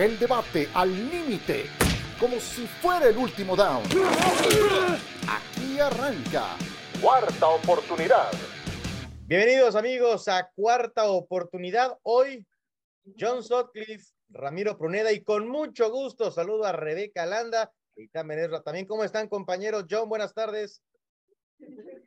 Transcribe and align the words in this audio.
El 0.00 0.18
debate 0.18 0.66
al 0.72 0.90
límite, 1.10 1.66
como 2.18 2.40
si 2.40 2.66
fuera 2.66 3.08
el 3.08 3.18
último 3.18 3.54
down. 3.54 3.82
Aquí 5.28 5.78
arranca. 5.78 6.56
Cuarta 7.02 7.48
oportunidad. 7.48 8.30
Bienvenidos 9.26 9.76
amigos 9.76 10.26
a 10.28 10.50
Cuarta 10.54 11.04
Oportunidad. 11.10 11.98
Hoy, 12.02 12.46
John 13.18 13.42
Sutcliffe, 13.42 14.14
Ramiro 14.30 14.78
Pruneda 14.78 15.12
y 15.12 15.22
con 15.22 15.46
mucho 15.46 15.90
gusto 15.90 16.30
saludo 16.30 16.64
a 16.64 16.72
Rebeca 16.72 17.26
Landa 17.26 17.70
y 17.94 18.08
también 18.08 18.50
También, 18.64 18.86
¿cómo 18.86 19.04
están 19.04 19.28
compañeros? 19.28 19.84
John, 19.90 20.08
buenas 20.08 20.32
tardes. 20.32 20.82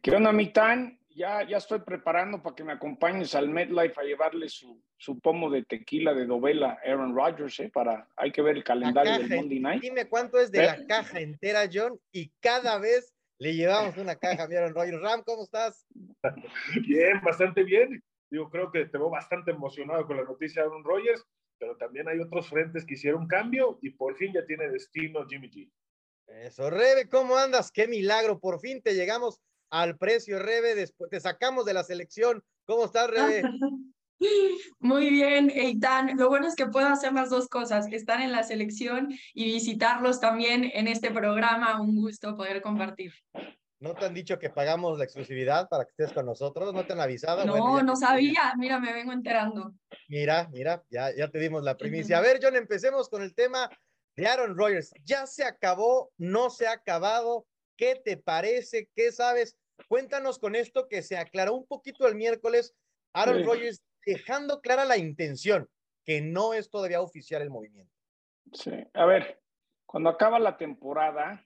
¿Qué 0.02 0.16
onda, 0.16 0.32
Mitán? 0.32 1.00
Ya, 1.16 1.48
ya 1.48 1.58
estoy 1.58 1.80
preparando 1.80 2.42
para 2.42 2.56
que 2.56 2.64
me 2.64 2.74
acompañes 2.74 3.36
al 3.36 3.50
MedLife 3.50 4.00
a 4.00 4.04
llevarle 4.04 4.50
su, 4.50 4.82
su 4.98 5.20
pomo 5.20 5.50
de 5.52 5.64
tequila 5.64 6.14
de 6.14 6.26
novela 6.26 6.80
Aaron 6.84 7.16
Rodgers, 7.16 7.60
¿eh? 7.60 7.70
Para, 7.72 8.08
hay 8.16 8.32
que 8.32 8.42
ver 8.42 8.58
el 8.58 8.64
calendario 8.64 9.20
del 9.20 9.30
Monday 9.30 9.60
Night. 9.60 9.82
Dime 9.82 10.08
cuánto 10.08 10.40
es 10.40 10.52
de 10.52 10.64
la 10.64 10.86
caja 10.88 11.20
entera, 11.20 11.70
John, 11.72 12.00
y 12.12 12.32
cada 12.40 12.80
vez 12.80 13.14
le 13.38 13.54
llevamos 13.54 13.98
una 13.98 14.16
caja 14.16 14.44
a 14.44 14.46
Aaron 14.46 14.74
Rodgers. 14.74 15.02
Ram, 15.02 15.22
¿cómo 15.24 15.44
estás? 15.44 15.86
Bien, 16.88 17.22
bastante 17.24 17.64
bien. 17.64 18.02
Digo, 18.32 18.50
creo 18.50 18.72
que 18.72 18.86
te 18.86 18.98
veo 18.98 19.12
bastante 19.12 19.52
emocionado 19.52 20.08
con 20.08 20.18
la 20.18 20.24
noticia 20.24 20.64
de 20.64 20.70
Aaron 20.70 20.84
Rodgers, 20.84 21.24
pero 21.60 21.78
también 21.78 22.08
hay 22.10 22.20
otros 22.20 22.50
frentes 22.50 22.86
que 22.86 22.96
hicieron 22.96 23.28
cambio 23.28 23.78
y 23.82 23.92
por 23.92 24.16
fin 24.16 24.34
ya 24.34 24.46
tiene 24.46 24.68
destino 24.70 25.28
Jimmy 25.28 25.50
G. 25.52 25.72
Eso, 26.28 26.70
Rebe, 26.70 27.08
¿cómo 27.08 27.36
andas? 27.36 27.72
Qué 27.72 27.88
milagro, 27.88 28.40
por 28.40 28.60
fin 28.60 28.82
te 28.82 28.96
llegamos 28.96 29.40
al 29.74 29.98
precio, 29.98 30.38
Rebe, 30.38 30.76
después 30.76 31.10
te 31.10 31.20
sacamos 31.20 31.66
de 31.66 31.74
la 31.74 31.84
selección. 31.84 32.44
¿Cómo 32.66 32.86
estás, 32.86 33.10
Rebe? 33.10 33.42
Muy 34.80 35.10
bien, 35.10 35.50
Eitan. 35.50 36.16
Lo 36.16 36.30
bueno 36.30 36.48
es 36.48 36.56
que 36.56 36.68
puedo 36.68 36.86
hacer 36.86 37.12
las 37.12 37.32
dos 37.32 37.48
cosas, 37.48 37.88
estar 37.92 38.22
en 38.22 38.32
la 38.32 38.44
selección 38.44 39.10
y 39.34 39.46
visitarlos 39.46 40.20
también 40.20 40.70
en 40.76 40.88
este 40.88 41.10
programa. 41.10 41.82
Un 41.82 41.96
gusto 41.96 42.38
poder 42.38 42.62
compartir. 42.62 43.14
¿No 43.80 43.96
te 43.96 44.06
han 44.06 44.14
dicho 44.14 44.38
que 44.38 44.52
pagamos 44.52 45.00
la 45.00 45.06
exclusividad 45.06 45.68
para 45.68 45.86
que 45.86 45.90
estés 45.90 46.14
con 46.14 46.28
nosotros? 46.28 46.72
¿No 46.72 46.86
te 46.86 46.94
han 46.94 47.02
avisado? 47.02 47.44
No, 47.44 47.82
no 47.82 47.96
sabía. 47.96 48.54
Mira, 48.58 48.80
me 48.80 48.94
vengo 48.94 49.12
enterando. 49.12 49.74
Mira, 50.08 50.48
mira, 50.54 50.84
ya, 50.92 51.14
ya 51.16 51.30
te 51.30 51.40
dimos 51.40 51.64
la 51.64 51.76
primicia. 51.76 52.20
A 52.20 52.22
ver, 52.22 52.40
John, 52.40 52.56
empecemos 52.56 53.10
con 53.10 53.24
el 53.24 53.34
tema 53.34 53.72
de 54.16 54.28
Aaron 54.28 54.56
Rodgers. 54.56 54.94
¿Ya 55.04 55.26
se 55.26 55.44
acabó? 55.44 56.12
¿No 56.18 56.52
se 56.52 56.68
ha 56.68 56.74
acabado? 56.74 57.48
¿Qué 57.76 57.96
te 57.96 58.18
parece? 58.18 58.88
¿Qué 58.96 59.12
sabes? 59.12 59.58
Cuéntanos 59.88 60.40
con 60.40 60.56
esto 60.56 60.88
que 60.88 61.02
se 61.02 61.18
aclaró 61.18 61.56
un 61.56 61.66
poquito 61.66 62.08
el 62.08 62.16
miércoles. 62.16 62.76
Aaron 63.14 63.46
Rodgers 63.46 63.84
dejando 64.06 64.62
clara 64.62 64.86
la 64.86 64.98
intención, 64.98 65.70
que 66.04 66.22
no 66.22 66.54
es 66.54 66.70
todavía 66.70 67.02
oficial 67.02 67.42
el 67.42 67.50
movimiento. 67.50 67.94
Sí, 68.52 68.72
a 68.94 69.06
ver, 69.06 69.40
cuando 69.86 70.10
acaba 70.10 70.40
la 70.40 70.58
temporada, 70.58 71.46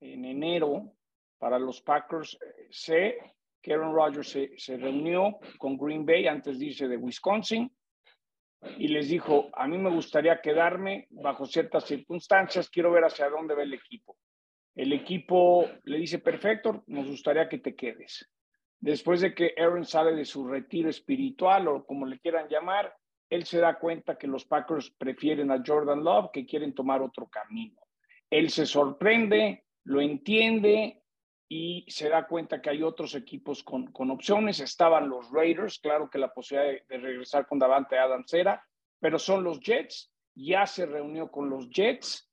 en 0.00 0.24
enero, 0.24 0.92
para 1.38 1.58
los 1.58 1.80
Packers, 1.80 2.38
eh, 2.40 2.68
sé 2.70 3.18
que 3.62 3.74
Aaron 3.74 3.94
Rodgers 3.94 4.28
se, 4.28 4.50
se 4.58 4.76
reunió 4.76 5.38
con 5.58 5.76
Green 5.76 6.04
Bay 6.04 6.26
antes 6.26 6.58
de 6.58 6.66
irse 6.66 6.88
de 6.88 6.96
Wisconsin 6.96 7.70
y 8.78 8.88
les 8.88 9.08
dijo, 9.08 9.50
a 9.54 9.66
mí 9.66 9.78
me 9.78 9.90
gustaría 9.90 10.40
quedarme 10.40 11.06
bajo 11.10 11.46
ciertas 11.46 11.84
circunstancias, 11.84 12.70
quiero 12.70 12.90
ver 12.90 13.04
hacia 13.04 13.28
dónde 13.28 13.54
va 13.54 13.62
el 13.62 13.74
equipo. 13.74 14.16
El 14.76 14.92
equipo 14.92 15.68
le 15.84 15.98
dice, 15.98 16.18
perfecto, 16.18 16.84
nos 16.86 17.08
gustaría 17.08 17.48
que 17.48 17.58
te 17.58 17.74
quedes. 17.74 18.30
Después 18.78 19.22
de 19.22 19.34
que 19.34 19.54
Aaron 19.56 19.86
sale 19.86 20.14
de 20.14 20.26
su 20.26 20.46
retiro 20.46 20.90
espiritual 20.90 21.66
o 21.66 21.86
como 21.86 22.04
le 22.04 22.20
quieran 22.20 22.46
llamar, 22.48 22.94
él 23.30 23.44
se 23.44 23.58
da 23.58 23.78
cuenta 23.78 24.18
que 24.18 24.26
los 24.26 24.44
Packers 24.44 24.90
prefieren 24.90 25.50
a 25.50 25.62
Jordan 25.66 26.04
Love, 26.04 26.30
que 26.30 26.46
quieren 26.46 26.74
tomar 26.74 27.02
otro 27.02 27.26
camino. 27.26 27.80
Él 28.30 28.50
se 28.50 28.66
sorprende, 28.66 29.64
lo 29.84 30.00
entiende 30.00 31.02
y 31.48 31.84
se 31.88 32.08
da 32.08 32.26
cuenta 32.26 32.60
que 32.60 32.70
hay 32.70 32.82
otros 32.82 33.14
equipos 33.14 33.62
con, 33.62 33.86
con 33.92 34.10
opciones. 34.10 34.60
Estaban 34.60 35.08
los 35.08 35.30
Raiders, 35.30 35.78
claro 35.78 36.10
que 36.10 36.18
la 36.18 36.32
posibilidad 36.32 36.84
de, 36.88 36.98
regresar 36.98 37.46
con 37.46 37.58
Davante 37.58 37.98
Adams 37.98 38.32
era, 38.34 38.64
pero 39.00 39.18
son 39.18 39.42
los 39.42 39.58
Jets. 39.60 40.12
Ya 40.34 40.66
se 40.66 40.86
reunió 40.86 41.30
con 41.30 41.48
los 41.48 41.70
Jets, 41.70 42.25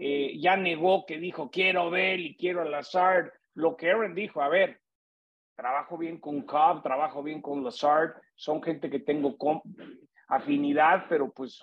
eh, 0.00 0.38
ya 0.38 0.56
negó 0.56 1.04
que 1.04 1.18
dijo 1.18 1.50
quiero 1.50 1.90
Bell 1.90 2.20
y 2.20 2.36
quiero 2.36 2.62
Lazard. 2.62 3.32
Lo 3.54 3.76
que 3.76 3.90
Aaron 3.90 4.14
dijo, 4.14 4.40
a 4.40 4.48
ver, 4.48 4.80
trabajo 5.56 5.98
bien 5.98 6.20
con 6.20 6.42
Cobb, 6.42 6.84
trabajo 6.84 7.20
bien 7.20 7.42
con 7.42 7.64
Lazard, 7.64 8.12
son 8.36 8.62
gente 8.62 8.88
que 8.88 9.00
tengo 9.00 9.36
afinidad, 10.28 11.06
pero 11.08 11.32
pues 11.32 11.60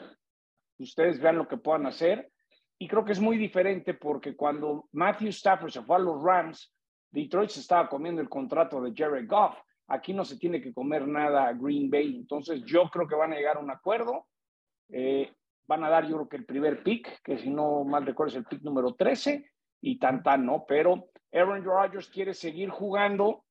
ustedes 0.78 1.18
vean 1.22 1.38
lo 1.38 1.48
que 1.48 1.56
puedan 1.56 1.86
hacer. 1.86 2.30
Y 2.78 2.90
creo 2.90 3.06
que 3.06 3.14
es 3.14 3.22
muy 3.22 3.38
diferente 3.38 3.94
porque 3.94 4.36
cuando 4.36 4.90
Matthew 4.92 5.30
Stafford 5.30 5.72
se 5.72 5.84
fue 5.84 5.96
a 5.96 6.00
los 6.00 6.22
Rams, 6.22 6.74
Detroit 7.12 7.52
se 7.52 7.62
estaba 7.62 7.88
comiendo 7.88 8.22
el 8.22 8.28
contrato 8.28 8.82
de 8.82 8.92
Jared 8.94 9.30
Goff. 9.30 9.56
Aquí 9.88 10.14
no 10.14 10.26
se 10.26 10.38
tiene 10.38 10.60
que 10.62 10.74
comer 10.74 11.08
nada 11.08 11.48
a 11.48 11.54
Green 11.54 11.90
Bay. 11.90 12.18
Entonces 12.18 12.66
yo 12.66 12.90
creo 12.90 13.08
que 13.08 13.16
van 13.16 13.32
a 13.32 13.38
llegar 13.38 13.56
a 13.56 13.62
un 13.62 13.72
acuerdo. 13.72 14.28
Eh, 14.90 15.32
van 15.68 15.84
a 15.84 15.90
dar 15.90 16.06
yo 16.08 16.16
creo 16.16 16.30
que 16.30 16.38
el 16.38 16.46
primer 16.46 16.84
pick, 16.84 17.22
que 17.24 17.38
si 17.38 17.50
no 17.50 17.84
mal 17.84 18.06
recuerdo 18.06 18.32
es 18.32 18.38
el 18.38 18.46
pick 18.46 18.62
número 18.62 18.94
13, 18.94 19.50
y 19.82 20.00
tan 20.00 20.24
tan, 20.24 20.46
¿no? 20.46 20.66
Pero 20.68 21.10
Aaron 21.32 21.64
Rodgers 21.64 22.10
quiere 22.10 22.34
seguir 22.34 22.70
jugando 22.70 23.46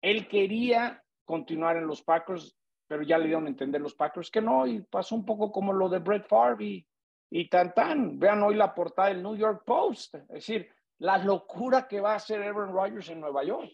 él 0.00 0.28
quería 0.28 1.02
continuar 1.24 1.76
en 1.76 1.86
los 1.86 2.02
Packers, 2.02 2.56
pero 2.86 3.02
ya 3.02 3.18
le 3.18 3.26
dieron 3.26 3.46
a 3.46 3.50
entender 3.50 3.80
los 3.80 3.94
Packers 3.94 4.30
que 4.30 4.40
no, 4.40 4.66
y 4.66 4.80
pasó 4.80 5.14
un 5.14 5.24
poco 5.24 5.50
como 5.52 5.72
lo 5.72 5.88
de 5.88 5.98
Brett 5.98 6.26
Favre 6.26 6.64
y, 6.64 6.86
y 7.30 7.48
tan 7.48 7.74
tan. 7.74 8.18
Vean 8.18 8.42
hoy 8.42 8.54
la 8.54 8.74
portada 8.74 9.08
del 9.08 9.22
New 9.22 9.36
York 9.36 9.62
Post, 9.66 10.14
es 10.14 10.28
decir, 10.28 10.68
la 10.98 11.18
locura 11.18 11.86
que 11.86 12.00
va 12.00 12.12
a 12.12 12.16
hacer 12.16 12.42
Aaron 12.42 12.72
Rodgers 12.72 13.10
en 13.10 13.20
Nueva 13.20 13.44
York. 13.44 13.72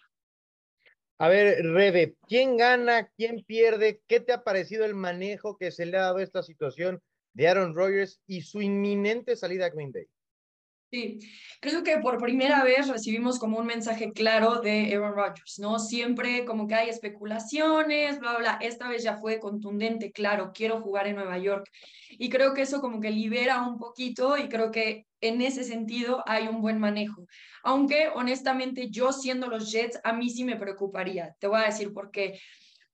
A 1.19 1.29
ver, 1.29 1.63
Rebe, 1.63 2.17
¿quién 2.27 2.57
gana? 2.57 3.09
¿Quién 3.17 3.45
pierde? 3.45 4.01
¿Qué 4.09 4.19
te 4.19 4.33
ha 4.33 4.43
parecido 4.43 4.85
el 4.85 4.95
manejo 4.95 5.57
que 5.57 5.71
se 5.71 5.87
le 5.87 5.97
ha 5.97 6.03
dado 6.03 6.19
a 6.19 6.23
esta 6.23 6.43
situación 6.43 7.01
de 7.35 7.49
Aaron 7.49 7.75
Rodgers 7.75 8.21
y 8.27 8.41
su 8.41 8.63
inminente 8.63 9.37
salida 9.37 9.67
a 9.67 9.71
Green 9.71 9.93
Bay? 9.93 10.07
Sí, 10.91 11.19
creo 11.61 11.83
que 11.83 11.99
por 11.99 12.19
primera 12.19 12.63
vez 12.63 12.87
recibimos 12.87 13.41
como 13.41 13.59
un 13.59 13.67
mensaje 13.67 14.13
claro 14.13 14.61
de 14.61 14.95
Aaron 14.95 15.15
Rodgers, 15.15 15.59
¿no? 15.59 15.81
Siempre 15.81 16.45
como 16.45 16.69
que 16.69 16.77
hay 16.77 16.89
especulaciones, 16.89 18.21
bla, 18.21 18.39
bla, 18.39 18.59
Esta 18.61 18.89
vez 18.89 19.03
ya 19.03 19.17
fue 19.17 19.41
contundente, 19.41 20.13
claro, 20.13 20.53
quiero 20.55 20.81
jugar 20.81 21.09
en 21.09 21.17
Nueva 21.17 21.37
York. 21.39 21.69
Y 22.11 22.29
creo 22.29 22.55
que 22.55 22.63
eso 22.63 22.81
como 22.81 23.01
que 23.01 23.11
libera 23.11 23.67
un 23.67 23.77
poquito 23.77 24.37
y 24.37 24.49
creo 24.49 24.71
que 24.71 25.07
en 25.21 25.43
ese 25.43 25.65
sentido 25.65 26.23
hay 26.27 26.47
un 26.47 26.61
buen 26.61 26.79
manejo. 26.79 27.27
Aunque 27.65 28.09
honestamente 28.15 28.89
yo 28.89 29.11
siendo 29.11 29.49
los 29.49 29.73
Jets, 29.73 29.99
a 30.05 30.13
mí 30.13 30.31
sí 30.31 30.45
me 30.45 30.55
preocuparía. 30.55 31.35
Te 31.41 31.49
voy 31.49 31.61
a 31.61 31.67
decir 31.67 31.93
por 31.93 32.13
qué. 32.13 32.39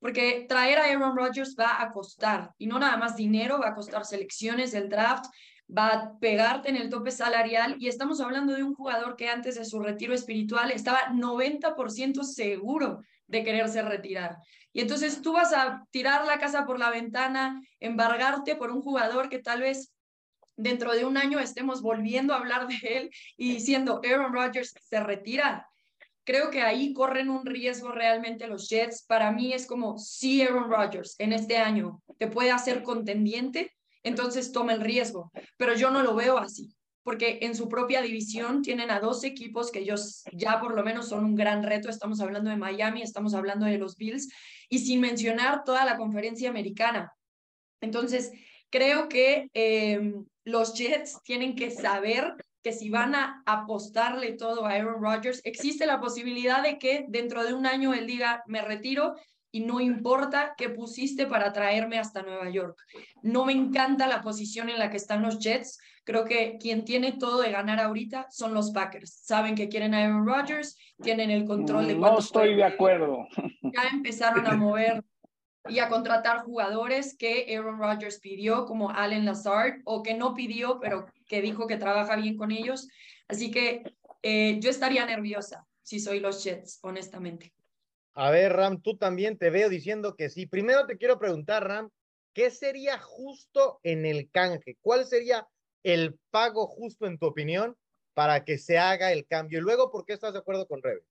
Porque 0.00 0.46
traer 0.48 0.78
a 0.78 0.86
Aaron 0.86 1.16
Rodgers 1.16 1.54
va 1.58 1.80
a 1.80 1.92
costar, 1.92 2.52
y 2.58 2.66
no 2.66 2.78
nada 2.78 2.96
más 2.96 3.16
dinero, 3.16 3.60
va 3.60 3.68
a 3.68 3.74
costar 3.74 4.04
selecciones 4.04 4.72
del 4.72 4.88
draft, 4.88 5.26
va 5.70 5.88
a 5.88 6.18
pegarte 6.18 6.68
en 6.68 6.76
el 6.76 6.88
tope 6.88 7.10
salarial 7.10 7.76
y 7.78 7.88
estamos 7.88 8.20
hablando 8.20 8.54
de 8.54 8.64
un 8.64 8.74
jugador 8.74 9.16
que 9.16 9.28
antes 9.28 9.54
de 9.54 9.64
su 9.64 9.80
retiro 9.80 10.14
espiritual 10.14 10.70
estaba 10.70 11.10
90% 11.12 12.24
seguro 12.24 13.02
de 13.26 13.44
quererse 13.44 13.82
retirar. 13.82 14.38
Y 14.72 14.80
entonces 14.80 15.22
tú 15.22 15.32
vas 15.32 15.52
a 15.52 15.86
tirar 15.90 16.26
la 16.26 16.38
casa 16.38 16.64
por 16.64 16.78
la 16.78 16.90
ventana, 16.90 17.60
embargarte 17.78 18.56
por 18.56 18.70
un 18.70 18.82
jugador 18.82 19.28
que 19.28 19.38
tal 19.38 19.60
vez 19.60 19.92
dentro 20.56 20.92
de 20.92 21.04
un 21.04 21.16
año 21.16 21.38
estemos 21.38 21.82
volviendo 21.82 22.34
a 22.34 22.38
hablar 22.38 22.66
de 22.66 22.78
él 22.82 23.10
y 23.36 23.54
diciendo 23.54 24.00
Aaron 24.04 24.32
Rodgers 24.32 24.74
se 24.80 25.00
retira. 25.00 25.68
Creo 26.30 26.48
que 26.48 26.62
ahí 26.62 26.92
corren 26.92 27.28
un 27.28 27.44
riesgo 27.44 27.90
realmente 27.90 28.46
los 28.46 28.68
Jets. 28.68 29.02
Para 29.02 29.32
mí 29.32 29.52
es 29.52 29.66
como 29.66 29.98
si 29.98 30.42
Aaron 30.42 30.70
Rodgers 30.70 31.16
en 31.18 31.32
este 31.32 31.56
año 31.56 32.04
te 32.18 32.28
puede 32.28 32.52
hacer 32.52 32.84
contendiente, 32.84 33.74
entonces 34.04 34.52
toma 34.52 34.74
el 34.74 34.80
riesgo. 34.80 35.32
Pero 35.56 35.74
yo 35.74 35.90
no 35.90 36.04
lo 36.04 36.14
veo 36.14 36.38
así, 36.38 36.72
porque 37.02 37.40
en 37.42 37.56
su 37.56 37.68
propia 37.68 38.00
división 38.00 38.62
tienen 38.62 38.92
a 38.92 39.00
dos 39.00 39.24
equipos 39.24 39.72
que 39.72 39.80
ellos 39.80 40.22
ya 40.32 40.60
por 40.60 40.76
lo 40.76 40.84
menos 40.84 41.08
son 41.08 41.24
un 41.24 41.34
gran 41.34 41.64
reto. 41.64 41.90
Estamos 41.90 42.20
hablando 42.20 42.48
de 42.48 42.56
Miami, 42.56 43.02
estamos 43.02 43.34
hablando 43.34 43.66
de 43.66 43.78
los 43.78 43.96
Bills, 43.96 44.28
y 44.68 44.78
sin 44.78 45.00
mencionar 45.00 45.64
toda 45.64 45.84
la 45.84 45.96
conferencia 45.96 46.48
americana. 46.48 47.12
Entonces, 47.80 48.30
creo 48.70 49.08
que 49.08 49.50
em, 49.52 50.24
los 50.44 50.74
Jets 50.74 51.20
tienen 51.24 51.56
que 51.56 51.72
saber 51.72 52.36
que 52.62 52.72
si 52.72 52.90
van 52.90 53.14
a 53.14 53.42
apostarle 53.46 54.32
todo 54.32 54.66
a 54.66 54.72
Aaron 54.72 55.02
Rodgers, 55.02 55.40
existe 55.44 55.86
la 55.86 56.00
posibilidad 56.00 56.62
de 56.62 56.78
que 56.78 57.06
dentro 57.08 57.44
de 57.44 57.54
un 57.54 57.66
año 57.66 57.94
él 57.94 58.06
diga, 58.06 58.42
me 58.46 58.62
retiro 58.62 59.14
y 59.52 59.60
no 59.60 59.80
importa 59.80 60.54
qué 60.56 60.68
pusiste 60.68 61.26
para 61.26 61.52
traerme 61.52 61.98
hasta 61.98 62.22
Nueva 62.22 62.50
York. 62.50 62.78
No 63.22 63.44
me 63.44 63.52
encanta 63.52 64.06
la 64.06 64.20
posición 64.20 64.68
en 64.68 64.78
la 64.78 64.90
que 64.90 64.96
están 64.96 65.22
los 65.22 65.38
Jets. 65.38 65.78
Creo 66.04 66.24
que 66.24 66.56
quien 66.60 66.84
tiene 66.84 67.12
todo 67.12 67.40
de 67.42 67.50
ganar 67.50 67.80
ahorita 67.80 68.26
son 68.30 68.54
los 68.54 68.70
Packers. 68.70 69.22
Saben 69.24 69.54
que 69.54 69.68
quieren 69.68 69.94
a 69.94 70.04
Aaron 70.04 70.26
Rodgers, 70.26 70.76
tienen 71.02 71.30
el 71.30 71.44
control 71.44 71.88
de 71.88 71.94
No 71.94 72.18
estoy 72.18 72.54
de 72.54 72.64
acuerdo. 72.64 73.26
Ya 73.62 73.88
empezaron 73.92 74.46
a 74.46 74.56
mover 74.56 75.04
y 75.68 75.78
a 75.78 75.88
contratar 75.88 76.42
jugadores 76.42 77.16
que 77.16 77.54
Aaron 77.54 77.78
Rodgers 77.78 78.18
pidió, 78.20 78.64
como 78.66 78.90
Allen 78.90 79.24
Lazard, 79.24 79.80
o 79.84 80.02
que 80.02 80.14
no 80.14 80.34
pidió, 80.34 80.78
pero 80.80 81.06
que 81.30 81.40
dijo 81.40 81.68
que 81.68 81.76
trabaja 81.76 82.16
bien 82.16 82.36
con 82.36 82.50
ellos. 82.50 82.88
Así 83.28 83.52
que 83.52 83.84
eh, 84.22 84.58
yo 84.60 84.68
estaría 84.68 85.06
nerviosa 85.06 85.64
si 85.80 86.00
soy 86.00 86.18
los 86.18 86.42
Jets, 86.42 86.80
honestamente. 86.82 87.54
A 88.14 88.30
ver, 88.32 88.52
Ram, 88.52 88.82
tú 88.82 88.96
también 88.96 89.38
te 89.38 89.48
veo 89.48 89.68
diciendo 89.68 90.16
que 90.16 90.28
sí. 90.28 90.46
Primero 90.46 90.86
te 90.86 90.98
quiero 90.98 91.20
preguntar, 91.20 91.66
Ram, 91.66 91.88
¿qué 92.34 92.50
sería 92.50 92.98
justo 92.98 93.78
en 93.84 94.04
el 94.04 94.28
canje? 94.30 94.76
¿Cuál 94.80 95.06
sería 95.06 95.46
el 95.84 96.18
pago 96.30 96.66
justo 96.66 97.06
en 97.06 97.16
tu 97.16 97.26
opinión 97.26 97.76
para 98.12 98.44
que 98.44 98.58
se 98.58 98.76
haga 98.76 99.12
el 99.12 99.24
cambio? 99.24 99.60
Y 99.60 99.62
luego, 99.62 99.92
¿por 99.92 100.04
qué 100.04 100.14
estás 100.14 100.32
de 100.32 100.40
acuerdo 100.40 100.66
con 100.66 100.82
Rebe? 100.82 101.02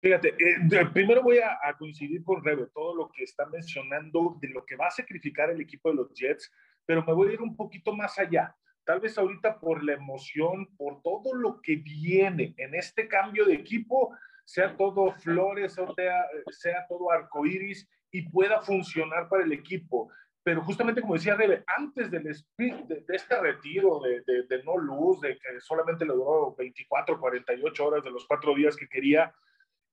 Fíjate, 0.00 0.28
eh, 0.28 0.86
primero 0.94 1.22
voy 1.22 1.38
a, 1.38 1.58
coincidir 1.78 2.24
con 2.24 2.42
Rebe, 2.42 2.68
todo 2.72 2.94
lo 2.94 3.10
que 3.10 3.24
está 3.24 3.44
mencionando 3.46 4.38
de 4.40 4.48
lo 4.48 4.64
que 4.64 4.76
va 4.76 4.86
a 4.86 4.90
sacrificar 4.90 5.50
el 5.50 5.60
equipo 5.60 5.90
de 5.90 5.96
los 5.96 6.14
Jets, 6.14 6.50
pero 6.86 7.04
me 7.04 7.12
voy 7.12 7.28
a 7.28 7.32
ir 7.32 7.42
un 7.42 7.54
poquito 7.54 7.94
más 7.94 8.18
allá. 8.18 8.56
Tal 8.86 9.00
vez 9.00 9.18
ahorita 9.18 9.58
por 9.58 9.82
la 9.82 9.94
emoción, 9.94 10.68
por 10.76 11.02
todo 11.02 11.34
lo 11.34 11.60
que 11.60 11.76
viene 11.76 12.54
en 12.56 12.74
este 12.76 13.08
cambio 13.08 13.44
de 13.44 13.54
equipo, 13.54 14.16
sea 14.44 14.76
todo 14.76 15.10
flores, 15.10 15.74
sea, 15.74 16.26
sea 16.50 16.86
todo 16.88 17.10
arcoíris 17.10 17.88
y 18.12 18.30
pueda 18.30 18.60
funcionar 18.60 19.28
para 19.28 19.42
el 19.42 19.52
equipo. 19.52 20.08
Pero 20.44 20.62
justamente 20.62 21.00
como 21.00 21.14
decía 21.14 21.34
Rebe, 21.34 21.64
antes 21.66 22.08
del 22.12 22.22
de, 22.22 22.34
de 22.56 23.16
este 23.16 23.40
retiro 23.40 24.00
de, 24.00 24.22
de, 24.44 24.62
no 24.62 24.78
luz, 24.78 25.20
de 25.20 25.36
que 25.36 25.60
solamente 25.60 26.04
le 26.04 26.12
duró 26.12 26.54
24, 26.54 27.18
48 27.18 27.84
horas 27.84 28.04
de 28.04 28.12
los 28.12 28.24
cuatro 28.28 28.54
días 28.54 28.76
que 28.76 28.88
quería, 28.88 29.34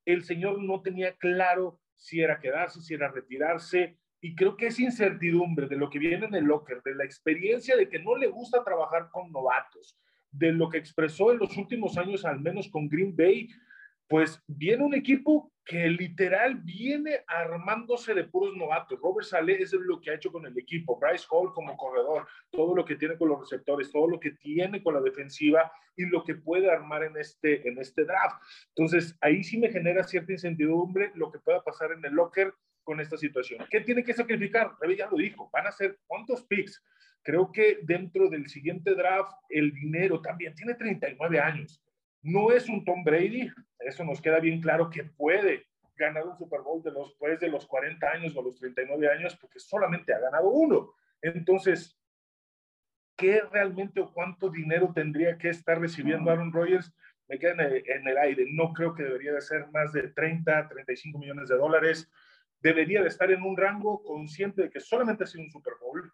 el 0.05 0.23
señor 0.23 0.61
no 0.61 0.83
tenía 0.83 1.15
claro 1.17 1.79
si 1.95 2.21
era 2.21 2.39
quedarse, 2.39 2.81
si 2.81 2.93
era 2.93 3.09
retirarse. 3.09 3.97
Y 4.23 4.35
creo 4.35 4.55
que 4.55 4.67
esa 4.67 4.81
incertidumbre 4.81 5.67
de 5.67 5.75
lo 5.75 5.89
que 5.89 5.99
viene 5.99 6.25
en 6.25 6.33
el 6.33 6.45
locker, 6.45 6.81
de 6.81 6.95
la 6.95 7.03
experiencia 7.03 7.75
de 7.75 7.89
que 7.89 7.99
no 7.99 8.15
le 8.15 8.27
gusta 8.27 8.63
trabajar 8.63 9.09
con 9.11 9.29
novatos, 9.33 9.99
de 10.31 10.53
lo 10.53 10.69
que 10.69 10.77
expresó 10.77 11.33
en 11.33 11.39
los 11.39 11.57
últimos 11.57 11.97
años, 11.97 12.23
al 12.23 12.39
menos 12.39 12.69
con 12.69 12.87
Green 12.87 13.13
Bay, 13.13 13.49
pues 14.07 14.41
viene 14.47 14.81
un 14.81 14.93
equipo 14.93 15.51
que 15.65 15.89
literal 15.89 16.55
viene 16.55 17.19
armándose 17.27 18.13
de 18.13 18.23
puros 18.23 18.55
novatos. 18.55 18.97
Robert 19.01 19.27
Saleh 19.27 19.61
es 19.61 19.73
lo 19.73 19.99
que 19.99 20.11
ha 20.11 20.15
hecho 20.15 20.31
con 20.31 20.45
el 20.45 20.57
equipo, 20.57 20.97
Bryce 20.97 21.25
Hall 21.29 21.51
como 21.51 21.75
corredor, 21.75 22.25
todo 22.49 22.73
lo 22.73 22.85
que 22.85 22.95
tiene 22.95 23.17
con 23.17 23.27
los 23.27 23.41
receptores, 23.41 23.91
todo 23.91 24.07
lo 24.07 24.21
que 24.21 24.31
tiene 24.31 24.81
con 24.81 24.93
la 24.93 25.01
defensiva 25.01 25.69
y 25.97 26.05
lo 26.05 26.23
que 26.23 26.35
puede 26.35 26.71
armar 26.71 27.03
en 27.03 27.17
este, 27.17 27.67
en 27.67 27.77
este 27.77 28.05
draft. 28.05 28.41
Entonces, 28.69 29.17
ahí 29.19 29.43
sí 29.43 29.57
me 29.57 29.69
genera 29.69 30.01
cierta 30.05 30.31
incertidumbre 30.31 31.11
lo 31.15 31.29
que 31.29 31.39
pueda 31.39 31.61
pasar 31.61 31.91
en 31.91 32.05
el 32.05 32.13
locker 32.13 32.53
con 32.83 32.99
esta 32.99 33.17
situación. 33.17 33.65
¿Qué 33.69 33.81
tiene 33.81 34.03
que 34.03 34.13
sacrificar? 34.13 34.71
Rebe 34.79 34.97
ya 34.97 35.09
lo 35.09 35.17
dijo, 35.17 35.49
van 35.51 35.67
a 35.67 35.71
ser 35.71 35.99
cuántos 36.07 36.43
picks. 36.43 36.83
Creo 37.21 37.51
que 37.51 37.79
dentro 37.83 38.29
del 38.29 38.47
siguiente 38.47 38.95
draft, 38.95 39.33
el 39.49 39.73
dinero 39.73 40.21
también 40.21 40.53
tiene 40.55 40.75
39 40.75 41.39
años 41.39 41.83
no 42.23 42.51
es 42.51 42.69
un 42.69 42.83
Tom 42.83 43.03
Brady, 43.03 43.51
eso 43.79 44.03
nos 44.03 44.21
queda 44.21 44.39
bien 44.39 44.61
claro 44.61 44.89
que 44.89 45.03
puede 45.03 45.67
ganar 45.95 46.25
un 46.25 46.37
Super 46.37 46.61
Bowl 46.61 46.81
de 46.81 46.91
los, 46.91 47.09
después 47.09 47.39
de 47.39 47.49
los 47.49 47.67
40 47.67 48.07
años 48.09 48.35
o 48.35 48.41
los 48.41 48.57
39 48.57 49.09
años, 49.09 49.35
porque 49.35 49.59
solamente 49.59 50.13
ha 50.13 50.19
ganado 50.19 50.49
uno. 50.49 50.93
Entonces, 51.21 51.99
¿qué 53.17 53.41
realmente 53.51 53.99
o 53.99 54.11
cuánto 54.11 54.49
dinero 54.49 54.91
tendría 54.95 55.37
que 55.37 55.49
estar 55.49 55.79
recibiendo 55.79 56.31
Aaron 56.31 56.51
Rodgers? 56.51 56.93
Me 57.27 57.37
queda 57.37 57.53
en 57.53 58.07
el, 58.07 58.17
aire. 58.17 58.45
No 58.49 58.73
creo 58.73 58.93
que 58.95 59.03
debería 59.03 59.33
de 59.33 59.41
ser 59.41 59.67
más 59.71 59.91
de 59.91 60.07
30, 60.09 60.69
35 60.69 61.19
millones 61.19 61.49
de 61.49 61.55
dólares. 61.55 62.09
Debería 62.63 63.01
de 63.01 63.09
estar 63.09 63.29
en 63.29 63.43
un 63.43 63.55
rango 63.55 64.01
consciente 64.01 64.63
de 64.63 64.69
que 64.71 64.79
solamente 64.79 65.25
ha 65.25 65.27
sido 65.27 65.43
un 65.43 65.51
Super 65.51 65.73
Bowl, 65.79 66.11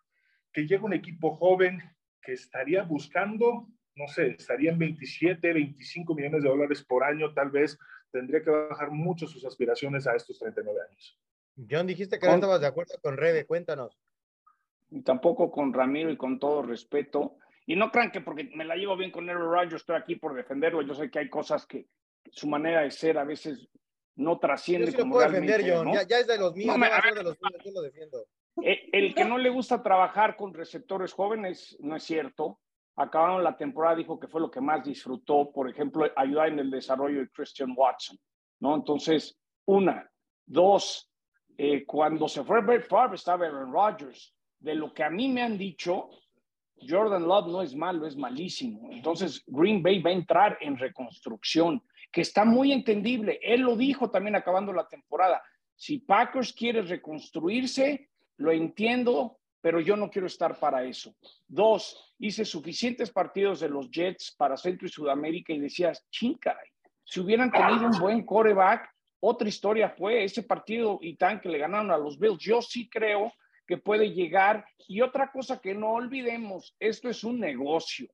que 0.51 0.68
llega 0.68 0.84
un 0.84 0.94
equipo 0.94 1.34
joven 1.36 1.80
que 2.22 2.34
estaría 2.34 2.84
buscando 2.84 3.69
no 4.00 4.07
sé, 4.07 4.36
estarían 4.40 4.80
27, 4.80 5.54
25 5.54 6.16
millones 6.16 6.44
de 6.44 6.50
dólares 6.50 6.84
por 6.84 7.04
año, 7.04 7.34
tal 7.34 7.51
vez 7.51 7.78
tendría 8.12 8.42
que 8.42 8.50
bajar 8.50 8.92
mucho 8.92 9.28
sus 9.28 9.46
aspiraciones 9.46 10.07
a 10.07 10.16
estos 10.16 10.40
39 10.40 10.80
años. 10.90 11.19
John, 11.69 11.86
dijiste 11.86 12.18
que 12.18 12.25
no 12.25 12.36
estabas 12.36 12.62
de 12.62 12.68
acuerdo 12.68 12.96
con 13.01 13.18
Rebe, 13.18 13.46
cuéntanos. 13.46 14.00
Y 14.90 15.01
tampoco 15.01 15.51
con 15.51 15.74
Ramiro 15.74 16.10
y 16.10 16.18
con 16.18 16.40
todo 16.40 16.63
respeto. 16.63 17.36
Y 17.66 17.75
no 17.75 17.92
crean 17.92 18.12
que 18.12 18.22
porque 18.22 18.50
me 18.56 18.63
la 18.63 18.75
llevo 18.75 18.96
bien 18.96 19.12
con 19.12 19.30
Aaron 19.30 19.51
Rodgers 19.51 19.81
estoy 19.81 19.98
aquí 19.98 20.16
por 20.16 20.34
defenderlo. 20.34 20.81
Yo 20.81 20.96
sé 20.96 21.12
que 21.12 21.19
hay 21.19 21.30
cosas 21.30 21.68
que 21.68 21.88
su 22.31 22.48
manera 22.48 22.81
de 22.81 22.92
ser 22.92 23.18
a 23.18 23.25
veces 23.25 23.69
no 24.19 24.38
trasciende. 24.39 24.88
Yo 24.88 24.92
sí 24.92 24.98
lo 24.98 25.10
puedo 25.10 25.30
defender, 25.30 25.62
John. 25.68 25.92
Ya, 25.94 26.19
es 26.19 26.27
de 26.27 26.38
los 26.38 26.56
míos, 26.56 26.77
no, 26.77 26.86
de 26.86 27.24
los 27.24 27.38
míos, 27.42 27.62
yo 27.63 27.71
lo 27.71 27.81
defiendo. 27.81 28.25
Eh, 28.63 28.89
el 28.92 29.16
que 29.16 29.25
no 29.25 29.38
le 29.38 29.50
gusta 29.50 29.81
trabajar 29.81 30.36
con 30.36 30.54
receptores 30.54 31.13
jóvenes 31.13 31.77
no 31.80 31.95
es 31.95 32.04
cierto 32.04 32.60
acabaron 33.00 33.44
la 33.44 33.56
temporada, 33.56 33.95
dijo 33.95 34.19
que 34.19 34.27
fue 34.27 34.42
lo 34.42 34.51
que 34.51 34.60
más 34.60 34.83
disfrutó, 34.83 35.50
por 35.51 35.69
ejemplo, 35.69 36.06
ayudar 36.18 36.50
en 36.50 36.60
el 36.60 36.69
desarrollo 36.69 37.21
de 37.21 37.30
Christian 37.30 37.74
Watson, 37.75 38.18
¿no? 38.60 38.75
Entonces, 38.75 39.39
una. 39.66 40.10
Dos, 40.45 41.10
eh, 41.57 41.86
cuando 41.86 42.27
se 42.27 42.44
fue 42.44 42.62
Brett 42.62 42.88
Favre 42.88 43.15
estaba 43.15 43.45
Aaron 43.45 43.72
Rodgers. 43.72 44.36
De 44.60 44.75
lo 44.75 44.94
que 44.94 45.04
a 45.04 45.10
mí 45.10 45.30
me 45.30 45.42
han 45.42 45.57
dicho, 45.57 46.10
Jordan 46.86 47.25
Love 47.25 47.48
no 47.48 47.62
es 47.62 47.74
malo, 47.74 48.06
es 48.06 48.18
malísimo. 48.18 48.92
Entonces, 48.92 49.42
Green 49.48 49.81
Bay 49.81 50.01
va 50.01 50.10
a 50.10 50.13
entrar 50.13 50.57
en 50.60 50.77
reconstrucción, 50.77 51.81
que 52.12 52.22
está 52.22 52.46
muy 52.46 52.72
entendible. 52.72 53.40
Él 53.42 53.62
lo 53.62 53.76
dijo 53.76 54.10
también 54.10 54.36
acabando 54.36 54.74
la 54.74 54.88
temporada. 54.88 55.42
Si 55.76 56.00
Packers 56.00 56.54
quiere 56.54 56.82
reconstruirse, 56.82 58.10
lo 58.38 58.52
entiendo, 58.52 59.40
pero 59.62 59.80
yo 59.80 59.96
no 59.96 60.10
quiero 60.10 60.28
estar 60.28 60.60
para 60.60 60.84
eso. 60.84 61.16
Dos, 61.48 62.16
hice 62.20 62.46
suficientes 62.46 63.12
partidos 63.12 63.60
de 63.60 63.70
los 63.70 63.90
Jets 63.90 64.36
para 64.38 64.58
Centro 64.58 64.88
y 64.88 64.92
Sudamérica 64.92 65.54
y 65.54 65.60
decías, 65.60 66.06
chinga, 66.10 66.58
si 67.04 67.20
hubieran 67.20 67.52
tenido 67.52 67.88
un 67.88 68.00
buen 68.00 68.26
coreback, 68.26 68.90
otra 69.20 69.50
historia 69.50 69.90
fue 69.90 70.24
ese 70.24 70.44
partido 70.44 71.00
y 71.02 71.16
tan 71.16 71.42
que 71.42 71.50
le 71.50 71.58
ganaron 71.58 71.92
a 71.92 71.98
los 71.98 72.18
Bills. 72.18 72.40
Yo 72.40 72.62
sí 72.62 72.90
creo 72.90 73.34
que 73.68 73.78
puede 73.78 74.12
llegar. 74.12 74.66
Y 74.88 75.02
otra 75.02 75.32
cosa 75.32 75.60
que 75.60 75.76
no 75.76 75.94
olvidemos, 75.94 76.76
esto 76.80 77.10
es 77.10 77.24
un 77.24 77.40
negocio. 77.40 78.08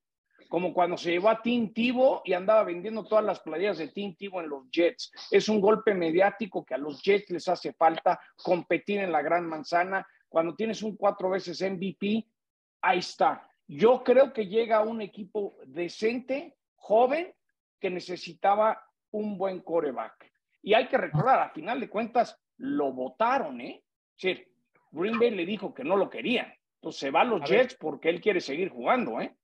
Como 0.49 0.73
cuando 0.73 0.97
se 0.97 1.11
llevó 1.11 1.29
a 1.29 1.41
Tim 1.41 1.73
Tebow 1.73 2.21
y 2.23 2.33
andaba 2.33 2.63
vendiendo 2.63 3.03
todas 3.03 3.25
las 3.25 3.39
playeras 3.39 3.77
de 3.77 3.87
Tim 3.89 4.15
Tebow 4.15 4.41
en 4.41 4.49
los 4.49 4.69
Jets. 4.71 5.11
Es 5.31 5.49
un 5.49 5.59
golpe 5.59 5.93
mediático 5.93 6.63
que 6.63 6.75
a 6.75 6.77
los 6.77 7.01
Jets 7.01 7.29
les 7.31 7.47
hace 7.47 7.73
falta 7.73 8.19
competir 8.43 8.99
en 8.99 9.11
la 9.11 9.21
gran 9.21 9.47
manzana 9.47 10.05
cuando 10.35 10.53
tienes 10.53 10.83
un 10.83 10.97
cuatro 10.97 11.29
veces 11.29 11.61
MVP, 11.61 12.27
ahí 12.81 12.99
está. 12.99 13.49
Yo 13.67 14.03
creo 14.03 14.33
que 14.33 14.47
llega 14.47 14.81
un 14.81 15.01
equipo 15.01 15.55
decente, 15.65 16.57
joven, 16.75 17.33
que 17.79 17.89
necesitaba 17.89 18.83
un 19.11 19.37
buen 19.37 19.61
coreback. 19.61 20.31
Y 20.61 20.73
hay 20.73 20.87
que 20.87 20.97
recordar, 20.97 21.39
a 21.39 21.51
final 21.51 21.79
de 21.79 21.89
cuentas, 21.89 22.37
lo 22.57 22.91
votaron, 22.91 23.61
¿eh? 23.61 23.83
Sí, 24.15 24.43
Green 24.91 25.19
Bay 25.19 25.31
le 25.31 25.45
dijo 25.45 25.73
que 25.73 25.83
no 25.83 25.95
lo 25.95 26.09
querían. 26.09 26.53
Entonces 26.75 26.99
se 26.99 27.11
va 27.11 27.21
a 27.21 27.23
los 27.25 27.49
Jets 27.49 27.75
porque 27.75 28.09
él 28.09 28.19
quiere 28.19 28.41
seguir 28.41 28.69
jugando, 28.69 29.21
¿eh? 29.21 29.35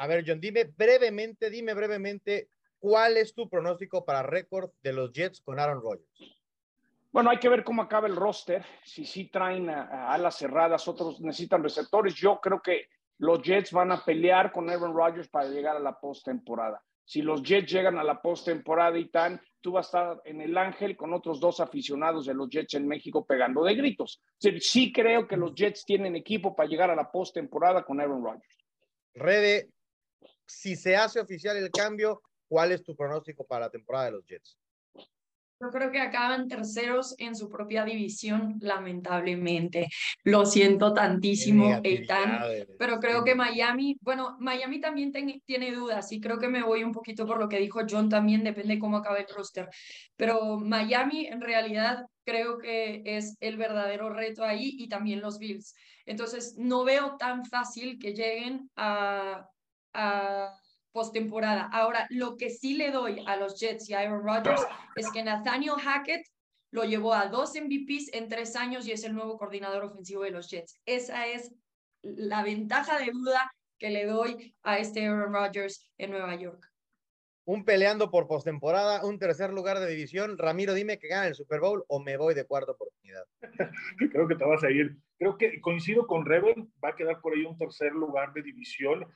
A 0.00 0.06
ver, 0.06 0.24
John, 0.26 0.40
dime 0.40 0.64
brevemente, 0.64 1.50
dime 1.50 1.74
brevemente, 1.74 2.48
¿cuál 2.78 3.18
es 3.18 3.34
tu 3.34 3.50
pronóstico 3.50 4.02
para 4.02 4.22
récord 4.22 4.70
de 4.82 4.94
los 4.94 5.12
Jets 5.12 5.42
con 5.42 5.60
Aaron 5.60 5.82
Rodgers? 5.82 6.38
Bueno, 7.12 7.28
hay 7.28 7.36
que 7.36 7.50
ver 7.50 7.62
cómo 7.62 7.82
acaba 7.82 8.08
el 8.08 8.16
roster. 8.16 8.64
Si 8.82 9.04
sí 9.04 9.26
traen 9.26 9.68
a, 9.68 10.10
alas 10.10 10.38
cerradas, 10.38 10.88
otros 10.88 11.20
necesitan 11.20 11.62
receptores. 11.62 12.14
Yo 12.14 12.40
creo 12.40 12.62
que 12.62 12.86
los 13.18 13.42
Jets 13.42 13.72
van 13.72 13.92
a 13.92 14.02
pelear 14.02 14.52
con 14.52 14.70
Aaron 14.70 14.94
Rodgers 14.94 15.28
para 15.28 15.50
llegar 15.50 15.76
a 15.76 15.80
la 15.80 16.00
postemporada. 16.00 16.82
Si 17.04 17.20
los 17.20 17.42
Jets 17.42 17.70
llegan 17.70 17.98
a 17.98 18.04
la 18.04 18.22
postemporada 18.22 18.96
y 18.96 19.10
tan, 19.10 19.38
tú 19.60 19.72
vas 19.72 19.84
a 19.84 19.88
estar 19.88 20.22
en 20.24 20.40
el 20.40 20.56
Ángel 20.56 20.96
con 20.96 21.12
otros 21.12 21.40
dos 21.40 21.60
aficionados 21.60 22.24
de 22.24 22.32
los 22.32 22.48
Jets 22.48 22.72
en 22.72 22.88
México 22.88 23.26
pegando 23.26 23.64
de 23.64 23.74
gritos. 23.74 24.22
Sí, 24.60 24.94
creo 24.94 25.28
que 25.28 25.36
los 25.36 25.54
Jets 25.54 25.84
tienen 25.84 26.16
equipo 26.16 26.56
para 26.56 26.70
llegar 26.70 26.88
a 26.88 26.96
la 26.96 27.10
postemporada 27.10 27.84
con 27.84 28.00
Aaron 28.00 28.24
Rodgers. 28.24 28.64
Rede, 29.12 29.68
si 30.50 30.76
se 30.76 30.96
hace 30.96 31.20
oficial 31.20 31.56
el 31.56 31.70
cambio, 31.70 32.22
¿cuál 32.48 32.72
es 32.72 32.82
tu 32.82 32.96
pronóstico 32.96 33.46
para 33.46 33.66
la 33.66 33.70
temporada 33.70 34.06
de 34.06 34.12
los 34.12 34.26
Jets? 34.26 34.58
Yo 35.62 35.68
creo 35.68 35.92
que 35.92 36.00
acaban 36.00 36.48
terceros 36.48 37.14
en 37.18 37.36
su 37.36 37.50
propia 37.50 37.84
división, 37.84 38.56
lamentablemente. 38.62 39.88
Lo 40.24 40.46
siento 40.46 40.94
tantísimo, 40.94 41.80
Eitan, 41.84 42.40
pero 42.78 42.98
creo 42.98 43.22
que 43.22 43.34
Miami, 43.34 43.98
bueno, 44.00 44.38
Miami 44.40 44.80
también 44.80 45.12
tiene 45.44 45.72
dudas 45.72 46.12
y 46.12 46.20
creo 46.20 46.38
que 46.38 46.48
me 46.48 46.62
voy 46.62 46.82
un 46.82 46.92
poquito 46.92 47.26
por 47.26 47.38
lo 47.38 47.46
que 47.46 47.58
dijo 47.58 47.80
John 47.88 48.08
también, 48.08 48.42
depende 48.42 48.78
cómo 48.78 48.96
acabe 48.96 49.26
el 49.28 49.34
roster. 49.36 49.68
Pero 50.16 50.56
Miami 50.56 51.26
en 51.26 51.42
realidad 51.42 52.06
creo 52.24 52.56
que 52.56 53.02
es 53.04 53.36
el 53.40 53.58
verdadero 53.58 54.08
reto 54.08 54.42
ahí 54.42 54.76
y 54.78 54.88
también 54.88 55.20
los 55.20 55.38
Bills. 55.38 55.74
Entonces, 56.06 56.54
no 56.56 56.84
veo 56.84 57.16
tan 57.18 57.44
fácil 57.44 57.98
que 57.98 58.14
lleguen 58.14 58.70
a, 58.76 59.46
a 59.94 60.54
postemporada. 60.92 61.68
Ahora, 61.72 62.06
lo 62.10 62.36
que 62.36 62.50
sí 62.50 62.74
le 62.74 62.90
doy 62.90 63.22
a 63.26 63.36
los 63.36 63.58
Jets 63.60 63.88
y 63.88 63.94
a 63.94 64.00
Aaron 64.00 64.24
Rodgers 64.24 64.62
es 64.96 65.10
que 65.12 65.22
Nathaniel 65.22 65.74
Hackett 65.74 66.26
lo 66.72 66.84
llevó 66.84 67.14
a 67.14 67.26
dos 67.26 67.54
MVPs 67.54 68.12
en 68.14 68.28
tres 68.28 68.56
años 68.56 68.86
y 68.86 68.92
es 68.92 69.04
el 69.04 69.14
nuevo 69.14 69.38
coordinador 69.38 69.84
ofensivo 69.84 70.22
de 70.22 70.30
los 70.30 70.50
Jets. 70.50 70.80
Esa 70.86 71.26
es 71.26 71.52
la 72.02 72.42
ventaja 72.42 72.98
de 72.98 73.10
duda 73.12 73.52
que 73.78 73.90
le 73.90 74.06
doy 74.06 74.54
a 74.62 74.78
este 74.78 75.06
Aaron 75.06 75.32
Rodgers 75.32 75.90
en 75.98 76.10
Nueva 76.10 76.34
York. 76.36 76.70
Un 77.46 77.64
peleando 77.64 78.10
por 78.10 78.28
postemporada, 78.28 79.04
un 79.04 79.18
tercer 79.18 79.50
lugar 79.50 79.80
de 79.80 79.88
división. 79.88 80.38
Ramiro, 80.38 80.74
dime 80.74 80.98
que 80.98 81.08
gana 81.08 81.26
el 81.26 81.34
Super 81.34 81.58
Bowl 81.58 81.84
o 81.88 81.98
me 81.98 82.16
voy 82.16 82.34
de 82.34 82.46
cuarta 82.46 82.72
oportunidad. 82.72 83.24
Creo 84.12 84.28
que 84.28 84.36
te 84.36 84.44
vas 84.44 84.62
a 84.62 84.70
ir. 84.70 84.96
Creo 85.18 85.36
que 85.36 85.60
coincido 85.60 86.06
con 86.06 86.26
Reven, 86.26 86.72
va 86.84 86.90
a 86.90 86.96
quedar 86.96 87.20
por 87.20 87.34
ahí 87.34 87.44
un 87.44 87.58
tercer 87.58 87.92
lugar 87.92 88.32
de 88.34 88.42
división. 88.42 89.06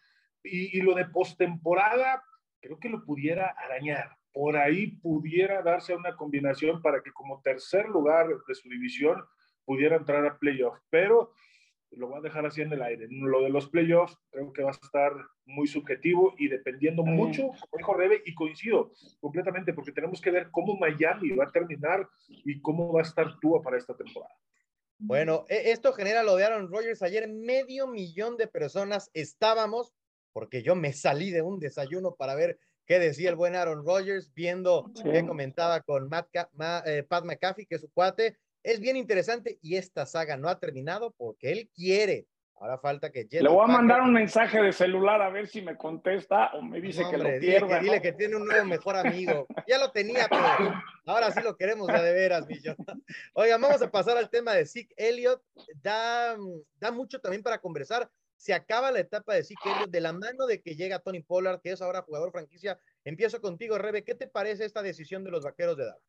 Y, 0.44 0.78
y 0.78 0.82
lo 0.82 0.94
de 0.94 1.06
postemporada, 1.06 2.22
creo 2.60 2.78
que 2.78 2.88
lo 2.88 3.04
pudiera 3.04 3.48
arañar. 3.58 4.16
Por 4.32 4.56
ahí 4.56 4.88
pudiera 4.98 5.62
darse 5.62 5.94
una 5.94 6.16
combinación 6.16 6.82
para 6.82 7.02
que 7.02 7.12
como 7.12 7.40
tercer 7.42 7.88
lugar 7.88 8.28
de 8.46 8.54
su 8.54 8.68
división 8.68 9.24
pudiera 9.64 9.96
entrar 9.96 10.24
a 10.26 10.38
playoff. 10.38 10.78
Pero 10.90 11.32
lo 11.96 12.08
voy 12.08 12.18
a 12.18 12.22
dejar 12.22 12.46
así 12.46 12.62
en 12.62 12.72
el 12.72 12.82
aire. 12.82 13.06
Lo 13.10 13.42
de 13.42 13.50
los 13.50 13.68
playoffs 13.68 14.16
creo 14.30 14.52
que 14.52 14.62
va 14.62 14.70
a 14.70 14.72
estar 14.72 15.12
muy 15.46 15.66
subjetivo 15.66 16.34
y 16.38 16.48
dependiendo 16.48 17.04
mucho, 17.04 17.48
como 17.48 17.78
dijo 17.78 17.94
Rebe, 17.94 18.22
y 18.24 18.34
coincido 18.34 18.92
completamente, 19.20 19.72
porque 19.72 19.92
tenemos 19.92 20.20
que 20.20 20.30
ver 20.30 20.50
cómo 20.50 20.76
Miami 20.76 21.30
va 21.32 21.44
a 21.44 21.52
terminar 21.52 22.08
y 22.28 22.60
cómo 22.60 22.92
va 22.92 23.00
a 23.00 23.04
estar 23.04 23.38
Tua 23.40 23.62
para 23.62 23.78
esta 23.78 23.96
temporada. 23.96 24.34
Bueno, 24.98 25.44
e, 25.48 25.70
esto 25.70 25.92
genera 25.92 26.22
lo 26.22 26.36
de 26.36 26.44
Aaron 26.44 26.70
Rodgers. 26.70 27.02
Ayer 27.02 27.28
medio 27.28 27.86
millón 27.86 28.36
de 28.36 28.46
personas 28.46 29.10
estábamos, 29.12 29.92
porque 30.34 30.62
yo 30.62 30.74
me 30.74 30.92
salí 30.92 31.30
de 31.30 31.40
un 31.40 31.60
desayuno 31.60 32.16
para 32.16 32.34
ver 32.34 32.58
qué 32.86 32.98
decía 32.98 33.30
el 33.30 33.36
buen 33.36 33.54
Aaron 33.54 33.86
Rodgers, 33.86 34.34
viendo 34.34 34.90
qué 35.02 35.24
comentaba 35.24 35.80
con 35.80 36.08
Matt, 36.10 36.28
eh, 36.84 37.04
Pat 37.08 37.24
McAfee, 37.24 37.66
que 37.66 37.76
es 37.76 37.80
su 37.80 37.90
cuate, 37.90 38.36
es 38.62 38.80
bien 38.80 38.96
interesante 38.96 39.58
y 39.62 39.76
esta 39.76 40.04
saga 40.04 40.36
no 40.36 40.48
ha 40.48 40.58
terminado 40.58 41.14
porque 41.16 41.52
él 41.52 41.70
quiere. 41.74 42.26
Ahora 42.56 42.78
falta 42.78 43.10
que 43.10 43.26
Le 43.30 43.48
voy 43.48 43.64
a 43.64 43.66
mandar 43.66 44.00
un 44.00 44.12
mensaje 44.12 44.60
de 44.62 44.72
celular 44.72 45.20
a 45.20 45.28
ver 45.28 45.48
si 45.48 45.60
me 45.60 45.76
contesta 45.76 46.52
o 46.54 46.62
me 46.62 46.80
dice 46.80 47.02
que 47.10 47.18
lo 47.18 47.24
pierda. 47.38 47.80
Dile, 47.80 48.00
que, 48.00 48.12
tiene 48.12 48.36
un 48.36 48.46
nuevo 48.46 48.64
mejor 48.64 48.96
amigo. 48.96 49.46
Ya 49.68 49.78
lo 49.78 49.90
tenía, 49.90 50.28
pero 50.28 50.72
ahora 51.06 51.30
sí 51.32 51.40
lo 51.42 51.56
queremos 51.56 51.88
de 51.88 52.12
veras, 52.12 52.46
Millón. 52.46 52.76
Oigan, 53.34 53.60
vamos 53.60 53.82
a 53.82 53.90
pasar 53.90 54.16
al 54.16 54.30
tema 54.30 54.52
de 54.52 54.66
Zeke 54.66 54.94
Elliott. 54.96 55.42
Da, 55.82 56.36
da 56.76 56.92
mucho 56.92 57.20
también 57.20 57.42
para 57.42 57.58
conversar. 57.58 58.08
Se 58.44 58.52
acaba 58.52 58.92
la 58.92 59.00
etapa 59.00 59.32
de 59.32 59.42
Zeke 59.42 59.70
Elliott 59.72 59.90
de 59.90 60.02
la 60.02 60.12
mano 60.12 60.44
de 60.46 60.60
que 60.60 60.76
llega 60.76 60.98
Tony 60.98 61.22
Pollard, 61.22 61.62
que 61.62 61.72
es 61.72 61.80
ahora 61.80 62.02
jugador 62.02 62.30
franquicia. 62.30 62.78
Empiezo 63.02 63.40
contigo, 63.40 63.78
Rebe. 63.78 64.04
¿Qué 64.04 64.14
te 64.14 64.26
parece 64.26 64.66
esta 64.66 64.82
decisión 64.82 65.24
de 65.24 65.30
los 65.30 65.44
vaqueros 65.44 65.78
de 65.78 65.86
Dallas? 65.86 66.02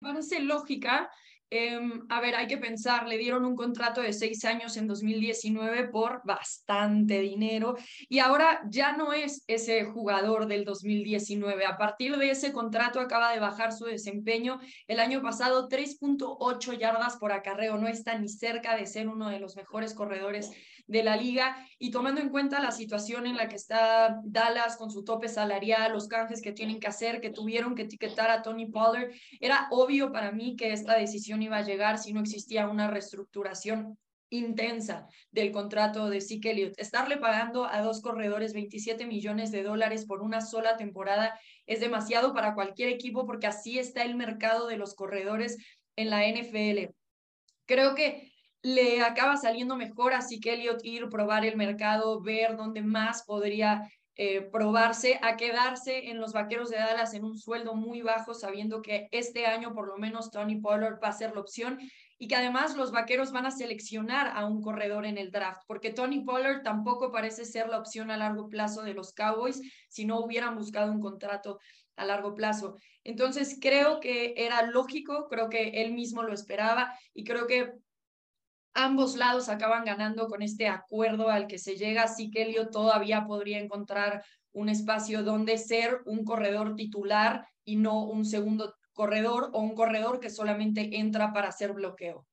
Parece 0.00 0.40
lógica 0.40 1.10
Em, 1.54 2.06
a 2.08 2.18
ver, 2.22 2.34
hay 2.34 2.46
que 2.46 2.56
pensar, 2.56 3.06
le 3.06 3.18
dieron 3.18 3.44
un 3.44 3.54
contrato 3.54 4.00
de 4.00 4.14
seis 4.14 4.42
años 4.46 4.78
en 4.78 4.86
2019 4.86 5.88
por 5.88 6.22
bastante 6.24 7.20
dinero 7.20 7.76
y 8.08 8.20
ahora 8.20 8.62
ya 8.70 8.96
no 8.96 9.12
es 9.12 9.44
ese 9.48 9.84
jugador 9.84 10.46
del 10.46 10.64
2019. 10.64 11.66
A 11.66 11.76
partir 11.76 12.16
de 12.16 12.30
ese 12.30 12.54
contrato 12.54 13.00
acaba 13.00 13.34
de 13.34 13.38
bajar 13.38 13.74
su 13.74 13.84
desempeño. 13.84 14.60
El 14.86 14.98
año 14.98 15.20
pasado 15.20 15.68
3.8 15.68 16.72
yardas 16.78 17.18
por 17.18 17.32
acarreo, 17.32 17.76
no 17.76 17.86
está 17.86 18.18
ni 18.18 18.30
cerca 18.30 18.74
de 18.74 18.86
ser 18.86 19.06
uno 19.06 19.28
de 19.28 19.38
los 19.38 19.54
mejores 19.54 19.92
corredores 19.92 20.50
de 20.86 21.02
la 21.02 21.16
liga 21.16 21.56
y 21.78 21.90
tomando 21.90 22.20
en 22.20 22.28
cuenta 22.28 22.60
la 22.60 22.70
situación 22.70 23.26
en 23.26 23.36
la 23.36 23.48
que 23.48 23.56
está 23.56 24.20
Dallas 24.24 24.76
con 24.76 24.90
su 24.90 25.04
tope 25.04 25.28
salarial, 25.28 25.92
los 25.92 26.08
canjes 26.08 26.42
que 26.42 26.52
tienen 26.52 26.80
que 26.80 26.88
hacer, 26.88 27.20
que 27.20 27.30
tuvieron 27.30 27.74
que 27.74 27.82
etiquetar 27.82 28.30
a 28.30 28.42
Tony 28.42 28.66
Pollard, 28.66 29.10
era 29.40 29.68
obvio 29.70 30.12
para 30.12 30.32
mí 30.32 30.56
que 30.56 30.72
esta 30.72 30.96
decisión 30.96 31.42
iba 31.42 31.58
a 31.58 31.62
llegar 31.62 31.98
si 31.98 32.12
no 32.12 32.20
existía 32.20 32.68
una 32.68 32.88
reestructuración 32.88 33.98
intensa 34.32 35.06
del 35.30 35.52
contrato 35.52 36.08
de 36.08 36.20
Zeke 36.20 36.50
Elliott. 36.52 36.78
Estarle 36.78 37.18
pagando 37.18 37.66
a 37.66 37.82
dos 37.82 38.00
corredores 38.00 38.54
27 38.54 39.06
millones 39.06 39.50
de 39.50 39.62
dólares 39.62 40.06
por 40.06 40.22
una 40.22 40.40
sola 40.40 40.76
temporada 40.76 41.38
es 41.66 41.80
demasiado 41.80 42.32
para 42.32 42.54
cualquier 42.54 42.88
equipo 42.88 43.26
porque 43.26 43.46
así 43.46 43.78
está 43.78 44.02
el 44.02 44.16
mercado 44.16 44.66
de 44.66 44.78
los 44.78 44.94
corredores 44.94 45.58
en 45.96 46.10
la 46.10 46.26
NFL. 46.26 46.94
Creo 47.66 47.94
que 47.94 48.31
le 48.62 49.02
acaba 49.02 49.36
saliendo 49.36 49.76
mejor 49.76 50.14
así 50.14 50.40
que 50.40 50.54
Elliot 50.54 50.84
ir, 50.84 51.08
probar 51.08 51.44
el 51.44 51.56
mercado, 51.56 52.20
ver 52.20 52.56
dónde 52.56 52.82
más 52.82 53.24
podría 53.24 53.88
eh, 54.14 54.42
probarse, 54.42 55.18
a 55.22 55.36
quedarse 55.36 56.10
en 56.10 56.20
los 56.20 56.32
Vaqueros 56.32 56.70
de 56.70 56.76
Dallas 56.76 57.14
en 57.14 57.24
un 57.24 57.38
sueldo 57.38 57.74
muy 57.74 58.02
bajo, 58.02 58.34
sabiendo 58.34 58.82
que 58.82 59.08
este 59.10 59.46
año 59.46 59.74
por 59.74 59.88
lo 59.88 59.96
menos 59.96 60.30
Tony 60.30 60.60
Pollard 60.60 61.02
va 61.02 61.08
a 61.08 61.12
ser 61.12 61.34
la 61.34 61.40
opción 61.40 61.78
y 62.18 62.28
que 62.28 62.36
además 62.36 62.76
los 62.76 62.92
Vaqueros 62.92 63.32
van 63.32 63.46
a 63.46 63.50
seleccionar 63.50 64.30
a 64.36 64.44
un 64.44 64.62
corredor 64.62 65.06
en 65.06 65.18
el 65.18 65.32
draft, 65.32 65.62
porque 65.66 65.90
Tony 65.90 66.20
Pollard 66.20 66.62
tampoco 66.62 67.10
parece 67.10 67.44
ser 67.44 67.68
la 67.68 67.78
opción 67.78 68.10
a 68.10 68.16
largo 68.16 68.48
plazo 68.48 68.82
de 68.82 68.94
los 68.94 69.12
Cowboys 69.12 69.60
si 69.88 70.04
no 70.04 70.20
hubieran 70.20 70.54
buscado 70.54 70.92
un 70.92 71.00
contrato 71.00 71.58
a 71.96 72.04
largo 72.04 72.34
plazo. 72.34 72.76
Entonces 73.02 73.58
creo 73.60 73.98
que 73.98 74.34
era 74.36 74.62
lógico, 74.62 75.26
creo 75.28 75.48
que 75.48 75.82
él 75.82 75.94
mismo 75.94 76.22
lo 76.22 76.32
esperaba 76.32 76.92
y 77.14 77.24
creo 77.24 77.46
que 77.46 77.72
ambos 78.74 79.16
lados 79.16 79.48
acaban 79.48 79.84
ganando 79.84 80.28
con 80.28 80.42
este 80.42 80.68
acuerdo 80.68 81.28
al 81.30 81.46
que 81.46 81.58
se 81.58 81.76
llega, 81.76 82.04
así 82.04 82.30
que 82.30 82.42
Elio 82.42 82.68
todavía 82.70 83.26
podría 83.26 83.58
encontrar 83.58 84.24
un 84.52 84.68
espacio 84.68 85.22
donde 85.22 85.58
ser 85.58 86.00
un 86.04 86.24
corredor 86.24 86.76
titular 86.76 87.46
y 87.64 87.76
no 87.76 88.04
un 88.04 88.24
segundo 88.24 88.74
corredor 88.92 89.50
o 89.52 89.60
un 89.60 89.74
corredor 89.74 90.20
que 90.20 90.30
solamente 90.30 90.96
entra 90.98 91.32
para 91.32 91.48
hacer 91.48 91.72
bloqueo. 91.72 92.26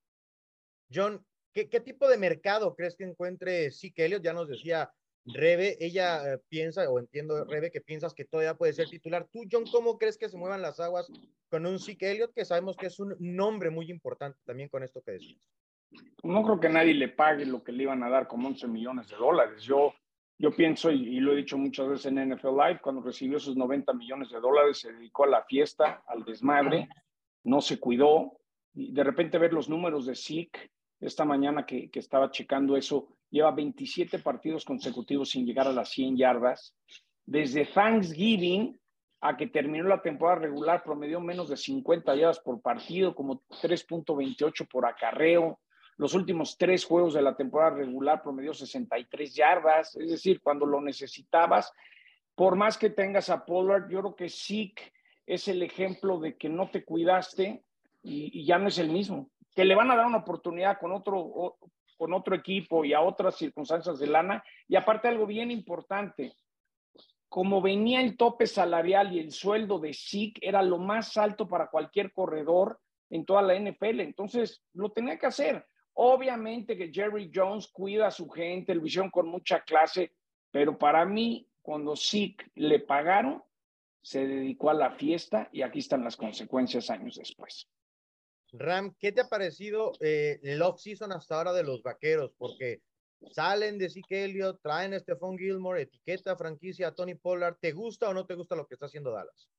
John, 0.94 1.26
¿qué, 1.54 1.66
tipo 1.80 2.08
de 2.08 2.18
mercado 2.18 2.76
crees 2.76 2.96
que 2.96 3.04
encuentre 3.04 3.72
Zeke 3.72 4.06
Elliott? 4.06 4.24
Ya 4.24 4.34
nos 4.34 4.50
decía 4.50 4.92
Rebe, 5.26 5.78
ella 5.80 6.34
eh, 6.34 6.40
piensa, 6.50 6.90
o 6.90 7.00
entiendo 7.00 7.46
Rebe, 7.46 7.72
que 7.72 7.82
piensas 7.82 8.14
que 8.14 8.26
todavía 8.26 8.56
puede 8.56 8.74
ser 8.74 8.90
titular. 8.90 9.28
Tú, 9.32 9.44
John, 9.50 9.66
¿cómo 9.72 9.98
crees 9.98 10.18
que 10.18 10.30
se 10.30 10.38
muevan 10.38 10.62
las 10.62 10.80
aguas 10.80 11.08
con 11.50 11.66
un 11.66 11.80
Zeke 11.80 12.12
Elliott, 12.12 12.34
que 12.34 12.46
sabemos 12.46 12.76
que 12.76 12.88
es 12.88 13.00
un 13.00 13.16
nombre 13.20 13.70
muy 13.70 13.90
importante 13.92 14.40
también 14.46 14.70
con 14.70 14.84
esto 14.84 15.02
que 15.02 15.12
decías? 15.12 15.48
No 16.24 16.44
creo 16.44 16.60
que 16.60 16.70
nadie 16.70 16.94
le 16.94 17.10
pague 17.10 17.46
lo 17.46 17.64
que 17.64 17.72
le 17.72 17.84
iban 17.84 18.04
a 18.04 18.10
dar 18.10 18.28
como 18.28 18.48
11 18.48 18.68
millones 18.68 19.10
de 19.10 19.16
dólares. 19.16 19.64
Yo, 19.64 19.94
yo 20.38 20.52
pienso, 20.52 20.92
y, 20.92 21.20
lo 21.20 21.34
he 21.34 21.38
dicho 21.38 21.58
muchas 21.58 21.88
veces 21.88 22.06
en 22.08 22.30
NFL 22.30 22.58
Live, 22.58 22.80
cuando 22.82 23.02
recibió 23.02 23.38
esos 23.38 23.56
90 23.56 23.94
millones 23.94 24.30
de 24.30 24.40
dólares, 24.40 24.80
se 24.80 24.92
dedicó 24.92 25.24
a 25.24 25.28
la 25.28 25.44
fiesta, 25.44 26.04
al 26.08 26.24
desmadre, 26.24 26.90
no 27.44 27.62
se 27.62 27.80
cuidó. 27.80 28.40
Y 28.74 28.92
de 28.94 29.04
repente 29.04 29.38
ver 29.38 29.54
los 29.54 29.70
números 29.70 30.06
de 30.06 30.16
Zeke, 30.16 30.72
esta 31.00 31.26
mañana 31.26 31.66
que, 31.66 31.90
que 31.90 32.00
estaba 32.00 32.30
checando 32.30 32.76
eso, 32.76 33.08
lleva 33.30 33.52
27 33.52 34.20
partidos 34.20 34.66
consecutivos 34.66 35.30
sin 35.30 35.46
llegar 35.46 35.68
a 35.68 35.74
las 35.74 35.90
100 35.90 36.18
yardas. 36.18 36.76
Desde 37.26 37.66
Thanksgiving 37.66 38.78
a 39.22 39.36
que 39.36 39.48
terminó 39.48 39.88
la 39.88 40.02
temporada 40.02 40.40
regular, 40.40 40.84
promedió 40.84 41.20
menos 41.20 41.50
de 41.50 41.58
50 41.58 42.16
yardas 42.16 42.40
por 42.40 42.62
partido, 42.62 43.14
como 43.14 43.42
3.28 43.50 44.68
por 44.70 44.86
acarreo. 44.86 45.60
Los 46.00 46.14
últimos 46.14 46.58
tres 46.58 46.86
juegos 46.86 47.14
de 47.14 47.22
la 47.22 47.36
temporada 47.36 47.72
regular 47.72 48.24
promedió 48.24 48.54
63 48.54 49.36
yardas, 49.36 49.98
es 49.98 50.10
decir, 50.10 50.40
cuando 50.42 50.66
lo 50.66 50.80
necesitabas, 50.80 51.74
por 52.36 52.56
más 52.56 52.78
que 52.78 52.90
tengas 52.90 53.30
a 53.30 53.44
Pollard, 53.44 53.90
yo 53.90 54.00
creo 54.00 54.16
que 54.16 54.30
Zeke 54.30 54.94
es 55.26 55.50
el 55.50 55.62
ejemplo 55.62 56.18
de 56.18 56.38
que 56.38 56.48
no 56.48 56.70
te 56.72 56.86
cuidaste 56.86 57.66
y, 58.02 58.46
ya 58.46 58.58
no 58.58 58.70
es 58.70 58.78
el 58.78 58.88
mismo. 58.88 59.30
Que 59.54 59.66
le 59.66 59.76
van 59.76 59.92
a 59.92 59.98
dar 59.98 60.06
una 60.06 60.20
oportunidad 60.20 60.80
con 60.80 60.94
otro, 60.94 61.58
con 61.98 62.14
otro 62.14 62.34
equipo 62.34 62.86
y 62.86 62.94
a 62.94 63.02
otras 63.02 63.36
circunstancias 63.36 64.00
de 64.00 64.08
lana. 64.08 64.42
Y 64.70 64.78
aparte 64.78 65.10
algo 65.10 65.26
bien 65.26 65.52
importante, 65.52 66.34
como 67.28 67.62
venía 67.62 68.00
el 68.00 68.16
tope 68.16 68.48
salarial 68.48 69.14
y 69.14 69.20
el 69.20 69.34
sueldo 69.34 69.80
de 69.80 69.94
Zeke 69.94 70.40
era 70.42 70.62
lo 70.62 70.78
más 70.78 71.18
alto 71.18 71.46
para 71.46 71.68
cualquier 71.68 72.14
corredor 72.14 72.80
en 73.10 73.26
toda 73.26 73.42
la 73.42 73.60
NFL, 73.60 74.00
entonces 74.00 74.64
lo 74.72 74.94
tenía 74.94 75.20
que 75.20 75.26
hacer. 75.26 75.66
Obviamente 76.02 76.78
que 76.78 76.94
Jerry 76.94 77.30
Jones 77.34 77.68
cuida 77.68 78.08
a 78.08 78.12
su 78.12 78.30
gente, 78.30 78.74
lo 78.74 78.86
hicieron 78.86 79.12
con 79.12 79.28
mucha 79.28 79.66
clase, 79.66 80.14
pero 80.50 80.78
para 80.78 81.06
mí, 81.06 81.46
cuando 81.62 81.94
Zeke 81.98 82.46
le 82.56 82.80
pagaron, 82.80 83.44
se 84.02 84.26
dedicó 84.26 84.70
a 84.70 84.76
la 84.76 84.92
fiesta 84.92 85.50
y 85.52 85.62
aquí 85.62 85.80
están 85.80 86.06
las 86.06 86.16
consecuencias 86.16 86.90
años 86.90 87.18
después. 87.18 87.68
Ram, 88.54 88.96
¿qué 88.98 89.12
te 89.12 89.20
ha 89.20 89.28
parecido 89.28 89.92
eh, 90.00 90.40
el 90.42 90.62
off-season 90.62 91.12
hasta 91.12 91.36
ahora 91.36 91.52
de 91.52 91.64
los 91.64 91.84
vaqueros? 91.84 92.32
Porque 92.38 92.82
salen 93.34 93.78
de 93.78 93.90
Zeke 93.90 94.24
Elliott, 94.24 94.62
traen 94.62 94.94
a 94.94 95.00
Stephon 95.00 95.38
Gilmore, 95.38 95.82
etiqueta 95.82 96.38
franquicia 96.38 96.96
Tony 96.96 97.16
Pollard. 97.16 97.58
¿Te 97.60 97.74
gusta 97.74 98.08
o 98.08 98.14
no 98.14 98.26
te 98.26 98.36
gusta 98.36 98.56
lo 98.56 98.66
que 98.66 98.76
está 98.76 98.86
haciendo 98.86 99.12
Dallas? 99.12 99.50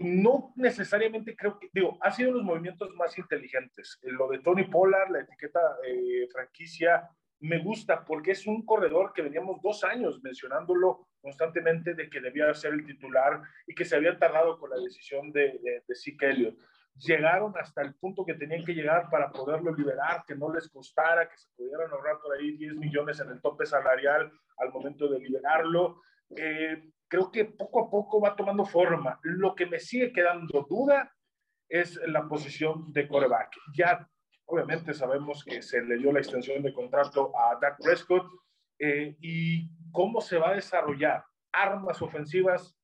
No 0.00 0.52
necesariamente 0.56 1.36
creo 1.36 1.58
que, 1.58 1.68
digo, 1.72 1.98
ha 2.00 2.10
sido 2.10 2.32
los 2.32 2.42
movimientos 2.42 2.90
más 2.96 3.16
inteligentes. 3.18 3.98
Eh, 4.02 4.10
lo 4.10 4.28
de 4.28 4.38
Tony 4.38 4.64
Pollard, 4.64 5.10
la 5.10 5.20
etiqueta 5.20 5.60
eh, 5.86 6.26
franquicia, 6.32 7.08
me 7.40 7.58
gusta 7.58 8.04
porque 8.04 8.32
es 8.32 8.46
un 8.46 8.64
corredor 8.64 9.12
que 9.14 9.22
veníamos 9.22 9.60
dos 9.62 9.84
años 9.84 10.22
mencionándolo 10.22 11.08
constantemente 11.20 11.94
de 11.94 12.08
que 12.08 12.20
debía 12.20 12.52
ser 12.54 12.72
el 12.72 12.86
titular 12.86 13.42
y 13.66 13.74
que 13.74 13.84
se 13.84 13.96
había 13.96 14.18
tardado 14.18 14.58
con 14.58 14.70
la 14.70 14.76
decisión 14.76 15.32
de, 15.32 15.58
de, 15.62 15.82
de 15.86 15.94
Zeke 15.94 16.30
Elliott. 16.30 16.58
llegaron 16.96 17.52
hasta 17.58 17.82
el 17.82 17.94
punto 17.94 18.24
que 18.24 18.34
tenían 18.34 18.64
que 18.64 18.74
llegar 18.74 19.08
para 19.10 19.30
poderlo 19.30 19.74
liberar, 19.74 20.24
que 20.26 20.34
no 20.34 20.52
les 20.52 20.68
costara, 20.68 21.28
que 21.28 21.36
se 21.36 21.48
pudieran 21.56 21.90
ahorrar 21.90 22.18
por 22.20 22.36
ahí 22.36 22.56
10 22.56 22.76
millones 22.76 23.20
en 23.20 23.30
el 23.30 23.40
tope 23.40 23.64
salarial 23.66 24.30
al 24.58 24.72
momento 24.72 25.08
de 25.08 25.18
liberarlo. 25.18 26.02
Eh, 26.36 26.90
creo 27.08 27.30
que 27.30 27.44
poco 27.44 27.86
a 27.86 27.90
poco 27.90 28.20
va 28.20 28.36
tomando 28.36 28.64
forma. 28.64 29.18
Lo 29.22 29.54
que 29.54 29.66
me 29.66 29.78
sigue 29.78 30.12
quedando 30.12 30.66
duda 30.68 31.12
es 31.68 31.96
la 32.06 32.28
posición 32.28 32.92
de 32.92 33.08
coreback. 33.08 33.56
Ya 33.74 34.08
obviamente 34.46 34.94
sabemos 34.94 35.44
que 35.44 35.62
se 35.62 35.82
le 35.82 35.98
dio 35.98 36.12
la 36.12 36.20
extensión 36.20 36.62
de 36.62 36.72
contrato 36.74 37.32
a 37.36 37.58
Dak 37.60 37.78
Prescott 37.82 38.26
eh, 38.78 39.16
y 39.20 39.70
cómo 39.92 40.20
se 40.20 40.38
va 40.38 40.50
a 40.50 40.54
desarrollar. 40.54 41.24
Armas 41.52 42.00
ofensivas 42.02 42.76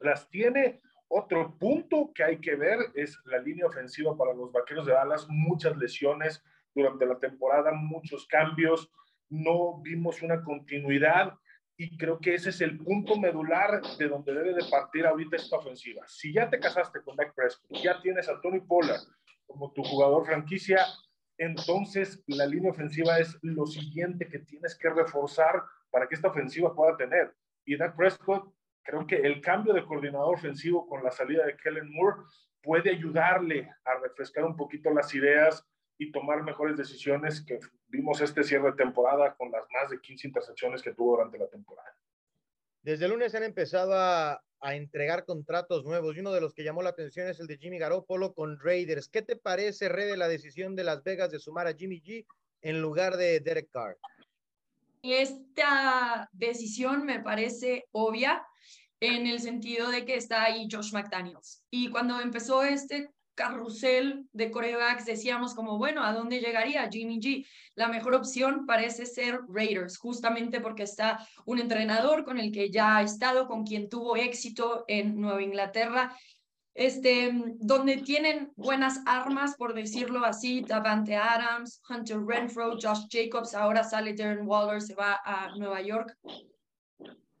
las 0.00 0.28
tiene. 0.30 0.80
Otro 1.08 1.56
punto 1.58 2.10
que 2.12 2.24
hay 2.24 2.40
que 2.40 2.56
ver 2.56 2.78
es 2.94 3.16
la 3.26 3.38
línea 3.38 3.66
ofensiva 3.66 4.16
para 4.16 4.34
los 4.34 4.50
Vaqueros 4.50 4.86
de 4.86 4.92
Dallas. 4.92 5.26
Muchas 5.28 5.76
lesiones 5.76 6.42
durante 6.74 7.06
la 7.06 7.18
temporada, 7.18 7.72
muchos 7.72 8.26
cambios. 8.26 8.90
No 9.28 9.80
vimos 9.82 10.22
una 10.22 10.42
continuidad 10.42 11.34
y 11.76 11.96
creo 11.98 12.18
que 12.18 12.34
ese 12.34 12.50
es 12.50 12.60
el 12.60 12.78
punto 12.78 13.16
medular 13.18 13.82
de 13.98 14.08
donde 14.08 14.32
debe 14.32 14.54
de 14.54 14.64
partir 14.70 15.06
ahorita 15.06 15.36
esta 15.36 15.56
ofensiva. 15.56 16.02
Si 16.06 16.32
ya 16.32 16.48
te 16.48 16.58
casaste 16.58 17.02
con 17.02 17.16
Dak 17.16 17.34
Prescott, 17.34 17.70
ya 17.82 18.00
tienes 18.00 18.28
a 18.28 18.40
Tony 18.40 18.60
Pollard 18.60 19.02
como 19.46 19.72
tu 19.72 19.82
jugador 19.82 20.24
franquicia, 20.24 20.84
entonces 21.38 22.22
la 22.26 22.46
línea 22.46 22.70
ofensiva 22.70 23.18
es 23.18 23.38
lo 23.42 23.66
siguiente 23.66 24.26
que 24.26 24.38
tienes 24.38 24.74
que 24.76 24.88
reforzar 24.88 25.62
para 25.90 26.08
que 26.08 26.14
esta 26.14 26.28
ofensiva 26.28 26.74
pueda 26.74 26.96
tener. 26.96 27.34
Y 27.66 27.76
Dak 27.76 27.94
Prescott, 27.94 28.52
creo 28.82 29.06
que 29.06 29.16
el 29.16 29.42
cambio 29.42 29.74
de 29.74 29.84
coordinador 29.84 30.34
ofensivo 30.34 30.86
con 30.88 31.04
la 31.04 31.10
salida 31.10 31.44
de 31.44 31.56
Kellen 31.56 31.92
Moore 31.92 32.22
puede 32.62 32.90
ayudarle 32.90 33.70
a 33.84 33.98
refrescar 34.00 34.44
un 34.44 34.56
poquito 34.56 34.90
las 34.90 35.14
ideas 35.14 35.64
y 35.98 36.10
tomar 36.10 36.42
mejores 36.42 36.76
decisiones 36.76 37.44
que 37.44 37.58
vimos 37.88 38.20
este 38.20 38.42
cierre 38.44 38.70
de 38.70 38.76
temporada 38.76 39.34
con 39.34 39.50
las 39.50 39.64
más 39.72 39.90
de 39.90 40.00
15 40.00 40.28
intercepciones 40.28 40.82
que 40.82 40.92
tuvo 40.92 41.16
durante 41.16 41.38
la 41.38 41.48
temporada. 41.48 41.96
Desde 42.82 43.06
el 43.06 43.12
lunes 43.12 43.34
han 43.34 43.42
empezado 43.42 43.94
a, 43.94 44.42
a, 44.60 44.74
entregar 44.74 45.24
contratos 45.24 45.84
nuevos 45.84 46.16
y 46.16 46.20
uno 46.20 46.32
de 46.32 46.40
los 46.40 46.54
que 46.54 46.62
llamó 46.62 46.82
la 46.82 46.90
atención 46.90 47.28
es 47.28 47.40
el 47.40 47.46
de 47.46 47.58
Jimmy 47.58 47.78
Garoppolo 47.78 48.32
con 48.32 48.60
Raiders. 48.60 49.08
¿Qué 49.08 49.22
te 49.22 49.36
parece, 49.36 49.88
Rede, 49.88 50.16
la 50.16 50.28
decisión 50.28 50.76
de 50.76 50.84
Las 50.84 51.02
Vegas 51.02 51.30
de 51.30 51.40
sumar 51.40 51.66
a 51.66 51.74
Jimmy 51.74 52.00
G 52.00 52.24
en 52.62 52.80
lugar 52.80 53.16
de 53.16 53.40
Derek 53.40 53.70
Carr? 53.70 53.96
Esta 55.02 56.28
decisión 56.32 57.04
me 57.04 57.20
parece 57.20 57.86
obvia 57.92 58.46
en 59.00 59.26
el 59.26 59.40
sentido 59.40 59.90
de 59.90 60.04
que 60.04 60.16
está 60.16 60.44
ahí 60.44 60.68
Josh 60.70 60.92
McDaniels. 60.92 61.64
Y 61.70 61.90
cuando 61.90 62.20
empezó 62.20 62.62
este 62.62 63.10
carrusel 63.36 64.26
de 64.32 64.50
corebacks, 64.50 65.04
decíamos 65.04 65.54
como, 65.54 65.78
bueno, 65.78 66.02
¿a 66.02 66.12
dónde 66.12 66.40
llegaría 66.40 66.88
Jimmy 66.90 67.20
G? 67.20 67.46
La 67.76 67.86
mejor 67.86 68.14
opción 68.14 68.66
parece 68.66 69.06
ser 69.06 69.40
Raiders, 69.48 69.98
justamente 69.98 70.60
porque 70.60 70.82
está 70.82 71.24
un 71.44 71.60
entrenador 71.60 72.24
con 72.24 72.40
el 72.40 72.50
que 72.50 72.70
ya 72.70 72.96
ha 72.96 73.02
estado, 73.02 73.46
con 73.46 73.64
quien 73.64 73.88
tuvo 73.88 74.16
éxito 74.16 74.84
en 74.88 75.20
Nueva 75.20 75.42
Inglaterra, 75.42 76.16
este, 76.74 77.30
donde 77.58 77.98
tienen 77.98 78.52
buenas 78.56 79.00
armas, 79.06 79.54
por 79.56 79.74
decirlo 79.74 80.24
así, 80.24 80.62
Davante 80.62 81.16
Adams, 81.16 81.80
Hunter 81.88 82.18
Renfro, 82.26 82.72
Josh 82.72 83.06
Jacobs, 83.10 83.54
ahora 83.54 83.84
sale 83.84 84.14
Darren 84.14 84.46
Waller, 84.46 84.82
se 84.82 84.94
va 84.94 85.20
a 85.24 85.54
Nueva 85.56 85.80
York. 85.82 86.16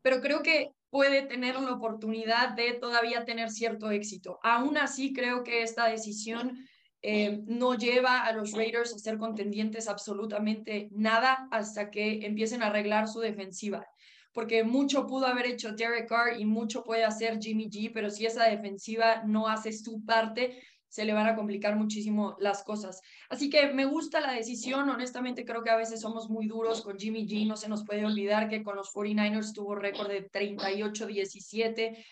Pero 0.02 0.20
creo 0.20 0.42
que 0.42 0.75
puede 0.90 1.22
tener 1.22 1.60
la 1.60 1.72
oportunidad 1.72 2.50
de 2.50 2.72
todavía 2.74 3.24
tener 3.24 3.50
cierto 3.50 3.90
éxito. 3.90 4.38
Aún 4.42 4.78
así, 4.78 5.12
creo 5.12 5.42
que 5.42 5.62
esta 5.62 5.88
decisión 5.88 6.66
eh, 7.02 7.42
no 7.46 7.74
lleva 7.74 8.24
a 8.24 8.32
los 8.32 8.52
Raiders 8.52 8.94
a 8.94 8.98
ser 8.98 9.18
contendientes 9.18 9.88
absolutamente 9.88 10.88
nada 10.92 11.48
hasta 11.50 11.90
que 11.90 12.26
empiecen 12.26 12.62
a 12.62 12.66
arreglar 12.66 13.08
su 13.08 13.20
defensiva. 13.20 13.86
Porque 14.32 14.64
mucho 14.64 15.06
pudo 15.06 15.26
haber 15.26 15.46
hecho 15.46 15.72
Derek 15.72 16.08
Carr 16.08 16.38
y 16.38 16.44
mucho 16.44 16.82
puede 16.82 17.04
hacer 17.04 17.38
Jimmy 17.40 17.70
G, 17.70 17.90
pero 17.92 18.10
si 18.10 18.26
esa 18.26 18.44
defensiva 18.44 19.22
no 19.24 19.48
hace 19.48 19.72
su 19.72 20.04
parte, 20.04 20.62
se 20.96 21.04
le 21.04 21.12
van 21.12 21.26
a 21.26 21.36
complicar 21.36 21.76
muchísimo 21.76 22.36
las 22.40 22.64
cosas. 22.64 23.02
Así 23.28 23.50
que 23.50 23.70
me 23.74 23.84
gusta 23.84 24.18
la 24.18 24.32
decisión, 24.32 24.88
honestamente 24.88 25.44
creo 25.44 25.62
que 25.62 25.68
a 25.68 25.76
veces 25.76 26.00
somos 26.00 26.30
muy 26.30 26.46
duros 26.46 26.80
con 26.80 26.98
Jimmy 26.98 27.28
G, 27.28 27.46
no 27.46 27.58
se 27.58 27.68
nos 27.68 27.84
puede 27.84 28.06
olvidar 28.06 28.48
que 28.48 28.62
con 28.62 28.76
los 28.76 28.94
49ers 28.94 29.52
tuvo 29.52 29.74
récord 29.74 30.08
de 30.08 30.30
38-17 30.30 32.02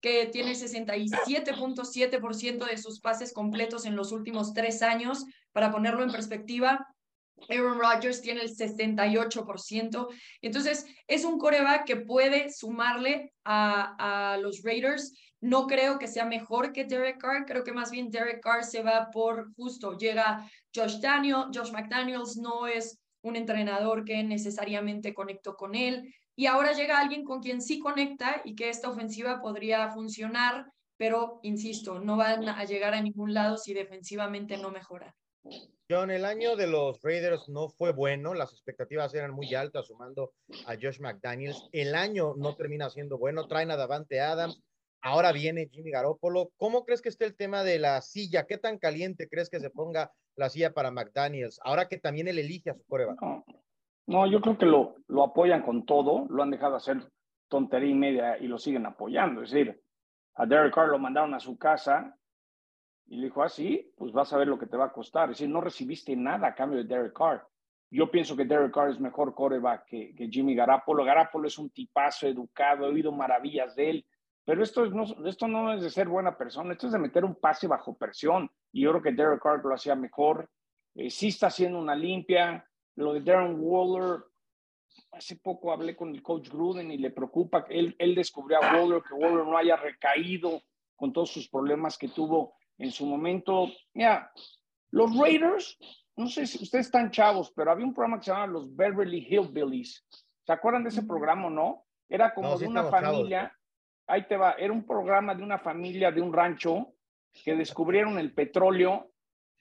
que 0.00 0.26
tiene 0.26 0.52
67.7% 0.52 2.70
de 2.70 2.78
sus 2.78 3.00
pases 3.00 3.32
completos 3.32 3.84
en 3.84 3.96
los 3.96 4.12
últimos 4.12 4.54
tres 4.54 4.82
años. 4.82 5.24
Para 5.50 5.72
ponerlo 5.72 6.04
en 6.04 6.12
perspectiva, 6.12 6.86
Aaron 7.48 7.78
Rodgers 7.78 8.20
tiene 8.20 8.42
el 8.42 8.54
68%. 8.54 10.08
Entonces, 10.42 10.86
es 11.06 11.24
un 11.24 11.38
coreback 11.38 11.84
que 11.86 11.96
puede 11.96 12.52
sumarle 12.52 13.32
a, 13.44 14.38
los 14.40 14.62
Raiders 14.62 15.12
no 15.40 15.66
creo 15.66 15.98
que 15.98 16.06
sea 16.06 16.26
mejor 16.26 16.72
que 16.72 16.84
Derek 16.84 17.18
Carr, 17.18 17.46
creo 17.46 17.64
que 17.64 17.72
más 17.72 17.90
bien 17.90 18.10
Derek 18.10 18.42
Carr 18.42 18.62
se 18.62 18.82
va 18.82 19.08
por 19.10 19.54
justo. 19.54 19.96
Llega 19.96 20.46
Josh 20.74 21.00
Daniel, 21.00 21.46
Josh 21.52 21.72
McDaniels 21.72 22.36
no 22.36 22.66
es 22.66 23.00
un 23.22 23.36
entrenador 23.36 24.04
que 24.04 24.22
necesariamente 24.22 25.14
conectó 25.14 25.56
con 25.56 25.74
él. 25.74 26.14
Y 26.36 26.46
ahora 26.46 26.72
llega 26.72 26.98
alguien 26.98 27.24
con 27.24 27.40
quien 27.40 27.60
sí 27.62 27.78
conecta 27.78 28.42
y 28.44 28.54
que 28.54 28.68
esta 28.68 28.90
ofensiva 28.90 29.40
podría 29.40 29.90
funcionar, 29.90 30.66
pero 30.96 31.40
insisto, 31.42 32.00
no 32.00 32.16
van 32.16 32.48
a 32.48 32.64
llegar 32.64 32.94
a 32.94 33.00
ningún 33.00 33.32
lado 33.32 33.56
si 33.56 33.72
defensivamente 33.72 34.56
no 34.58 34.70
mejoran. 34.70 35.12
John, 35.88 36.10
el 36.10 36.24
año 36.24 36.54
de 36.54 36.66
los 36.66 37.02
Raiders 37.02 37.48
no 37.48 37.68
fue 37.68 37.92
bueno, 37.92 38.34
las 38.34 38.52
expectativas 38.52 39.12
eran 39.14 39.32
muy 39.32 39.54
altas 39.54 39.86
sumando 39.86 40.32
a 40.66 40.74
Josh 40.74 41.00
McDaniels. 41.00 41.68
El 41.72 41.94
año 41.94 42.34
no 42.36 42.54
termina 42.54 42.90
siendo 42.90 43.18
bueno, 43.18 43.48
traen 43.48 43.70
a 43.72 43.76
Davante 43.76 44.20
Adams, 44.20 44.62
Ahora 45.02 45.32
viene 45.32 45.68
Jimmy 45.72 45.90
Garoppolo. 45.90 46.50
¿Cómo 46.56 46.84
crees 46.84 47.00
que 47.00 47.08
esté 47.08 47.24
el 47.24 47.36
tema 47.36 47.62
de 47.62 47.78
la 47.78 48.00
silla? 48.02 48.46
¿Qué 48.46 48.58
tan 48.58 48.78
caliente 48.78 49.28
crees 49.28 49.48
que 49.48 49.60
se 49.60 49.70
ponga 49.70 50.12
la 50.36 50.50
silla 50.50 50.74
para 50.74 50.90
McDaniels? 50.90 51.58
Ahora 51.64 51.88
que 51.88 51.98
también 51.98 52.28
él 52.28 52.38
elige 52.38 52.70
a 52.70 52.74
su 52.74 52.84
prueba. 52.84 53.16
No, 54.06 54.26
yo 54.26 54.40
creo 54.40 54.58
que 54.58 54.66
lo, 54.66 54.96
lo 55.08 55.24
apoyan 55.24 55.62
con 55.62 55.86
todo, 55.86 56.26
lo 56.28 56.42
han 56.42 56.50
dejado 56.50 56.76
hacer 56.76 57.10
tontería 57.48 57.90
y 57.90 57.94
media 57.94 58.38
y 58.38 58.46
lo 58.46 58.58
siguen 58.58 58.84
apoyando. 58.84 59.42
Es 59.42 59.50
decir, 59.50 59.80
a 60.34 60.44
Derek 60.44 60.74
Carr 60.74 60.88
lo 60.88 60.98
mandaron 60.98 61.32
a 61.32 61.40
su 61.40 61.56
casa 61.56 62.16
y 63.10 63.16
le 63.16 63.24
dijo, 63.26 63.42
ah, 63.42 63.48
sí, 63.48 63.92
pues 63.96 64.12
vas 64.12 64.32
a 64.32 64.38
ver 64.38 64.48
lo 64.48 64.58
que 64.58 64.66
te 64.66 64.78
va 64.78 64.86
a 64.86 64.92
costar. 64.92 65.30
Es 65.30 65.36
decir, 65.36 65.48
no 65.50 65.60
recibiste 65.60 66.16
nada 66.16 66.48
a 66.48 66.54
cambio 66.54 66.78
de 66.78 66.84
Derek 66.84 67.12
Carr. 67.12 67.46
Yo 67.90 68.10
pienso 68.10 68.34
que 68.34 68.46
Derek 68.46 68.72
Carr 68.72 68.90
es 68.90 69.00
mejor 69.00 69.34
coreback 69.34 69.84
que, 69.84 70.14
que 70.14 70.28
Jimmy 70.28 70.54
Garoppolo. 70.54 71.04
Garoppolo 71.04 71.46
es 71.46 71.58
un 71.58 71.70
tipazo 71.70 72.26
educado, 72.26 72.86
he 72.86 72.88
oído 72.88 73.12
maravillas 73.12 73.74
de 73.74 73.90
él 73.90 74.06
pero 74.50 74.64
esto, 74.64 74.86
no, 74.86 75.04
esto 75.28 75.46
no 75.46 75.72
es 75.72 75.80
de 75.80 75.90
ser 75.90 76.08
buena 76.08 76.36
persona, 76.36 76.72
esto 76.72 76.86
es 76.86 76.92
de 76.92 76.98
meter 76.98 77.24
un 77.24 77.36
pase 77.36 77.68
bajo 77.68 77.96
presión. 77.96 78.50
Y 78.72 78.82
yo 78.82 78.90
creo 78.90 79.02
que 79.02 79.12
Derek 79.12 79.40
Carr 79.40 79.64
lo 79.64 79.74
hacía 79.74 79.94
mejor. 79.94 80.50
Eh, 80.96 81.08
sí 81.08 81.28
está 81.28 81.46
haciendo 81.48 81.78
una 81.78 81.94
limpia. 81.94 82.66
Lo 82.96 83.12
de 83.12 83.20
Darren 83.20 83.56
Waller, 83.60 84.24
hace 85.12 85.36
poco 85.36 85.72
hablé 85.72 85.94
con 85.94 86.10
el 86.10 86.20
coach 86.20 86.48
Gruden 86.48 86.90
y 86.90 86.98
le 86.98 87.10
preocupa 87.10 87.64
él, 87.68 87.94
él 87.98 88.14
descubrió 88.16 88.58
a 88.60 88.74
Waller, 88.74 89.02
que 89.02 89.14
Waller 89.14 89.44
no 89.44 89.56
haya 89.56 89.76
recaído 89.76 90.60
con 90.96 91.12
todos 91.12 91.30
sus 91.30 91.48
problemas 91.48 91.96
que 91.96 92.08
tuvo 92.08 92.54
en 92.80 92.90
su 92.90 93.06
momento. 93.06 93.68
Mira, 93.94 94.32
los 94.90 95.16
Raiders, 95.16 95.78
no 96.16 96.26
sé 96.26 96.46
si 96.46 96.62
ustedes 96.62 96.86
están 96.86 97.10
chavos, 97.10 97.52
pero 97.54 97.70
había 97.70 97.86
un 97.86 97.94
programa 97.94 98.18
que 98.18 98.24
se 98.24 98.30
llamaba 98.32 98.52
Los 98.52 98.74
Beverly 98.74 99.26
Hillbillies. 99.28 100.04
¿Se 100.44 100.52
acuerdan 100.52 100.82
de 100.82 100.88
ese 100.88 101.04
programa 101.04 101.46
o 101.46 101.50
no? 101.50 101.84
Era 102.08 102.34
como 102.34 102.58
de 102.58 102.66
una 102.66 102.84
familia 102.84 103.54
ahí 104.10 104.26
te 104.26 104.36
va, 104.36 104.52
era 104.58 104.72
un 104.72 104.84
programa 104.84 105.34
de 105.34 105.42
una 105.42 105.58
familia 105.58 106.10
de 106.10 106.20
un 106.20 106.32
rancho 106.32 106.94
que 107.44 107.54
descubrieron 107.54 108.18
el 108.18 108.34
petróleo, 108.34 109.12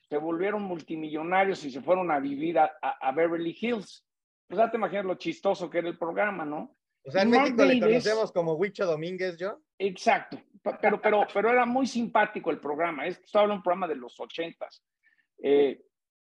se 0.09 0.17
volvieron 0.17 0.63
multimillonarios 0.63 1.63
y 1.65 1.71
se 1.71 1.81
fueron 1.81 2.09
a 2.11 2.19
vivir 2.19 2.57
a, 2.57 3.11
Beverly 3.15 3.55
Hills. 3.59 4.05
Pues 4.47 4.57
ya 4.57 4.71
te 4.71 4.77
imaginas 4.77 5.05
lo 5.05 5.15
chistoso 5.15 5.69
que 5.69 5.77
era 5.77 5.87
el 5.87 5.97
programa, 5.99 6.43
¿no? 6.45 6.75
O 7.03 7.11
sea, 7.11 7.21
en 7.21 7.29
México 7.29 7.63
le 7.63 7.79
conocemos 7.79 8.31
como 8.31 8.53
Huicho 8.53 8.87
Domínguez, 8.87 9.37
¿yo? 9.37 9.61
Exacto, 9.77 10.41
pero, 10.81 11.01
pero, 11.01 11.25
pero 11.33 11.49
era 11.49 11.65
muy 11.65 11.87
simpático 11.87 12.51
el 12.51 12.59
programa, 12.59 13.05
estaba 13.05 13.45
en 13.45 13.51
un 13.51 13.63
programa 13.63 13.87
de 13.87 13.95
los 13.95 14.19
ochentas. 14.19 14.83
Eh, 15.41 15.81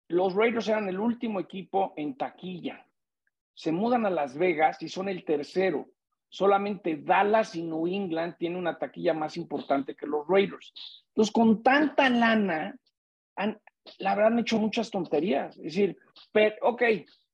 los 0.07 0.33
Raiders 0.33 0.67
eran 0.67 0.87
el 0.89 0.99
último 0.99 1.39
equipo 1.39 1.93
en 1.97 2.17
taquilla. 2.17 2.85
Se 3.53 3.71
mudan 3.71 4.05
a 4.05 4.09
Las 4.09 4.37
Vegas 4.37 4.81
y 4.81 4.89
son 4.89 5.09
el 5.09 5.23
tercero 5.23 5.87
solamente 6.29 6.95
Dallas 6.97 7.55
y 7.55 7.63
New 7.63 7.87
England 7.87 8.37
tienen 8.37 8.59
una 8.59 8.77
taquilla 8.77 9.13
más 9.13 9.35
importante 9.35 9.95
que 9.95 10.05
los 10.05 10.27
Raiders. 10.27 10.73
Entonces, 11.09 11.33
con 11.33 11.63
tanta 11.63 12.07
lana, 12.09 12.77
han, 13.35 13.59
la 13.97 14.11
han 14.11 14.39
hecho 14.39 14.59
muchas 14.59 14.91
tonterías. 14.91 15.57
Es 15.57 15.63
decir, 15.63 15.97
pero, 16.31 16.55
ok, 16.61 16.83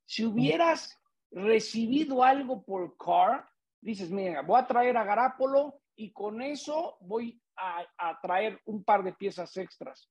si 0.06 0.26
hubieras 0.26 0.98
recibido 1.32 2.24
algo 2.24 2.64
por 2.64 2.96
Carr, 2.98 3.46
dices, 3.82 4.10
mira, 4.10 4.42
voy 4.42 4.60
a 4.60 4.66
traer 4.66 4.96
a 4.98 5.04
Garapolo 5.04 5.82
y 5.96 6.12
con 6.12 6.42
eso 6.42 6.98
voy 7.02 7.42
a, 7.58 8.20
traer 8.22 8.60
un 8.66 8.84
par 8.84 9.04
de 9.04 9.14
piezas 9.14 9.56
extras. 9.58 10.10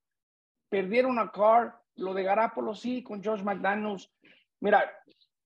Perdieron 0.68 1.18
a 1.18 1.30
Carr, 1.30 1.78
lo 1.96 2.14
de 2.14 2.22
Garapolo 2.22 2.74
sí, 2.74 3.02
con 3.02 3.22
Josh 3.22 3.42
McDaniels. 3.42 4.10
Mira, 4.60 4.90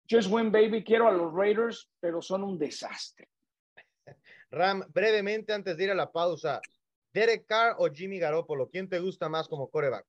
just 0.10 0.32
win 0.32 0.52
baby, 0.52 0.84
quiero 0.84 1.08
a 1.08 1.12
los 1.12 1.34
Raiders, 1.34 1.92
pero 2.00 2.22
son 2.22 2.44
un 2.44 2.58
desastre. 2.58 3.30
Ram, 4.52 4.84
brevemente 4.94 5.54
antes 5.54 5.76
de 5.78 5.84
ir 5.84 5.92
a 5.92 5.96
la 5.96 6.12
pausa, 6.12 6.62
Derek 7.14 7.46
Carr 7.46 7.76
o 7.80 7.90
Jimmy 7.92 8.20
Garoppolo, 8.20 8.70
¿quién 8.70 8.88
te 8.88 9.00
gusta 9.00 9.30
más 9.30 9.48
como 9.48 9.70
coreback? 9.70 10.06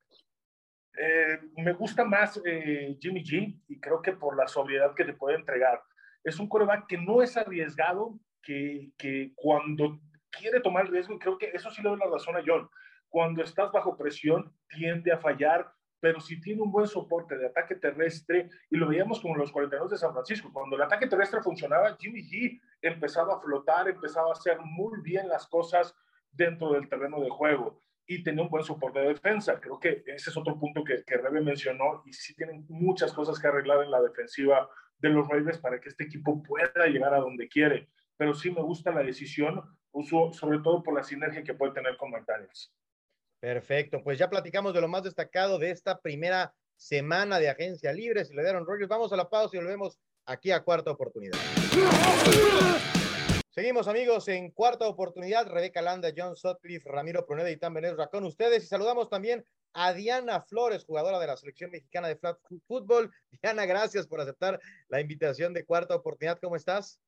Eh, 0.96 1.40
me 1.56 1.72
gusta 1.72 2.04
más 2.04 2.40
eh, 2.44 2.96
Jimmy 3.00 3.24
G 3.24 3.58
y 3.68 3.80
creo 3.80 4.02
que 4.02 4.12
por 4.12 4.36
la 4.36 4.46
sobriedad 4.48 4.94
que 4.94 5.04
te 5.04 5.14
puede 5.14 5.36
entregar. 5.36 5.82
Es 6.22 6.38
un 6.38 6.48
coreback 6.48 6.86
que 6.86 6.98
no 6.98 7.22
es 7.22 7.36
arriesgado, 7.36 8.18
que, 8.42 8.90
que 8.98 9.32
cuando 9.34 10.00
quiere 10.40 10.60
tomar 10.60 10.86
el 10.86 10.92
riesgo, 10.92 11.14
y 11.14 11.18
creo 11.18 11.38
que 11.38 11.50
eso 11.52 11.70
sí 11.70 11.82
le 11.82 11.90
doy 11.90 11.98
la 11.98 12.06
razón 12.06 12.36
a 12.36 12.42
John, 12.44 12.68
cuando 13.08 13.42
estás 13.42 13.70
bajo 13.72 13.96
presión 13.96 14.52
tiende 14.68 15.12
a 15.12 15.18
fallar, 15.18 15.72
pero 16.00 16.20
si 16.20 16.40
tiene 16.40 16.62
un 16.62 16.72
buen 16.72 16.86
soporte 16.86 17.36
de 17.36 17.46
ataque 17.46 17.74
terrestre, 17.74 18.48
y 18.70 18.76
lo 18.76 18.88
veíamos 18.88 19.20
como 19.20 19.36
los 19.36 19.52
42 19.52 19.90
de 19.90 19.98
San 19.98 20.12
Francisco, 20.12 20.50
cuando 20.52 20.76
el 20.76 20.82
ataque 20.82 21.06
terrestre 21.06 21.42
funcionaba, 21.42 21.96
Jimmy 21.98 22.22
G 22.22 22.60
empezaba 22.80 23.34
a 23.34 23.40
flotar, 23.40 23.88
empezaba 23.88 24.30
a 24.30 24.32
hacer 24.32 24.58
muy 24.60 25.02
bien 25.02 25.28
las 25.28 25.46
cosas 25.46 25.94
dentro 26.32 26.72
del 26.72 26.88
terreno 26.88 27.20
de 27.20 27.28
juego 27.28 27.82
y 28.06 28.22
tenía 28.22 28.42
un 28.42 28.48
buen 28.48 28.64
soporte 28.64 29.00
de 29.00 29.08
defensa. 29.08 29.60
Creo 29.60 29.78
que 29.78 30.02
ese 30.06 30.30
es 30.30 30.36
otro 30.36 30.58
punto 30.58 30.82
que, 30.82 31.04
que 31.04 31.16
Rebe 31.16 31.40
mencionó 31.42 32.02
y 32.06 32.12
sí 32.12 32.34
tienen 32.34 32.64
muchas 32.68 33.12
cosas 33.12 33.38
que 33.38 33.46
arreglar 33.46 33.84
en 33.84 33.90
la 33.90 34.00
defensiva 34.00 34.68
de 34.98 35.10
los 35.10 35.28
Raiders 35.28 35.58
para 35.58 35.80
que 35.80 35.88
este 35.88 36.04
equipo 36.04 36.42
pueda 36.42 36.86
llegar 36.86 37.14
a 37.14 37.20
donde 37.20 37.48
quiere. 37.48 37.88
Pero 38.16 38.34
sí 38.34 38.50
me 38.50 38.62
gusta 38.62 38.92
la 38.92 39.02
decisión, 39.02 39.62
sobre 40.32 40.58
todo 40.58 40.82
por 40.82 40.94
la 40.94 41.02
sinergia 41.02 41.42
que 41.42 41.54
puede 41.54 41.72
tener 41.72 41.96
con 41.96 42.10
McDaniels. 42.10 42.72
Perfecto, 43.40 44.02
pues 44.02 44.18
ya 44.18 44.28
platicamos 44.28 44.74
de 44.74 44.80
lo 44.80 44.88
más 44.88 45.02
destacado 45.02 45.58
de 45.58 45.70
esta 45.70 45.98
primera 45.98 46.54
semana 46.76 47.38
de 47.38 47.48
agencia 47.48 47.92
libre. 47.92 48.24
Si 48.24 48.34
le 48.34 48.42
dieron 48.42 48.66
rollos, 48.66 48.88
vamos 48.88 49.12
a 49.12 49.16
la 49.16 49.28
pausa 49.28 49.56
y 49.56 49.60
volvemos 49.60 49.98
aquí 50.26 50.50
a 50.50 50.60
cuarta 50.60 50.90
oportunidad. 50.90 51.38
Seguimos 53.50 53.88
amigos 53.88 54.28
en 54.28 54.50
cuarta 54.50 54.86
oportunidad. 54.86 55.46
Rebeca 55.46 55.82
Landa, 55.82 56.10
John 56.16 56.36
Sutcliffe, 56.36 56.88
Ramiro 56.88 57.26
Pruneda 57.26 57.50
y 57.50 57.56
Tan 57.56 57.74
Benesra 57.74 58.06
con 58.06 58.24
ustedes. 58.24 58.64
Y 58.64 58.66
saludamos 58.66 59.08
también 59.08 59.44
a 59.72 59.92
Diana 59.92 60.40
Flores, 60.40 60.84
jugadora 60.84 61.18
de 61.18 61.26
la 61.26 61.36
selección 61.36 61.70
mexicana 61.70 62.08
de 62.08 62.16
flat 62.16 62.38
football. 62.66 63.10
Diana, 63.42 63.66
gracias 63.66 64.06
por 64.06 64.20
aceptar 64.20 64.60
la 64.88 65.00
invitación 65.00 65.52
de 65.52 65.64
cuarta 65.64 65.96
oportunidad. 65.96 66.38
¿Cómo 66.40 66.56
estás? 66.56 67.00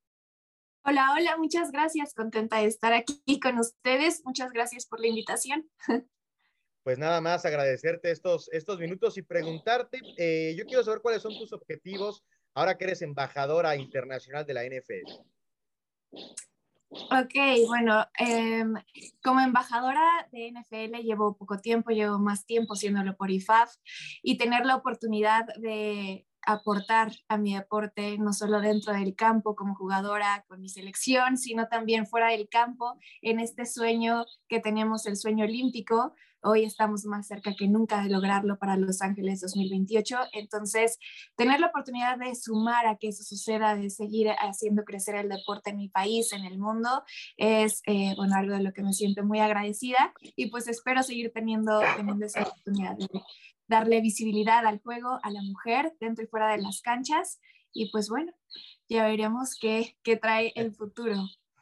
Hola, 0.85 1.13
hola, 1.15 1.37
muchas 1.37 1.71
gracias. 1.71 2.13
Contenta 2.13 2.57
de 2.57 2.65
estar 2.65 2.91
aquí 2.91 3.39
con 3.39 3.57
ustedes. 3.57 4.21
Muchas 4.25 4.51
gracias 4.51 4.85
por 4.85 4.99
la 4.99 5.07
invitación. 5.07 5.69
Pues 6.83 6.99
nada 6.99 7.21
más 7.21 7.45
agradecerte 7.45 8.11
estos, 8.11 8.49
estos 8.51 8.77
minutos 8.77 9.17
y 9.17 9.21
preguntarte, 9.21 10.01
eh, 10.17 10.53
yo 10.57 10.65
quiero 10.65 10.83
saber 10.83 10.99
cuáles 10.99 11.21
son 11.21 11.31
tus 11.39 11.53
objetivos 11.53 12.25
ahora 12.53 12.77
que 12.77 12.83
eres 12.83 13.01
embajadora 13.01 13.77
internacional 13.77 14.45
de 14.45 14.53
la 14.53 14.65
NFL. 14.65 15.09
Ok, 16.91 17.65
bueno, 17.67 18.05
em, 18.19 18.73
como 19.23 19.39
embajadora 19.39 20.27
de 20.33 20.51
NFL 20.51 21.01
llevo 21.03 21.37
poco 21.37 21.57
tiempo, 21.59 21.91
llevo 21.91 22.19
más 22.19 22.45
tiempo 22.45 22.75
siéndolo 22.75 23.15
por 23.15 23.31
IFAF 23.31 23.73
y 24.21 24.37
tener 24.37 24.65
la 24.65 24.75
oportunidad 24.75 25.45
de 25.55 26.27
aportar 26.45 27.11
a 27.27 27.37
mi 27.37 27.55
deporte, 27.55 28.17
no 28.17 28.33
solo 28.33 28.59
dentro 28.61 28.93
del 28.93 29.15
campo 29.15 29.55
como 29.55 29.75
jugadora 29.75 30.45
con 30.47 30.61
mi 30.61 30.69
selección, 30.69 31.37
sino 31.37 31.67
también 31.67 32.07
fuera 32.07 32.29
del 32.29 32.49
campo, 32.49 32.97
en 33.21 33.39
este 33.39 33.65
sueño 33.65 34.25
que 34.47 34.59
tenemos, 34.59 35.05
el 35.05 35.17
sueño 35.17 35.45
olímpico. 35.45 36.13
Hoy 36.45 36.65
estamos 36.65 37.05
más 37.05 37.27
cerca 37.27 37.55
que 37.57 37.69
nunca 37.69 38.03
de 38.03 38.09
lograrlo 38.09 38.59
para 38.59 38.75
Los 38.75 39.01
Ángeles 39.01 39.39
2028. 39.39 40.17
Entonces, 40.33 40.99
tener 41.37 41.61
la 41.61 41.67
oportunidad 41.67 42.17
de 42.17 42.35
sumar 42.35 42.85
a 42.85 42.97
que 42.97 43.07
eso 43.07 43.23
suceda, 43.23 43.77
de 43.77 43.89
seguir 43.89 44.29
haciendo 44.39 44.83
crecer 44.83 45.15
el 45.15 45.29
deporte 45.29 45.69
en 45.69 45.77
mi 45.77 45.87
país, 45.87 46.33
en 46.33 46.43
el 46.43 46.59
mundo, 46.59 47.03
es, 47.37 47.81
eh, 47.87 48.13
bueno, 48.17 48.35
algo 48.35 48.55
de 48.55 48.63
lo 48.63 48.73
que 48.73 48.83
me 48.83 48.91
siento 48.91 49.23
muy 49.23 49.39
agradecida 49.39 50.13
y 50.35 50.47
pues 50.47 50.67
espero 50.67 51.01
seguir 51.01 51.31
teniendo, 51.33 51.79
teniendo 51.95 52.25
esa 52.25 52.41
oportunidad 52.41 52.97
darle 53.73 54.01
visibilidad 54.01 54.65
al 54.65 54.79
juego, 54.79 55.19
a 55.23 55.31
la 55.31 55.41
mujer 55.41 55.93
dentro 55.99 56.23
y 56.23 56.27
fuera 56.27 56.51
de 56.51 56.61
las 56.61 56.81
canchas. 56.81 57.39
Y 57.73 57.91
pues 57.91 58.07
bueno, 58.07 58.31
ya 58.87 59.05
veremos 59.07 59.57
qué, 59.59 59.97
qué 60.03 60.15
trae 60.15 60.53
el 60.55 60.73
futuro. 60.75 61.15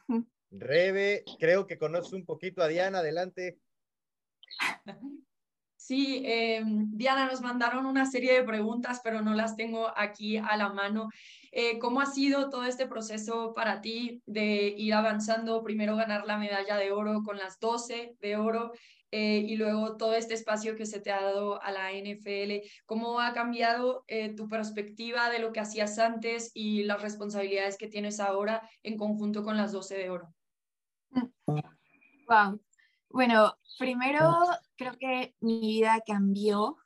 Rebe, 0.51 1.23
creo 1.39 1.65
que 1.65 1.77
conoces 1.77 2.11
un 2.11 2.25
poquito 2.25 2.61
a 2.61 2.67
Diana, 2.67 2.99
adelante. 2.99 3.59
Sí, 5.77 6.21
em, 6.25 6.89
Diana, 6.91 7.25
nos 7.25 7.41
mandaron 7.41 7.85
una 7.85 8.05
serie 8.05 8.33
de 8.33 8.43
preguntas, 8.43 9.01
pero 9.03 9.21
no 9.21 9.33
las 9.33 9.55
tengo 9.55 9.91
aquí 9.97 10.37
a 10.37 10.55
la 10.57 10.69
mano. 10.69 11.09
Eh, 11.51 11.79
¿Cómo 11.79 12.01
ha 12.01 12.05
sido 12.05 12.49
todo 12.49 12.65
este 12.65 12.87
proceso 12.87 13.53
para 13.53 13.81
ti 13.81 14.21
de 14.25 14.75
ir 14.77 14.93
avanzando? 14.93 15.63
Primero 15.63 15.95
ganar 15.95 16.25
la 16.27 16.37
medalla 16.37 16.77
de 16.77 16.91
oro 16.91 17.23
con 17.23 17.37
las 17.37 17.59
12 17.59 18.15
de 18.19 18.37
oro 18.37 18.73
eh, 19.11 19.45
y 19.45 19.57
luego 19.57 19.97
todo 19.97 20.13
este 20.13 20.33
espacio 20.33 20.75
que 20.75 20.85
se 20.85 21.01
te 21.01 21.11
ha 21.11 21.21
dado 21.21 21.61
a 21.61 21.71
la 21.71 21.91
NFL. 21.91 22.65
¿Cómo 22.85 23.19
ha 23.19 23.33
cambiado 23.33 24.05
eh, 24.07 24.33
tu 24.35 24.47
perspectiva 24.47 25.29
de 25.29 25.39
lo 25.39 25.51
que 25.51 25.59
hacías 25.59 25.99
antes 25.99 26.51
y 26.53 26.83
las 26.83 27.01
responsabilidades 27.01 27.77
que 27.77 27.87
tienes 27.87 28.19
ahora 28.19 28.67
en 28.83 28.97
conjunto 28.97 29.43
con 29.43 29.57
las 29.57 29.73
12 29.73 29.97
de 29.97 30.09
oro? 30.09 30.33
Wow. 31.45 32.61
Bueno, 33.09 33.57
primero 33.77 34.19
creo 34.77 34.93
que 34.97 35.35
mi 35.41 35.59
vida 35.59 36.01
cambió 36.07 36.77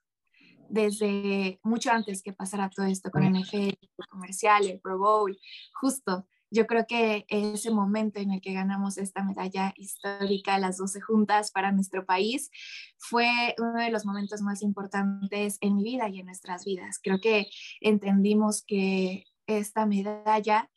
desde 0.70 1.60
mucho 1.62 1.92
antes 1.92 2.24
que 2.24 2.34
pasara 2.34 2.72
todo 2.72 2.88
esto 2.88 3.12
con 3.12 3.24
NFL, 3.24 3.56
el 3.56 4.08
comercial, 4.10 4.66
el 4.68 4.80
Pro 4.80 4.98
Bowl, 4.98 5.38
justo 5.74 6.28
yo 6.56 6.66
creo 6.66 6.86
que 6.88 7.26
ese 7.28 7.70
momento 7.70 8.20
en 8.20 8.32
el 8.32 8.42
que 8.42 8.54
ganamos 8.54 8.98
esta 8.98 9.24
medalla 9.24 9.74
histórica, 9.76 10.58
las 10.58 10.78
12 10.78 11.02
juntas 11.02 11.52
para 11.52 11.72
nuestro 11.72 12.06
país, 12.06 12.50
fue 12.98 13.54
uno 13.58 13.82
de 13.82 13.92
los 13.92 14.06
momentos 14.06 14.42
más 14.42 14.62
importantes 14.62 15.58
en 15.62 15.76
mi 15.76 15.84
vida 15.84 16.10
y 16.10 16.20
en 16.20 16.26
nuestras 16.26 16.64
vidas. 16.66 17.00
Creo 17.04 17.20
que 17.20 17.48
entendimos 17.82 18.64
que 18.66 19.26
esta 19.48 19.86
medalla 19.86 20.72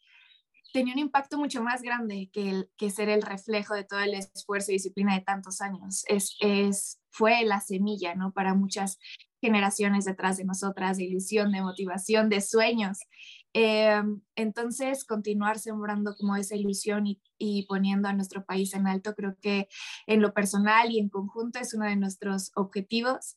tenía 0.73 0.93
un 0.93 0.99
impacto 0.99 1.39
mucho 1.39 1.63
más 1.63 1.81
grande 1.83 2.29
que, 2.33 2.51
el, 2.51 2.71
que 2.77 2.91
ser 2.91 3.09
el 3.09 3.23
reflejo 3.23 3.75
de 3.75 3.85
todo 3.85 4.01
el 4.01 4.15
esfuerzo 4.15 4.73
y 4.73 4.75
disciplina 4.75 5.15
de 5.15 5.23
tantos 5.23 5.61
años. 5.61 6.05
Es, 6.09 6.37
es, 6.41 7.01
fue 7.11 7.45
la 7.45 7.61
semilla, 7.61 8.15
¿no? 8.15 8.33
Para 8.33 8.55
muchas 8.55 8.99
generaciones 9.41 10.05
detrás 10.05 10.37
de 10.37 10.45
nosotras, 10.45 10.97
de 10.97 11.05
ilusión, 11.05 11.53
de 11.53 11.63
motivación, 11.63 12.29
de 12.29 12.41
sueños. 12.41 12.99
Eh, 13.55 14.03
entonces, 14.37 15.05
continuar 15.05 15.59
sembrando 15.59 16.15
como 16.17 16.37
esa 16.37 16.55
ilusión 16.55 17.07
y, 17.07 17.21
y, 17.39 17.67
poniendo 17.67 18.09
a 18.09 18.13
nuestro 18.13 18.45
país 18.45 18.75
en 18.75 18.87
alto, 18.87 19.15
creo 19.15 19.37
que 19.41 19.69
en 20.07 20.21
lo 20.21 20.33
personal 20.35 20.91
y 20.91 20.99
en 20.99 21.09
conjunto 21.09 21.59
es 21.59 21.75
uno 21.75 21.87
de 21.87 21.97
nuestros 21.97 22.53
objetivos. 22.55 23.35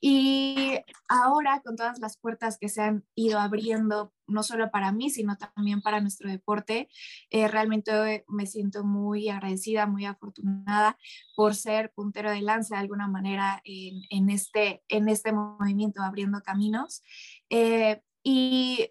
Y 0.00 0.78
ahora, 1.08 1.60
con 1.64 1.76
todas 1.76 1.98
las 2.00 2.16
puertas 2.16 2.58
que 2.58 2.68
se 2.68 2.80
han 2.82 3.04
ido 3.14 3.38
abriendo, 3.38 4.14
no 4.26 4.42
solo 4.42 4.70
para 4.70 4.92
mí, 4.92 5.10
sino 5.10 5.36
también 5.36 5.82
para 5.82 6.00
nuestro 6.00 6.30
deporte, 6.30 6.88
eh, 7.30 7.48
realmente 7.48 8.24
me 8.28 8.46
siento 8.46 8.84
muy 8.84 9.28
agradecida, 9.28 9.86
muy 9.86 10.06
afortunada 10.06 10.96
por 11.36 11.54
ser 11.54 11.92
puntero 11.92 12.30
de 12.30 12.40
lanza 12.40 12.76
de 12.76 12.82
alguna 12.82 13.08
manera 13.08 13.60
en, 13.64 14.02
en 14.10 14.30
este, 14.30 14.82
en 14.88 15.08
este 15.08 15.32
movimiento, 15.32 16.02
abriendo 16.02 16.40
caminos. 16.42 17.02
Eh, 17.50 18.00
y 18.22 18.90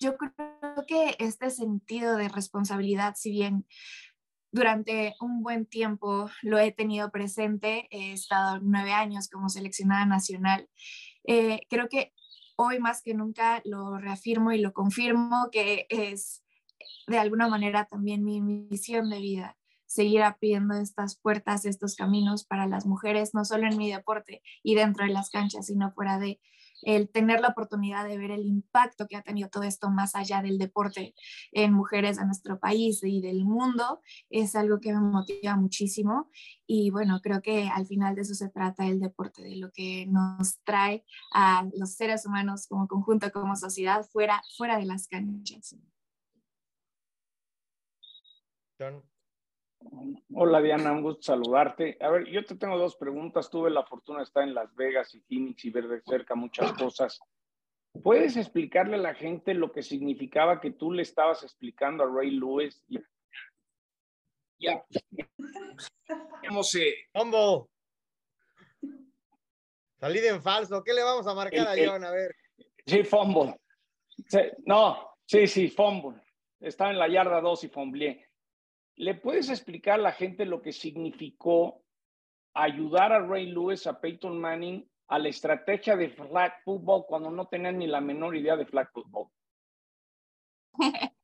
yo 0.00 0.16
creo 0.16 0.86
que 0.86 1.14
este 1.18 1.50
sentido 1.50 2.16
de 2.16 2.28
responsabilidad, 2.28 3.14
si 3.16 3.30
bien 3.30 3.66
durante 4.50 5.14
un 5.20 5.42
buen 5.42 5.66
tiempo 5.66 6.28
lo 6.42 6.58
he 6.58 6.72
tenido 6.72 7.10
presente, 7.10 7.86
he 7.90 8.12
estado 8.12 8.58
nueve 8.62 8.92
años 8.92 9.28
como 9.28 9.48
seleccionada 9.48 10.06
nacional, 10.06 10.68
eh, 11.24 11.60
creo 11.68 11.88
que 11.88 12.12
hoy 12.56 12.80
más 12.80 13.02
que 13.02 13.14
nunca 13.14 13.62
lo 13.64 13.98
reafirmo 13.98 14.52
y 14.52 14.60
lo 14.60 14.72
confirmo 14.72 15.48
que 15.52 15.86
es 15.90 16.42
de 17.06 17.18
alguna 17.18 17.48
manera 17.48 17.84
también 17.84 18.24
mi 18.24 18.40
misión 18.40 19.10
de 19.10 19.20
vida 19.20 19.56
seguir 19.90 20.22
abriendo 20.22 20.74
estas 20.74 21.18
puertas, 21.18 21.64
estos 21.66 21.96
caminos 21.96 22.44
para 22.44 22.68
las 22.68 22.86
mujeres, 22.86 23.34
no 23.34 23.44
solo 23.44 23.66
en 23.66 23.76
mi 23.76 23.90
deporte 23.90 24.40
y 24.62 24.76
dentro 24.76 25.04
de 25.04 25.12
las 25.12 25.30
canchas, 25.30 25.66
sino 25.66 25.92
fuera 25.92 26.20
de, 26.20 26.40
el 26.82 27.10
tener 27.10 27.40
la 27.40 27.48
oportunidad 27.48 28.06
de 28.06 28.18
ver 28.18 28.30
el 28.30 28.46
impacto 28.46 29.06
que 29.06 29.16
ha 29.16 29.22
tenido 29.22 29.48
todo 29.48 29.64
esto 29.64 29.90
más 29.90 30.14
allá 30.14 30.42
del 30.42 30.58
deporte 30.58 31.14
en 31.52 31.72
mujeres 31.72 32.16
de 32.16 32.26
nuestro 32.26 32.58
país 32.58 33.00
y 33.02 33.20
del 33.20 33.44
mundo 33.44 34.00
es 34.28 34.54
algo 34.54 34.80
que 34.80 34.92
me 34.92 35.00
motiva 35.00 35.56
muchísimo 35.56 36.30
y 36.66 36.90
bueno, 36.90 37.20
creo 37.22 37.42
que 37.42 37.68
al 37.68 37.86
final 37.86 38.14
de 38.14 38.22
eso 38.22 38.34
se 38.34 38.48
trata 38.48 38.86
el 38.86 39.00
deporte, 39.00 39.42
de 39.42 39.56
lo 39.56 39.72
que 39.72 40.06
nos 40.06 40.60
trae 40.62 41.04
a 41.32 41.68
los 41.76 41.94
seres 41.94 42.26
humanos 42.26 42.66
como 42.68 42.86
conjunto, 42.86 43.30
como 43.32 43.56
sociedad, 43.56 44.06
fuera, 44.12 44.42
fuera 44.56 44.78
de 44.78 44.84
las 44.84 45.08
canchas. 45.08 45.74
Hola 50.34 50.60
Diana, 50.60 50.92
un 50.92 51.02
gusto 51.02 51.22
saludarte. 51.22 51.96
A 52.00 52.10
ver, 52.10 52.26
yo 52.26 52.44
te 52.44 52.54
tengo 52.54 52.78
dos 52.78 52.96
preguntas. 52.96 53.50
Tuve 53.50 53.70
la 53.70 53.84
fortuna 53.84 54.18
de 54.18 54.24
estar 54.24 54.42
en 54.42 54.54
Las 54.54 54.74
Vegas 54.74 55.14
y 55.14 55.20
Phoenix 55.20 55.64
y 55.64 55.70
ver 55.70 55.88
de 55.88 56.02
cerca 56.02 56.34
muchas 56.34 56.72
cosas. 56.74 57.20
¿Puedes 58.02 58.36
explicarle 58.36 58.96
a 58.96 59.00
la 59.00 59.14
gente 59.14 59.54
lo 59.54 59.72
que 59.72 59.82
significaba 59.82 60.60
que 60.60 60.70
tú 60.70 60.92
le 60.92 61.02
estabas 61.02 61.42
explicando 61.42 62.04
a 62.04 62.06
Ray 62.06 62.30
Lewis? 62.30 62.82
Ya. 64.58 64.84
¿Cómo 66.46 66.62
se...? 66.62 66.94
Salida 69.98 70.28
en 70.28 70.42
falso. 70.42 70.82
¿Qué 70.84 70.94
le 70.94 71.02
vamos 71.02 71.26
a 71.26 71.34
marcar 71.34 71.66
a 71.66 71.74
John? 71.76 72.04
A 72.04 72.10
ver. 72.10 72.34
Sí, 72.86 73.02
fumble. 73.02 73.56
no, 74.64 75.14
sí, 75.26 75.46
sí, 75.46 75.68
fumble. 75.68 76.20
Está 76.60 76.90
en 76.90 76.98
la 76.98 77.08
yarda 77.08 77.40
2 77.40 77.64
y 77.64 77.68
fumbleé. 77.68 78.29
¿Le 79.00 79.14
puedes 79.14 79.48
explicar 79.48 79.94
a 79.94 80.02
la 80.02 80.12
gente 80.12 80.44
lo 80.44 80.60
que 80.60 80.74
significó 80.74 81.82
ayudar 82.52 83.14
a 83.14 83.26
Ray 83.26 83.46
Lewis, 83.46 83.86
a 83.86 83.98
Peyton 83.98 84.38
Manning, 84.38 84.86
a 85.08 85.18
la 85.18 85.30
estrategia 85.30 85.96
de 85.96 86.10
flag 86.10 86.52
football 86.66 87.06
cuando 87.08 87.30
no 87.30 87.46
tenían 87.46 87.78
ni 87.78 87.86
la 87.86 88.02
menor 88.02 88.36
idea 88.36 88.56
de 88.56 88.66
flag 88.66 88.90
football? 88.92 89.28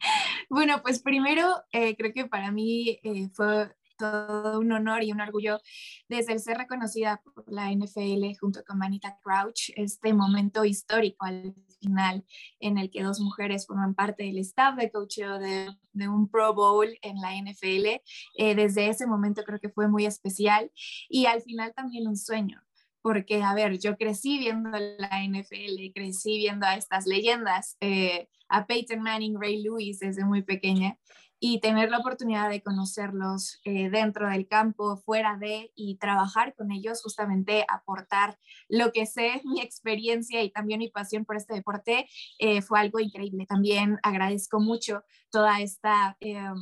bueno, 0.48 0.80
pues 0.82 1.02
primero 1.02 1.52
eh, 1.70 1.94
creo 1.96 2.14
que 2.14 2.24
para 2.24 2.50
mí 2.50 2.98
eh, 3.02 3.28
fue 3.34 3.70
todo 3.98 4.58
un 4.58 4.72
honor 4.72 5.02
y 5.02 5.12
un 5.12 5.20
orgullo 5.20 5.60
desde 6.08 6.32
el 6.32 6.40
ser 6.40 6.56
reconocida 6.56 7.22
por 7.22 7.44
la 7.52 7.70
NFL 7.70 8.38
junto 8.40 8.64
con 8.64 8.78
Manita 8.78 9.18
Crouch, 9.22 9.70
este 9.76 10.14
momento 10.14 10.64
histórico 10.64 11.26
al 11.26 11.54
final 11.86 12.24
en 12.60 12.78
el 12.78 12.90
que 12.90 13.02
dos 13.02 13.20
mujeres 13.20 13.66
forman 13.66 13.94
parte 13.94 14.24
del 14.24 14.38
staff 14.38 14.76
de 14.76 14.90
coaching 14.90 15.38
de, 15.40 15.76
de 15.92 16.08
un 16.08 16.28
Pro 16.28 16.54
Bowl 16.54 16.88
en 17.02 17.20
la 17.20 17.34
NFL. 17.34 18.00
Eh, 18.36 18.54
desde 18.54 18.88
ese 18.88 19.06
momento 19.06 19.42
creo 19.44 19.60
que 19.60 19.70
fue 19.70 19.88
muy 19.88 20.06
especial 20.06 20.70
y 21.08 21.26
al 21.26 21.42
final 21.42 21.72
también 21.74 22.06
un 22.06 22.16
sueño. 22.16 22.62
Porque, 23.02 23.40
a 23.40 23.54
ver, 23.54 23.78
yo 23.78 23.96
crecí 23.96 24.36
viendo 24.38 24.70
la 24.70 25.22
NFL, 25.24 25.92
crecí 25.94 26.38
viendo 26.38 26.66
a 26.66 26.74
estas 26.74 27.06
leyendas, 27.06 27.76
eh, 27.80 28.28
a 28.48 28.66
Peyton 28.66 29.00
Manning, 29.00 29.40
Ray 29.40 29.62
Lewis 29.62 30.00
desde 30.00 30.24
muy 30.24 30.42
pequeña, 30.42 30.98
y 31.38 31.60
tener 31.60 31.90
la 31.90 31.98
oportunidad 31.98 32.48
de 32.48 32.62
conocerlos 32.62 33.60
eh, 33.64 33.90
dentro 33.90 34.28
del 34.28 34.48
campo, 34.48 34.96
fuera 34.96 35.36
de, 35.36 35.72
y 35.74 35.96
trabajar 35.98 36.54
con 36.54 36.72
ellos, 36.72 37.02
justamente 37.02 37.64
aportar 37.68 38.38
lo 38.68 38.92
que 38.92 39.06
sé, 39.06 39.42
mi 39.44 39.60
experiencia 39.60 40.42
y 40.42 40.50
también 40.50 40.78
mi 40.78 40.90
pasión 40.90 41.24
por 41.24 41.36
este 41.36 41.54
deporte, 41.54 42.08
eh, 42.38 42.62
fue 42.62 42.80
algo 42.80 43.00
increíble. 43.00 43.46
También 43.46 43.98
agradezco 44.02 44.60
mucho 44.60 45.02
toda 45.30 45.60
esta... 45.60 46.16
Em, 46.20 46.56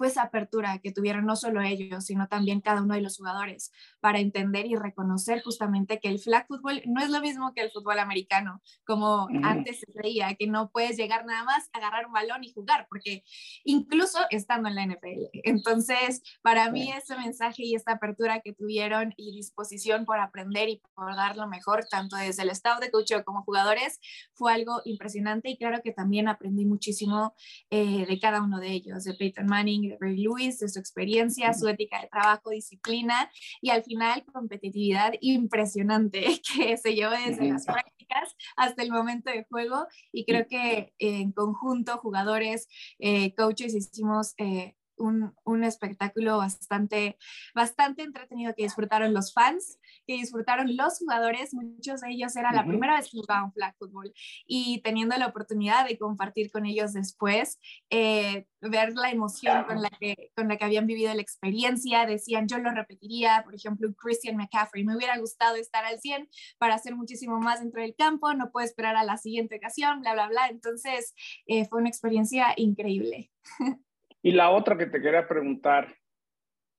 pues 0.00 0.16
apertura 0.16 0.78
que 0.78 0.92
tuvieron 0.92 1.26
no 1.26 1.36
solo 1.36 1.60
ellos, 1.60 2.06
sino 2.06 2.26
también 2.26 2.62
cada 2.62 2.80
uno 2.80 2.94
de 2.94 3.02
los 3.02 3.18
jugadores 3.18 3.70
para 4.00 4.18
entender 4.18 4.64
y 4.64 4.74
reconocer 4.74 5.42
justamente 5.42 6.00
que 6.00 6.08
el 6.08 6.18
flag 6.18 6.46
football 6.46 6.80
no 6.86 7.02
es 7.02 7.10
lo 7.10 7.20
mismo 7.20 7.52
que 7.52 7.60
el 7.60 7.70
fútbol 7.70 7.98
americano, 7.98 8.62
como 8.86 9.28
antes 9.42 9.80
se 9.80 9.92
creía, 9.92 10.34
que 10.36 10.46
no 10.46 10.70
puedes 10.70 10.96
llegar 10.96 11.26
nada 11.26 11.44
más, 11.44 11.68
agarrar 11.74 12.06
un 12.06 12.14
balón 12.14 12.42
y 12.42 12.50
jugar, 12.50 12.86
porque 12.88 13.24
incluso 13.62 14.20
estando 14.30 14.70
en 14.70 14.76
la 14.76 14.86
NFL. 14.86 15.28
Entonces, 15.44 16.22
para 16.40 16.70
mí 16.70 16.90
ese 16.90 17.18
mensaje 17.18 17.64
y 17.64 17.74
esta 17.74 17.92
apertura 17.92 18.40
que 18.40 18.54
tuvieron 18.54 19.12
y 19.18 19.36
disposición 19.36 20.06
por 20.06 20.18
aprender 20.18 20.70
y 20.70 20.80
por 20.94 21.14
dar 21.14 21.36
lo 21.36 21.46
mejor, 21.46 21.84
tanto 21.90 22.16
desde 22.16 22.44
el 22.44 22.48
estado 22.48 22.80
de 22.80 22.90
coach 22.90 23.12
como 23.26 23.42
jugadores, 23.42 24.00
fue 24.32 24.54
algo 24.54 24.80
impresionante 24.86 25.50
y 25.50 25.58
claro 25.58 25.82
que 25.84 25.92
también 25.92 26.26
aprendí 26.26 26.64
muchísimo 26.64 27.34
eh, 27.68 28.06
de 28.06 28.18
cada 28.18 28.40
uno 28.40 28.60
de 28.60 28.72
ellos, 28.72 29.04
de 29.04 29.12
Peyton 29.12 29.44
Manning, 29.44 29.89
Ray 30.00 30.16
Lewis, 30.16 30.58
de 30.58 30.68
su 30.68 30.78
experiencia, 30.78 31.54
su 31.54 31.68
ética 31.68 32.00
de 32.00 32.08
trabajo, 32.08 32.50
disciplina 32.50 33.30
y 33.60 33.70
al 33.70 33.82
final 33.82 34.24
competitividad 34.32 35.14
impresionante 35.20 36.20
que 36.54 36.76
se 36.76 36.94
llevó 36.94 37.12
desde 37.12 37.48
las 37.48 37.64
prácticas 37.64 38.36
hasta 38.56 38.82
el 38.82 38.90
momento 38.90 39.30
de 39.30 39.44
juego. 39.44 39.86
Y 40.12 40.24
creo 40.24 40.46
que 40.46 40.92
en 40.98 41.32
conjunto, 41.32 41.98
jugadores, 41.98 42.68
eh, 42.98 43.34
coaches, 43.34 43.74
hicimos 43.74 44.34
eh, 44.38 44.74
un, 45.00 45.64
espectáculo 45.64 46.38
bastante, 46.38 47.18
bastante 47.54 48.02
entretenido 48.02 48.54
que 48.56 48.62
disfrutaron 48.62 49.12
los 49.12 49.32
fans, 49.32 49.78
que 50.06 50.14
disfrutaron 50.14 50.76
los 50.76 50.98
jugadores, 50.98 51.52
muchos 51.52 52.00
de 52.00 52.10
ellos 52.10 52.34
era 52.36 52.52
la 52.52 52.64
primera 52.64 52.96
vez 52.96 53.10
que 53.10 53.18
jugaban 53.18 53.52
flag 53.52 53.76
football 53.78 54.12
y 54.46 54.80
teniendo 54.82 55.16
la 55.16 55.26
oportunidad 55.26 55.86
de 55.86 55.98
compartir 55.98 56.50
con 56.50 56.66
ellos 56.66 56.92
después, 56.92 57.58
eh, 57.90 58.46
ver 58.60 58.94
la 58.94 59.10
emoción 59.10 59.64
con 59.64 59.82
la, 59.82 59.90
que, 59.90 60.30
con 60.36 60.48
la 60.48 60.56
que 60.56 60.64
habían 60.64 60.86
vivido 60.86 61.12
la 61.14 61.22
experiencia, 61.22 62.06
decían 62.06 62.46
yo 62.48 62.58
lo 62.58 62.70
repetiría, 62.70 63.42
por 63.44 63.54
ejemplo, 63.54 63.92
Christian 63.94 64.36
McCaffrey, 64.36 64.84
me 64.84 64.96
hubiera 64.96 65.18
gustado 65.18 65.56
estar 65.56 65.84
al 65.84 66.00
100 66.00 66.28
para 66.58 66.74
hacer 66.74 66.94
muchísimo 66.94 67.38
más 67.38 67.60
dentro 67.60 67.82
del 67.82 67.94
campo, 67.94 68.32
no 68.34 68.50
puedo 68.50 68.64
esperar 68.64 68.96
a 68.96 69.04
la 69.04 69.16
siguiente 69.16 69.56
ocasión, 69.56 70.00
bla, 70.00 70.14
bla, 70.14 70.28
bla. 70.28 70.48
Entonces, 70.48 71.14
eh, 71.46 71.66
fue 71.66 71.80
una 71.80 71.88
experiencia 71.88 72.52
increíble. 72.56 73.30
Y 74.22 74.32
la 74.32 74.50
otra 74.50 74.76
que 74.76 74.86
te 74.86 75.00
quería 75.00 75.26
preguntar, 75.26 75.96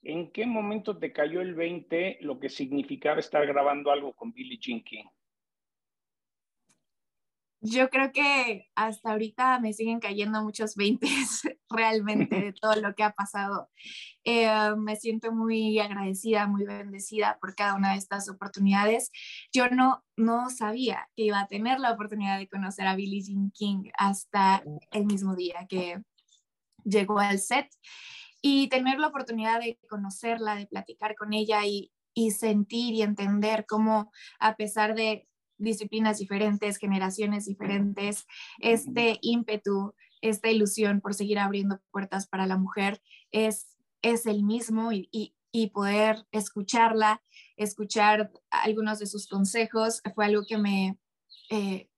¿en 0.04 0.32
qué 0.32 0.46
momento 0.46 0.98
te 0.98 1.12
cayó 1.12 1.42
el 1.42 1.56
20 1.56 2.20
lo 2.22 2.40
que 2.40 2.50
significaba 2.50 3.20
estar 3.20 3.46
grabando 3.48 3.92
algo 3.92 4.14
con 4.14 4.32
Billie 4.32 4.60
Jean 4.60 4.84
King? 4.84 5.06
Yo 7.64 7.92
creo 7.92 8.12
que 8.12 8.70
hasta 8.74 9.12
ahorita 9.12 9.60
me 9.60 9.74
siguen 9.74 10.00
cayendo 10.00 10.42
muchos 10.44 10.76
20 10.76 11.08
realmente 11.70 12.42
de 12.42 12.54
todo 12.54 12.76
lo 12.76 12.96
que 12.96 13.04
ha 13.04 13.12
pasado. 13.12 13.70
Eh, 14.24 14.50
me 14.78 14.96
siento 14.96 15.32
muy 15.32 15.78
agradecida, 15.78 16.48
muy 16.48 16.66
bendecida 16.66 17.38
por 17.40 17.54
cada 17.54 17.76
una 17.76 17.92
de 17.92 18.00
estas 18.00 18.30
oportunidades. 18.30 19.12
Yo 19.54 19.70
no, 19.70 20.04
no 20.18 20.50
sabía 20.50 21.08
que 21.16 21.26
iba 21.26 21.40
a 21.40 21.48
tener 21.48 21.80
la 21.80 21.92
oportunidad 21.92 22.40
de 22.40 22.48
conocer 22.48 22.88
a 22.88 22.96
Billie 22.96 23.22
Jean 23.22 23.52
King 23.52 23.92
hasta 23.96 24.64
el 24.92 25.06
mismo 25.06 25.36
día 25.36 25.68
que, 25.70 26.02
llegó 26.84 27.20
al 27.20 27.40
set 27.40 27.70
y 28.42 28.68
tener 28.70 29.00
la 29.00 29.08
oportunidad 29.08 29.60
de 29.60 29.78
conocerla, 29.90 30.56
de 30.56 30.66
platicar 30.66 31.16
con 31.16 31.34
ella 31.34 31.66
y, 31.66 31.92
sentir 32.32 32.94
y 32.94 33.04
entender 33.04 33.66
cómo 33.66 34.12
a 34.40 34.56
pesar 34.56 34.96
de 34.96 35.28
disciplinas 35.58 36.18
diferentes, 36.18 36.78
generaciones 36.78 37.46
diferentes, 37.46 38.26
este 38.60 39.18
ímpetu, 39.22 39.94
esta 40.22 40.50
ilusión 40.50 41.02
por 41.02 41.14
seguir 41.14 41.40
abriendo 41.40 41.80
puertas 41.92 42.28
para 42.28 42.48
la 42.48 42.58
mujer 42.58 43.02
es, 43.32 43.78
es 44.02 44.26
el 44.26 44.44
mismo 44.44 44.92
y, 44.92 45.10
y, 45.12 45.68
poder 45.70 46.26
escucharla, 46.32 47.22
escuchar 47.56 48.32
algunos 48.50 49.00
de 49.00 49.08
sus 49.08 49.28
consejos, 49.28 50.02
fue 50.14 50.26
algo 50.26 50.44
que 50.46 50.58
me, 50.58 50.98
eh, 51.50 51.90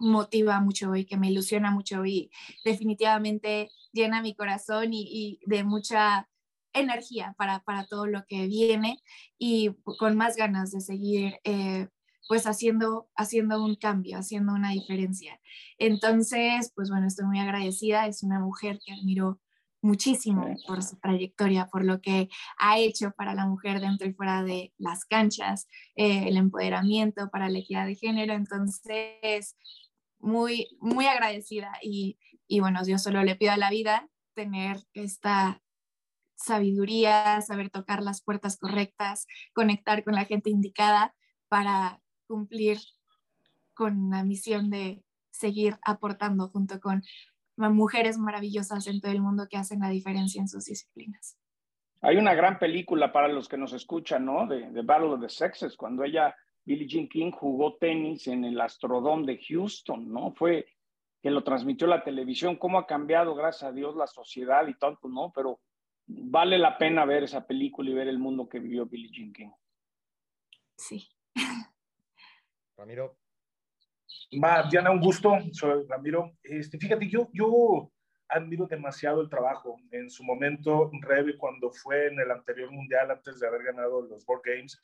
motiva 0.00 0.60
mucho 0.60 0.96
y 0.96 1.04
que 1.04 1.16
me 1.16 1.30
ilusiona 1.30 1.70
mucho 1.70 2.04
y 2.04 2.30
definitivamente 2.64 3.70
llena 3.92 4.22
mi 4.22 4.34
corazón 4.34 4.90
y, 4.92 5.38
de 5.46 5.64
mucha 5.64 6.28
energía 6.72 7.34
para, 7.36 7.60
para, 7.60 7.86
todo 7.86 8.06
lo 8.06 8.24
que 8.26 8.46
viene 8.46 8.98
y 9.38 9.70
con 9.98 10.16
más 10.16 10.36
ganas 10.36 10.70
de 10.70 10.80
seguir 10.80 11.34
eh, 11.44 11.88
pues 12.28 12.46
haciendo, 12.46 13.08
haciendo 13.16 13.64
un 13.64 13.74
cambio, 13.74 14.16
haciendo 14.16 14.52
una 14.52 14.70
diferencia. 14.70 15.40
Entonces, 15.78 16.72
pues 16.76 16.88
bueno, 16.88 17.08
estoy 17.08 17.26
muy 17.26 17.40
agradecida, 17.40 18.06
es 18.06 18.22
una 18.22 18.38
mujer 18.38 18.78
que 18.84 18.92
admiro 18.92 19.40
muchísimo 19.82 20.46
por 20.66 20.82
su 20.82 20.96
trayectoria, 21.00 21.66
por 21.66 21.84
lo 21.84 22.00
que 22.00 22.28
ha 22.58 22.78
hecho 22.78 23.12
para 23.16 23.34
la 23.34 23.46
mujer 23.46 23.80
dentro 23.80 24.06
y 24.06 24.12
fuera 24.12 24.42
de 24.44 24.72
las 24.78 25.04
canchas, 25.04 25.66
eh, 25.96 26.28
el 26.28 26.36
empoderamiento 26.36 27.30
para 27.30 27.48
la 27.48 27.58
equidad 27.58 27.86
de 27.86 27.96
género. 27.96 28.34
Entonces, 28.34 29.56
muy, 30.18 30.68
muy 30.80 31.06
agradecida 31.06 31.72
y, 31.82 32.18
y 32.50 32.58
bueno, 32.58 32.80
yo 32.84 32.98
solo 32.98 33.22
le 33.22 33.36
pido 33.36 33.52
a 33.52 33.56
la 33.56 33.70
vida 33.70 34.08
tener 34.34 34.78
esta 34.92 35.62
sabiduría, 36.34 37.40
saber 37.42 37.70
tocar 37.70 38.02
las 38.02 38.22
puertas 38.22 38.58
correctas, 38.58 39.28
conectar 39.54 40.02
con 40.02 40.14
la 40.14 40.24
gente 40.24 40.50
indicada 40.50 41.14
para 41.48 42.00
cumplir 42.26 42.78
con 43.72 44.10
la 44.10 44.24
misión 44.24 44.68
de 44.68 45.00
seguir 45.30 45.78
aportando 45.82 46.48
junto 46.48 46.80
con 46.80 47.04
mujeres 47.56 48.18
maravillosas 48.18 48.88
en 48.88 49.00
todo 49.00 49.12
el 49.12 49.22
mundo 49.22 49.46
que 49.48 49.56
hacen 49.56 49.78
la 49.78 49.88
diferencia 49.88 50.40
en 50.40 50.48
sus 50.48 50.64
disciplinas. 50.64 51.38
Hay 52.00 52.16
una 52.16 52.34
gran 52.34 52.58
película 52.58 53.12
para 53.12 53.28
los 53.28 53.48
que 53.48 53.58
nos 53.58 53.72
escuchan, 53.74 54.24
¿no? 54.24 54.48
De, 54.48 54.70
de 54.72 54.82
Battle 54.82 55.10
of 55.10 55.20
the 55.20 55.28
Sexes, 55.28 55.76
cuando 55.76 56.02
ella 56.02 56.34
Billie 56.64 56.88
Jean 56.88 57.08
King 57.08 57.30
jugó 57.30 57.76
tenis 57.76 58.26
en 58.26 58.44
el 58.44 58.60
Astrodome 58.60 59.26
de 59.26 59.38
Houston, 59.38 60.10
¿no? 60.10 60.32
Fue 60.32 60.66
que 61.22 61.30
lo 61.30 61.44
transmitió 61.44 61.86
la 61.86 62.02
televisión, 62.02 62.56
cómo 62.56 62.78
ha 62.78 62.86
cambiado, 62.86 63.34
gracias 63.34 63.70
a 63.70 63.72
Dios, 63.72 63.94
la 63.96 64.06
sociedad 64.06 64.66
y 64.66 64.74
tanto, 64.74 65.08
¿no? 65.08 65.32
Pero 65.34 65.60
vale 66.06 66.58
la 66.58 66.78
pena 66.78 67.04
ver 67.04 67.24
esa 67.24 67.46
película 67.46 67.90
y 67.90 67.94
ver 67.94 68.08
el 68.08 68.18
mundo 68.18 68.48
que 68.48 68.58
vivió 68.58 68.86
Billie 68.86 69.10
Jean 69.12 69.32
King. 69.32 69.50
Sí. 70.76 71.08
Ramiro. 72.76 73.18
Va, 74.42 74.66
Diana, 74.70 74.90
un 74.90 75.00
gusto. 75.00 75.36
Soy 75.52 75.84
Ramiro. 75.86 76.32
Este, 76.42 76.78
fíjate, 76.78 77.08
yo, 77.08 77.28
yo 77.32 77.90
admiro 78.28 78.66
demasiado 78.66 79.20
el 79.20 79.28
trabajo. 79.28 79.76
En 79.90 80.08
su 80.08 80.24
momento, 80.24 80.90
Rebe, 81.02 81.36
cuando 81.36 81.70
fue 81.70 82.06
en 82.06 82.18
el 82.18 82.30
anterior 82.30 82.70
mundial, 82.70 83.10
antes 83.10 83.38
de 83.38 83.46
haber 83.46 83.64
ganado 83.64 84.02
los 84.02 84.26
World 84.26 84.44
Games, 84.44 84.80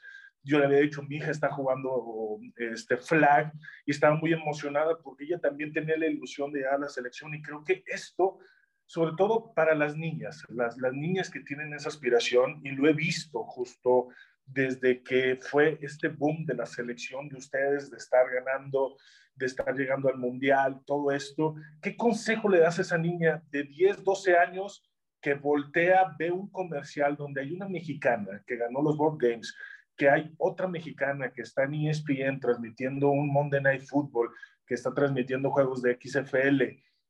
yo 0.46 0.60
le 0.60 0.66
había 0.66 0.78
dicho, 0.78 1.02
mi 1.02 1.16
hija 1.16 1.32
está 1.32 1.50
jugando 1.50 2.38
este 2.56 2.96
flag 2.96 3.52
y 3.84 3.90
estaba 3.90 4.14
muy 4.14 4.32
emocionada 4.32 4.96
porque 5.02 5.24
ella 5.24 5.40
también 5.40 5.72
tenía 5.72 5.96
la 5.96 6.06
ilusión 6.06 6.52
de 6.52 6.60
llegar 6.60 6.74
a 6.74 6.78
la 6.78 6.88
selección 6.88 7.34
y 7.34 7.42
creo 7.42 7.64
que 7.64 7.82
esto, 7.86 8.38
sobre 8.86 9.16
todo 9.16 9.52
para 9.54 9.74
las 9.74 9.96
niñas, 9.96 10.44
las, 10.48 10.78
las 10.78 10.92
niñas 10.92 11.30
que 11.30 11.40
tienen 11.40 11.74
esa 11.74 11.88
aspiración, 11.88 12.60
y 12.62 12.70
lo 12.70 12.88
he 12.88 12.92
visto 12.92 13.42
justo 13.42 14.08
desde 14.44 15.02
que 15.02 15.36
fue 15.42 15.78
este 15.82 16.06
boom 16.06 16.46
de 16.46 16.54
la 16.54 16.66
selección 16.66 17.28
de 17.28 17.38
ustedes, 17.38 17.90
de 17.90 17.96
estar 17.96 18.30
ganando, 18.30 18.96
de 19.34 19.46
estar 19.46 19.74
llegando 19.74 20.08
al 20.08 20.16
mundial, 20.16 20.80
todo 20.86 21.10
esto, 21.10 21.56
¿qué 21.82 21.96
consejo 21.96 22.48
le 22.48 22.60
das 22.60 22.78
a 22.78 22.82
esa 22.82 22.98
niña 22.98 23.42
de 23.50 23.64
10, 23.64 24.04
12 24.04 24.36
años 24.36 24.88
que 25.20 25.34
voltea, 25.34 26.14
ve 26.16 26.30
un 26.30 26.48
comercial 26.50 27.16
donde 27.16 27.40
hay 27.40 27.50
una 27.50 27.68
mexicana 27.68 28.44
que 28.46 28.56
ganó 28.56 28.80
los 28.80 28.96
World 28.96 29.20
Games, 29.20 29.56
que 29.96 30.10
hay 30.10 30.34
otra 30.38 30.68
mexicana 30.68 31.32
que 31.32 31.42
está 31.42 31.64
en 31.64 31.74
ESPN 31.74 32.40
transmitiendo 32.40 33.10
un 33.10 33.32
Monday 33.32 33.62
Night 33.62 33.82
Football, 33.82 34.30
que 34.66 34.74
está 34.74 34.92
transmitiendo 34.92 35.50
juegos 35.50 35.82
de 35.82 35.98
XFL 36.00 36.62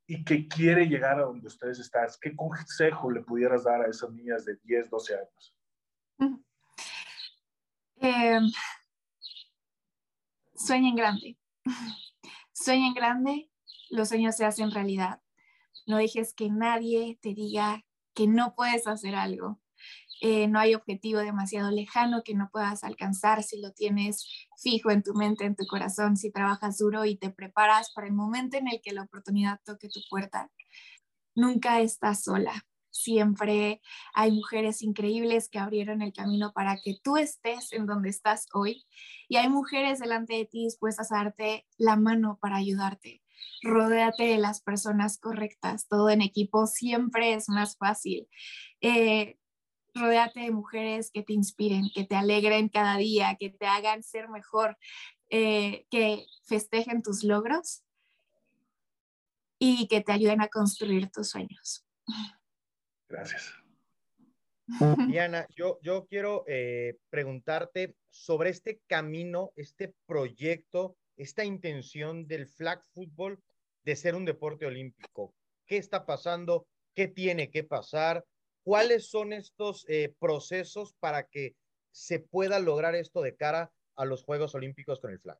y 0.06 0.24
que 0.24 0.46
quiere 0.46 0.86
llegar 0.86 1.18
a 1.18 1.24
donde 1.24 1.46
ustedes 1.46 1.78
están? 1.78 2.06
¿Qué 2.20 2.34
consejo 2.36 3.10
le 3.10 3.22
pudieras 3.22 3.64
dar 3.64 3.82
a 3.82 3.88
esas 3.88 4.10
niñas 4.12 4.44
de 4.44 4.56
10, 4.62 4.90
12 4.90 5.14
años? 5.14 5.56
Eh, 8.00 8.40
sueñen 10.54 10.94
grande. 10.94 11.38
Sueñen 12.52 12.94
grande, 12.94 13.50
los 13.90 14.08
sueños 14.08 14.34
se 14.36 14.44
hacen 14.44 14.70
realidad. 14.70 15.20
No 15.86 15.98
dejes 15.98 16.32
que 16.34 16.48
nadie 16.50 17.18
te 17.20 17.34
diga 17.34 17.84
que 18.14 18.26
no 18.26 18.54
puedes 18.54 18.86
hacer 18.86 19.14
algo. 19.14 19.60
No 20.22 20.58
hay 20.58 20.74
objetivo 20.74 21.20
demasiado 21.20 21.70
lejano 21.70 22.22
que 22.24 22.34
no 22.34 22.48
puedas 22.50 22.84
alcanzar 22.84 23.42
si 23.42 23.60
lo 23.60 23.72
tienes 23.72 24.26
fijo 24.56 24.90
en 24.90 25.02
tu 25.02 25.14
mente, 25.14 25.44
en 25.44 25.56
tu 25.56 25.66
corazón, 25.66 26.16
si 26.16 26.30
trabajas 26.30 26.78
duro 26.78 27.04
y 27.04 27.16
te 27.16 27.30
preparas 27.30 27.92
para 27.94 28.06
el 28.06 28.14
momento 28.14 28.56
en 28.56 28.68
el 28.68 28.80
que 28.82 28.92
la 28.92 29.02
oportunidad 29.02 29.60
toque 29.64 29.88
tu 29.88 30.00
puerta. 30.08 30.50
Nunca 31.34 31.80
estás 31.80 32.24
sola. 32.24 32.66
Siempre 32.90 33.82
hay 34.14 34.32
mujeres 34.32 34.80
increíbles 34.80 35.50
que 35.50 35.58
abrieron 35.58 36.00
el 36.00 36.14
camino 36.14 36.52
para 36.54 36.78
que 36.82 36.96
tú 37.02 37.18
estés 37.18 37.72
en 37.72 37.84
donde 37.84 38.08
estás 38.08 38.46
hoy 38.54 38.86
y 39.28 39.36
hay 39.36 39.50
mujeres 39.50 39.98
delante 39.98 40.34
de 40.34 40.46
ti 40.46 40.64
dispuestas 40.64 41.12
a 41.12 41.16
darte 41.16 41.66
la 41.76 41.96
mano 41.96 42.38
para 42.40 42.56
ayudarte. 42.56 43.22
Rodéate 43.62 44.24
de 44.24 44.38
las 44.38 44.62
personas 44.62 45.18
correctas. 45.18 45.88
Todo 45.88 46.08
en 46.08 46.22
equipo 46.22 46.66
siempre 46.66 47.34
es 47.34 47.50
más 47.50 47.76
fácil. 47.76 48.28
Eh, 48.80 49.36
rodéate 49.96 50.40
de 50.40 50.50
mujeres 50.50 51.10
que 51.10 51.22
te 51.22 51.32
inspiren, 51.32 51.90
que 51.94 52.04
te 52.04 52.14
alegren 52.14 52.68
cada 52.68 52.96
día, 52.96 53.36
que 53.38 53.50
te 53.50 53.66
hagan 53.66 54.02
ser 54.02 54.28
mejor, 54.28 54.76
eh, 55.30 55.86
que 55.90 56.24
festejen 56.44 57.02
tus 57.02 57.24
logros 57.24 57.82
y 59.58 59.88
que 59.88 60.00
te 60.00 60.12
ayuden 60.12 60.40
a 60.40 60.48
construir 60.48 61.10
tus 61.10 61.30
sueños. 61.30 61.84
Gracias. 63.08 63.54
Diana, 65.08 65.46
yo, 65.54 65.78
yo 65.82 66.06
quiero 66.06 66.44
eh, 66.46 66.98
preguntarte 67.08 67.94
sobre 68.10 68.50
este 68.50 68.80
camino, 68.86 69.52
este 69.56 69.94
proyecto, 70.06 70.96
esta 71.16 71.44
intención 71.44 72.26
del 72.26 72.48
flag 72.48 72.82
football 72.92 73.40
de 73.84 73.96
ser 73.96 74.14
un 74.14 74.24
deporte 74.24 74.66
olímpico. 74.66 75.34
¿Qué 75.66 75.76
está 75.76 76.04
pasando? 76.04 76.66
¿Qué 76.94 77.06
tiene 77.08 77.50
que 77.50 77.62
pasar? 77.62 78.24
¿Cuáles 78.66 79.08
son 79.10 79.32
estos 79.32 79.86
eh, 79.88 80.12
procesos 80.18 80.92
para 80.98 81.28
que 81.28 81.54
se 81.92 82.18
pueda 82.18 82.58
lograr 82.58 82.96
esto 82.96 83.22
de 83.22 83.36
cara 83.36 83.70
a 83.94 84.04
los 84.04 84.24
Juegos 84.24 84.56
Olímpicos 84.56 84.98
con 84.98 85.12
el 85.12 85.20
flag? 85.20 85.38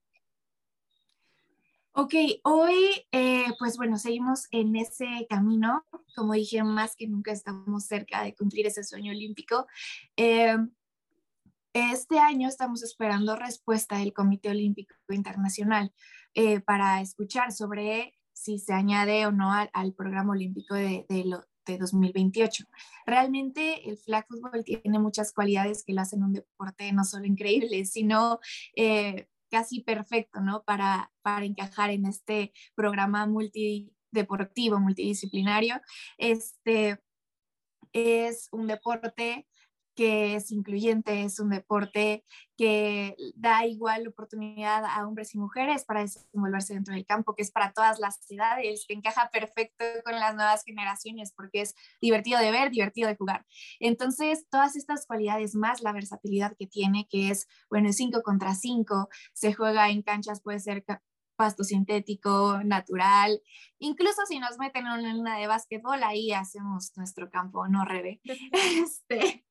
Ok, 1.91 2.15
hoy, 2.45 3.05
eh, 3.11 3.47
pues 3.59 3.79
bueno, 3.79 3.99
seguimos 3.99 4.47
en 4.53 4.77
ese 4.77 5.27
camino. 5.29 5.85
Como 6.15 6.35
dije, 6.35 6.63
más 6.63 6.95
que 6.95 7.09
nunca 7.09 7.33
estamos 7.33 7.87
cerca 7.87 8.23
de 8.23 8.37
cumplir 8.37 8.69
ese 8.69 8.85
sueño 8.85 9.11
olímpico. 9.11 9.67
Eh, 10.17 10.57
este 11.73 12.21
año 12.21 12.47
estamos 12.47 12.85
esperando 12.85 13.35
respuesta 13.35 13.99
del 13.99 14.13
Comité 14.13 14.51
Olímpico 14.51 14.95
Internacional 15.09 15.93
para 16.65 17.01
escuchar 17.01 17.51
sobre 17.51 18.15
si 18.33 18.61
se 18.61 18.73
añade 18.73 19.27
o 19.27 19.33
no 19.33 19.53
al, 19.53 19.95
programa 19.95 20.35
olímpico 20.35 20.77
de, 20.77 21.07
de 21.09 21.25
2028. 21.79 22.65
Realmente 23.07 23.89
el 23.89 23.99
flag 23.99 24.27
football 24.29 24.65
tiene 24.65 24.99
muchas 24.99 25.33
cualidades 25.33 25.85
que 25.85 25.93
lo 25.93 26.01
hacen 26.01 26.23
un 26.23 26.33
deporte 26.33 26.93
no 26.93 27.05
solo 27.05 27.27
increíble, 27.27 27.85
sino 27.85 28.39
casi 29.51 29.81
perfecto, 29.81 30.41
¿no? 30.41 30.63
Para, 30.65 31.13
para 31.23 31.45
encajar 31.45 31.91
en 31.91 32.07
este 32.07 32.53
programa 32.75 33.27
multideportivo, 33.27 34.81
multidisciplinario. 34.81 35.81
Este 36.19 37.01
es 37.93 38.49
un 38.53 38.67
deporte 38.67 39.47
que 39.97 40.37
es 40.37 40.53
incluyente, 40.53 41.25
es 41.25 41.41
un 41.41 41.51
deporte 41.51 42.25
que 42.57 43.17
da 43.35 43.67
igual 43.67 44.07
oportunidad 44.07 44.85
a 44.85 45.07
hombres 45.07 45.35
y 45.35 45.39
mujeres 45.39 45.85
para 45.85 46.03
desenvolverse 46.03 46.75
dentro 46.75 46.95
del 46.95 47.07
campo, 47.07 47.35
que 47.35 47.43
es 47.43 47.51
para 47.51 47.73
todas 47.73 47.99
las 47.99 48.21
edades, 48.31 48.85
que 48.87 48.95
encaja 48.95 49.31
perfecto 49.33 49.85
con 50.05 50.15
las 50.15 50.35
nuevas 50.35 50.63
generaciones 50.65 51.33
porque 51.35 51.63
es 51.63 51.75
divertido 52.01 52.39
de 52.39 52.51
ver, 52.51 52.71
divertido 52.71 53.09
de 53.09 53.17
jugar. 53.17 53.47
Entonces, 53.81 54.47
todas 54.51 54.77
estas 54.77 55.07
cualidades 55.07 55.55
más 55.55 55.83
la 55.83 55.93
versatilidad 55.93 56.55
que 56.59 56.67
tiene, 56.67 57.09
que 57.09 57.31
es, 57.31 57.49
bueno, 57.71 57.93
5 57.93 58.23
contra 58.23 58.55
5, 58.55 59.09
se 59.33 59.55
juega 59.55 59.89
en 59.89 60.03
canchas, 60.03 60.43
puede 60.43 60.61
ser 60.61 60.85
pasto 61.37 61.65
sintético, 61.65 62.63
natural. 62.65 63.41
Incluso 63.79 64.27
si 64.27 64.39
nos 64.39 64.59
meten 64.59 64.87
en 64.87 65.21
una 65.21 65.39
de 65.39 65.47
básquetbol, 65.47 66.03
ahí 66.03 66.33
hacemos 66.33 66.93
nuestro 66.97 67.31
campo, 67.31 67.69
no 67.69 67.85
rebe. 67.85 68.21
Este, 68.87 69.46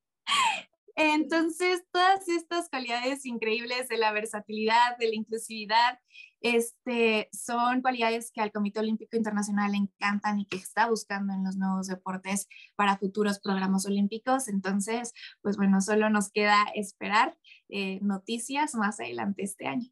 entonces, 0.96 1.84
todas 1.92 2.28
estas 2.30 2.70
cualidades 2.70 3.26
increíbles 3.26 3.90
de 3.90 3.98
la 3.98 4.14
versatilidad, 4.14 4.98
de 4.98 5.10
la 5.10 5.16
inclusividad, 5.16 6.00
este, 6.42 7.28
son 7.34 7.82
cualidades 7.82 8.32
que 8.32 8.40
al 8.40 8.52
Comité 8.52 8.80
Olímpico 8.80 9.18
Internacional 9.18 9.72
le 9.72 9.78
encantan 9.78 10.40
y 10.40 10.46
que 10.46 10.58
está 10.58 10.88
buscando 10.88 11.34
en 11.34 11.44
los 11.44 11.58
nuevos 11.58 11.88
deportes 11.88 12.48
para 12.76 12.98
futuros 12.98 13.40
programas 13.40 13.86
olímpicos. 13.86 14.48
Entonces, 14.48 15.12
pues 15.42 15.58
bueno, 15.58 15.82
solo 15.82 16.10
nos 16.10 16.32
queda 16.32 16.66
esperar 16.76 17.36
eh, 17.70 18.00
noticias 18.02 18.76
más 18.76 19.00
adelante 19.00 19.44
este 19.44 19.66
año. 19.66 19.90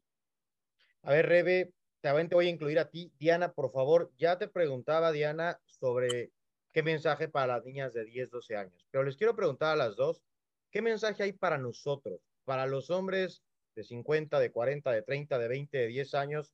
A 1.02 1.10
ver, 1.10 1.26
Rebe, 1.26 1.74
también 2.00 2.28
te 2.28 2.34
voy 2.34 2.46
a 2.46 2.50
incluir 2.50 2.78
a 2.78 2.88
ti. 2.88 3.12
Diana, 3.18 3.52
por 3.52 3.72
favor, 3.72 4.12
ya 4.16 4.38
te 4.38 4.48
preguntaba, 4.48 5.10
Diana, 5.10 5.60
sobre 5.66 6.30
qué 6.74 6.82
mensaje 6.82 7.28
para 7.28 7.54
las 7.54 7.64
niñas 7.64 7.94
de 7.94 8.04
10, 8.04 8.30
12 8.30 8.56
años. 8.56 8.84
Pero 8.90 9.04
les 9.04 9.16
quiero 9.16 9.36
preguntar 9.36 9.72
a 9.72 9.76
las 9.76 9.94
dos, 9.94 10.24
¿qué 10.72 10.82
mensaje 10.82 11.22
hay 11.22 11.32
para 11.32 11.56
nosotros, 11.56 12.20
para 12.44 12.66
los 12.66 12.90
hombres 12.90 13.42
de 13.76 13.84
50, 13.84 14.40
de 14.40 14.50
40, 14.50 14.90
de 14.90 15.02
30, 15.02 15.38
de 15.38 15.48
20, 15.48 15.78
de 15.78 15.86
10 15.86 16.14
años, 16.14 16.52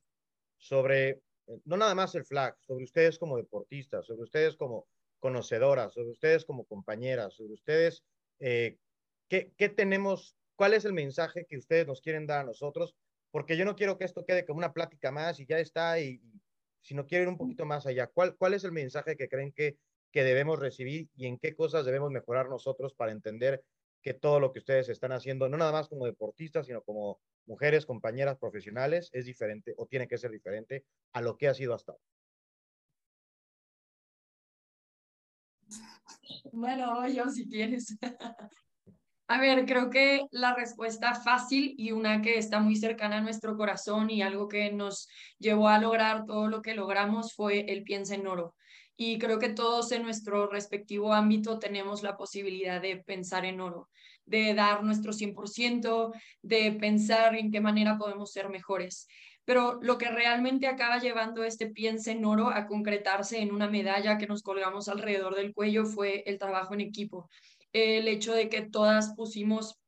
sobre, 0.57 1.09
eh, 1.09 1.59
no 1.65 1.75
nada 1.75 1.95
más 1.95 2.13
el 2.13 2.23
flag, 2.23 2.55
sobre 2.59 2.83
ustedes 2.83 3.17
como 3.17 3.35
deportistas, 3.35 4.05
sobre 4.05 4.21
ustedes 4.21 4.55
como 4.55 4.87
conocedoras, 5.19 5.93
sobre 5.95 6.11
ustedes 6.11 6.45
como 6.45 6.65
compañeras, 6.65 7.33
sobre 7.33 7.53
ustedes, 7.53 8.03
eh, 8.39 8.77
¿qué, 9.27 9.51
¿qué 9.57 9.69
tenemos? 9.69 10.35
¿Cuál 10.55 10.75
es 10.75 10.85
el 10.85 10.93
mensaje 10.93 11.47
que 11.47 11.57
ustedes 11.57 11.87
nos 11.87 11.99
quieren 11.99 12.27
dar 12.27 12.41
a 12.41 12.45
nosotros? 12.45 12.95
Porque 13.31 13.57
yo 13.57 13.65
no 13.65 13.75
quiero 13.75 13.97
que 13.97 14.05
esto 14.05 14.23
quede 14.23 14.45
como 14.45 14.59
una 14.59 14.73
plática 14.73 15.11
más 15.11 15.39
y 15.39 15.47
ya 15.47 15.57
está, 15.57 15.99
y, 15.99 16.21
si 16.81 16.93
no 16.93 17.07
quiero 17.07 17.23
ir 17.23 17.29
un 17.29 17.37
poquito 17.37 17.65
más 17.65 17.87
allá. 17.87 18.05
¿Cuál, 18.05 18.35
¿Cuál 18.35 18.53
es 18.53 18.63
el 18.63 18.71
mensaje 18.71 19.15
que 19.15 19.27
creen 19.27 19.51
que 19.51 19.77
que 20.11 20.23
debemos 20.23 20.59
recibir 20.59 21.09
y 21.15 21.27
en 21.27 21.37
qué 21.37 21.55
cosas 21.55 21.85
debemos 21.85 22.11
mejorar 22.11 22.49
nosotros 22.49 22.93
para 22.93 23.11
entender 23.11 23.63
que 24.01 24.13
todo 24.13 24.39
lo 24.39 24.51
que 24.51 24.59
ustedes 24.59 24.89
están 24.89 25.11
haciendo, 25.11 25.47
no 25.47 25.57
nada 25.57 25.71
más 25.71 25.87
como 25.87 26.05
deportistas, 26.05 26.65
sino 26.65 26.81
como 26.81 27.19
mujeres, 27.45 27.85
compañeras 27.85 28.37
profesionales, 28.37 29.09
es 29.13 29.25
diferente 29.25 29.73
o 29.77 29.85
tiene 29.85 30.07
que 30.07 30.17
ser 30.17 30.31
diferente 30.31 30.85
a 31.13 31.21
lo 31.21 31.37
que 31.37 31.47
ha 31.47 31.53
sido 31.53 31.73
hasta 31.73 31.93
ahora. 31.93 32.03
Bueno, 36.51 37.07
yo 37.07 37.29
si 37.29 37.47
quieres. 37.47 37.97
A 39.27 39.39
ver, 39.39 39.65
creo 39.65 39.89
que 39.89 40.25
la 40.31 40.53
respuesta 40.55 41.15
fácil 41.15 41.73
y 41.77 41.93
una 41.93 42.21
que 42.21 42.37
está 42.37 42.59
muy 42.59 42.75
cercana 42.75 43.19
a 43.19 43.21
nuestro 43.21 43.55
corazón 43.55 44.09
y 44.09 44.21
algo 44.21 44.49
que 44.49 44.73
nos 44.73 45.07
llevó 45.39 45.69
a 45.69 45.79
lograr 45.79 46.25
todo 46.25 46.49
lo 46.49 46.61
que 46.61 46.75
logramos 46.75 47.33
fue 47.33 47.61
el 47.71 47.83
piensa 47.83 48.15
en 48.15 48.27
oro 48.27 48.55
y 49.03 49.17
creo 49.17 49.39
que 49.39 49.49
todos 49.49 49.91
en 49.93 50.03
nuestro 50.03 50.45
respectivo 50.45 51.11
ámbito 51.11 51.57
tenemos 51.57 52.03
la 52.03 52.17
posibilidad 52.17 52.79
de 52.79 52.97
pensar 52.97 53.45
en 53.45 53.59
oro, 53.59 53.89
de 54.27 54.53
dar 54.53 54.83
nuestro 54.83 55.11
100%, 55.11 56.13
de 56.43 56.71
pensar 56.73 57.33
en 57.33 57.51
qué 57.51 57.61
manera 57.61 57.97
podemos 57.97 58.31
ser 58.31 58.49
mejores. 58.49 59.07
pero 59.43 59.79
lo 59.81 59.97
que 59.97 60.07
realmente 60.07 60.67
acaba 60.67 60.99
llevando 60.99 61.43
este 61.43 61.65
piense 61.65 62.11
en 62.11 62.25
oro 62.25 62.49
a 62.49 62.67
concretarse 62.67 63.41
en 63.41 63.51
una 63.51 63.67
medalla 63.67 64.19
que 64.19 64.27
nos 64.27 64.43
colgamos 64.43 64.87
alrededor 64.87 65.35
del 65.35 65.51
cuello 65.51 65.83
fue 65.85 66.23
el 66.27 66.37
trabajo 66.37 66.75
en 66.75 66.81
equipo. 66.81 67.27
El 67.73 68.07
hecho 68.07 68.35
de 68.35 68.49
que 68.49 68.61
todas 68.61 69.15
pusimos 69.15 69.79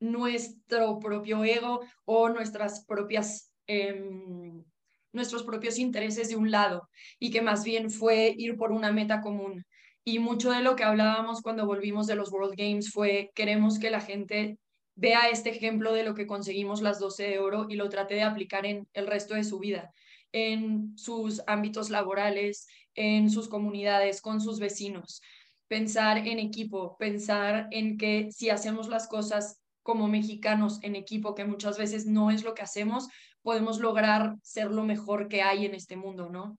nuestro 0.00 0.98
propio 0.98 1.44
ego 1.44 1.82
o 2.04 2.28
nuestras 2.30 2.84
propias, 2.84 3.52
em, 3.68 4.64
nuestros 5.14 5.44
propios 5.44 5.78
intereses 5.78 6.28
de 6.28 6.36
un 6.36 6.50
lado 6.50 6.88
y 7.18 7.30
que 7.30 7.42
más 7.42 7.64
bien 7.64 7.90
fue 7.90 8.34
ir 8.36 8.56
por 8.56 8.72
una 8.72 8.92
meta 8.92 9.20
común. 9.20 9.64
Y 10.04 10.18
mucho 10.18 10.50
de 10.50 10.60
lo 10.60 10.76
que 10.76 10.84
hablábamos 10.84 11.40
cuando 11.40 11.66
volvimos 11.66 12.06
de 12.06 12.16
los 12.16 12.30
World 12.30 12.56
Games 12.56 12.92
fue 12.92 13.30
queremos 13.34 13.78
que 13.78 13.90
la 13.90 14.00
gente 14.00 14.58
vea 14.96 15.28
este 15.28 15.50
ejemplo 15.50 15.92
de 15.92 16.04
lo 16.04 16.14
que 16.14 16.26
conseguimos 16.26 16.82
las 16.82 16.98
12 16.98 17.22
de 17.24 17.38
oro 17.38 17.66
y 17.68 17.76
lo 17.76 17.88
trate 17.88 18.14
de 18.14 18.22
aplicar 18.22 18.66
en 18.66 18.86
el 18.92 19.06
resto 19.06 19.34
de 19.34 19.44
su 19.44 19.58
vida, 19.58 19.92
en 20.32 20.96
sus 20.96 21.42
ámbitos 21.46 21.90
laborales, 21.90 22.66
en 22.94 23.30
sus 23.30 23.48
comunidades, 23.48 24.20
con 24.20 24.40
sus 24.40 24.60
vecinos. 24.60 25.20
Pensar 25.68 26.18
en 26.18 26.38
equipo, 26.38 26.96
pensar 26.98 27.68
en 27.70 27.96
que 27.96 28.28
si 28.30 28.50
hacemos 28.50 28.88
las 28.88 29.08
cosas 29.08 29.60
como 29.82 30.08
mexicanos 30.08 30.78
en 30.82 30.96
equipo, 30.96 31.34
que 31.34 31.44
muchas 31.44 31.78
veces 31.78 32.06
no 32.06 32.30
es 32.30 32.44
lo 32.44 32.54
que 32.54 32.62
hacemos, 32.62 33.08
podemos 33.44 33.78
lograr 33.78 34.34
ser 34.42 34.72
lo 34.72 34.82
mejor 34.82 35.28
que 35.28 35.42
hay 35.42 35.66
en 35.66 35.76
este 35.76 35.96
mundo, 35.96 36.30
¿no? 36.30 36.58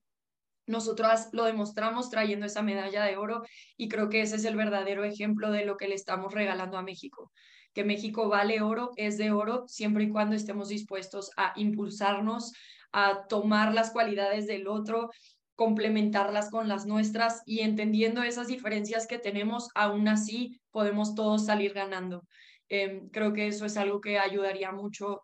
Nosotras 0.68 1.30
lo 1.34 1.44
demostramos 1.44 2.10
trayendo 2.10 2.46
esa 2.46 2.62
medalla 2.62 3.04
de 3.04 3.18
oro 3.18 3.44
y 3.76 3.90
creo 3.90 4.08
que 4.08 4.22
ese 4.22 4.38
es 4.38 4.46
el 4.46 4.56
verdadero 4.56 5.04
ejemplo 5.04 5.52
de 5.52 5.66
lo 5.66 5.76
que 5.76 5.90
le 5.90 5.96
estamos 5.96 6.34
regalando 6.34 6.78
a 6.78 6.82
México 6.82 7.32
que 7.76 7.84
México 7.84 8.30
vale 8.30 8.62
oro, 8.62 8.92
es 8.96 9.18
de 9.18 9.32
oro, 9.32 9.66
siempre 9.68 10.06
y 10.06 10.10
cuando 10.10 10.34
estemos 10.34 10.70
dispuestos 10.70 11.30
a 11.36 11.52
impulsarnos, 11.58 12.54
a 12.94 13.28
tomar 13.28 13.74
las 13.74 13.92
cualidades 13.92 14.48
del 14.48 14.70
otro, 14.70 15.12
complementarlas 15.56 16.50
con 16.50 16.70
las 16.70 16.86
nuestras 16.86 17.42
y 17.46 17.60
entendiendo 17.60 18.24
esas 18.24 18.48
diferencias 18.48 19.08
que 19.08 19.20
tenemos, 19.20 19.68
aún 19.76 20.08
así 20.08 20.62
podemos 20.72 21.16
todos 21.16 21.46
salir 21.46 21.74
ganando. 21.74 22.24
Em, 22.70 23.10
creo 23.10 23.34
que 23.34 23.48
eso 23.48 23.66
es 23.66 23.76
algo 23.76 24.00
que 24.00 24.20
ayudaría 24.20 24.72
mucho 24.72 25.24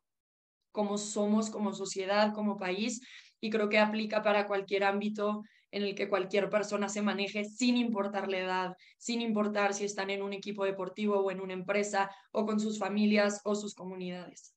como 0.72 0.98
somos, 0.98 1.50
como 1.50 1.74
sociedad, 1.74 2.34
como 2.34 2.58
país, 2.58 3.02
y 3.40 3.50
creo 3.50 3.70
que 3.70 3.80
aplica 3.80 4.22
para 4.22 4.48
cualquier 4.48 4.84
ámbito 4.84 5.44
en 5.72 5.84
el 5.84 5.96
que 5.96 6.10
cualquier 6.10 6.50
persona 6.50 6.90
se 6.90 7.02
maneje 7.02 7.46
sin 7.46 7.78
importar 7.78 8.30
la 8.30 8.40
edad, 8.40 8.78
sin 8.98 9.22
importar 9.22 9.74
si 9.74 9.86
están 9.86 10.10
en 10.10 10.22
un 10.22 10.34
equipo 10.34 10.66
deportivo 10.66 11.20
o 11.20 11.32
en 11.32 11.42
una 11.42 11.54
empresa 11.54 12.12
o 12.32 12.46
con 12.46 12.60
sus 12.60 12.78
familias 12.78 13.42
o 13.46 13.56
sus 13.56 13.74
comunidades. 13.74 14.54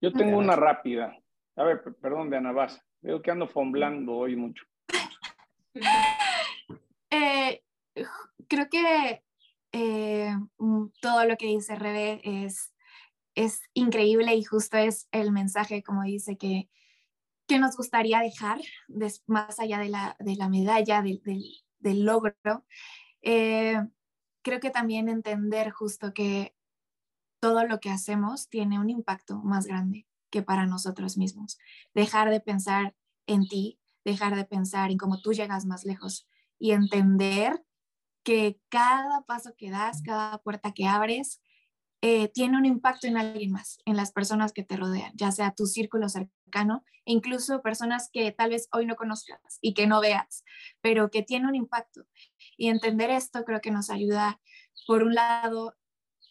Yo 0.00 0.12
tengo 0.12 0.38
una 0.38 0.56
rápida. 0.56 1.16
A 1.56 1.64
ver, 1.64 1.82
perdón, 2.00 2.30
de 2.30 2.36
Ana 2.36 2.52
Veo 3.00 3.20
que 3.20 3.30
ando 3.30 3.46
fomblando 3.46 4.12
hoy 4.12 4.36
mucho. 4.36 4.64
Eh, 7.16 7.62
creo 8.48 8.68
que 8.68 9.22
eh, 9.70 10.36
mm, 10.58 10.86
todo 11.00 11.24
lo 11.26 11.36
que 11.36 11.46
dice 11.46 11.76
Rebe 11.76 12.20
es, 12.24 12.73
es 13.34 13.62
increíble 13.72 14.34
y 14.34 14.44
justo 14.44 14.76
es 14.76 15.08
el 15.12 15.32
mensaje, 15.32 15.82
como 15.82 16.02
dice, 16.02 16.36
que 16.36 16.68
que 17.46 17.58
nos 17.58 17.76
gustaría 17.76 18.20
dejar, 18.20 18.60
más 19.26 19.58
allá 19.58 19.78
de 19.78 19.88
la, 19.88 20.16
de 20.18 20.36
la 20.36 20.48
medalla, 20.48 21.02
del, 21.02 21.20
del, 21.78 22.04
logro. 22.04 22.64
Eh, 23.22 23.80
creo 24.42 24.60
que 24.60 24.70
también 24.70 25.08
entender 25.08 25.70
justo 25.70 26.14
que 26.14 26.54
todo 27.40 27.66
lo 27.66 27.80
que 27.80 27.90
hacemos 27.90 28.48
tiene 28.48 28.78
un 28.78 28.88
impacto 28.88 29.38
más 29.42 29.66
grande 29.66 30.06
que 30.30 30.42
para 30.42 30.66
nosotros 30.66 31.18
mismos. 31.18 31.58
Dejar 31.92 32.30
de 32.30 32.40
pensar 32.40 32.94
en 33.26 33.46
ti, 33.46 33.78
dejar 34.04 34.34
de 34.36 34.44
pensar 34.44 34.90
en 34.90 34.98
cómo 34.98 35.20
tú 35.20 35.32
llegas 35.32 35.66
más 35.66 35.84
lejos 35.84 36.26
y 36.58 36.72
entender 36.72 37.62
que 38.22 38.58
cada 38.70 39.22
paso 39.22 39.54
que 39.56 39.70
das, 39.70 40.00
cada 40.02 40.38
puerta 40.38 40.72
que 40.72 40.86
abres, 40.86 41.42
eh, 42.06 42.28
tiene 42.28 42.58
un 42.58 42.66
impacto 42.66 43.06
en 43.06 43.16
alguien 43.16 43.50
más, 43.50 43.78
en 43.86 43.96
las 43.96 44.12
personas 44.12 44.52
que 44.52 44.62
te 44.62 44.76
rodean, 44.76 45.12
ya 45.14 45.32
sea 45.32 45.54
tu 45.54 45.64
círculo 45.64 46.10
cercano, 46.10 46.84
e 47.06 47.12
incluso 47.14 47.62
personas 47.62 48.10
que 48.12 48.30
tal 48.30 48.50
vez 48.50 48.68
hoy 48.72 48.84
no 48.84 48.94
conozcas 48.94 49.58
y 49.62 49.72
que 49.72 49.86
no 49.86 50.02
veas, 50.02 50.44
pero 50.82 51.10
que 51.10 51.22
tiene 51.22 51.48
un 51.48 51.54
impacto. 51.54 52.02
Y 52.58 52.68
entender 52.68 53.08
esto 53.08 53.42
creo 53.46 53.62
que 53.62 53.70
nos 53.70 53.88
ayuda, 53.88 54.38
por 54.86 55.02
un 55.02 55.14
lado, 55.14 55.76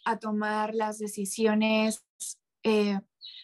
a 0.05 0.19
tomar 0.19 0.75
las 0.75 0.99
decisiones 0.99 2.05
eh, 2.61 2.99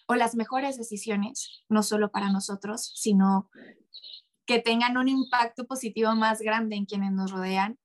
o 0.05 0.13
las 0.13 0.35
mejores 0.35 0.77
decisiones, 0.77 1.63
no 1.67 1.81
solo 1.81 2.11
para 2.11 2.31
nosotros, 2.31 2.91
sino 2.93 3.49
que 4.45 4.59
tengan 4.59 4.97
un 4.97 5.07
impacto 5.07 5.65
positivo 5.65 6.13
más 6.13 6.41
grande 6.41 6.75
en 6.75 6.85
quienes 6.85 7.11
nos 7.11 7.31
rodean 7.31 7.79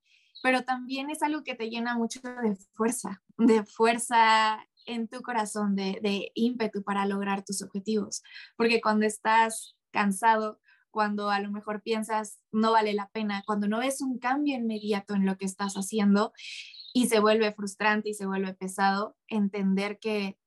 pero 0.45 0.63
también 0.63 1.09
es 1.09 1.23
algo 1.23 1.43
que 1.43 1.55
te 1.55 1.71
llena 1.71 1.97
mucho 1.97 2.21
de 2.21 2.55
fuerza, 2.75 3.23
de 3.37 3.65
fuerza 3.65 4.67
en 4.87 5.09
tu 5.09 5.23
corazón, 5.23 5.75
de, 5.75 6.31
ímpetu 6.35 6.83
para 6.83 7.07
lograr 7.07 7.45
tus 7.45 7.63
objetivos. 7.63 8.23
Porque 8.57 8.81
cuando 8.81 9.07
estás 9.07 9.77
cansado, 9.91 10.61
cuando 10.91 11.31
a 11.31 11.41
lo 11.41 11.51
mejor 11.51 11.83
piensas 11.83 12.39
no 12.53 12.73
vale 12.73 12.95
la 12.95 13.09
pena, 13.09 13.43
cuando 13.47 13.67
no 13.67 13.79
ves 13.79 14.01
un 14.01 14.19
cambio 14.19 14.57
inmediato 14.57 15.15
en 15.15 15.27
lo 15.27 15.37
que 15.37 15.45
estás 15.45 15.75
haciendo 15.75 16.33
y 16.93 17.09
se 17.09 17.19
vuelve 17.19 17.53
frustrante 17.53 18.11
y 18.11 18.15
se 18.15 18.27
vuelve 18.27 18.55
pesado, 18.55 19.17
entender 19.27 19.99
que, 19.99 20.39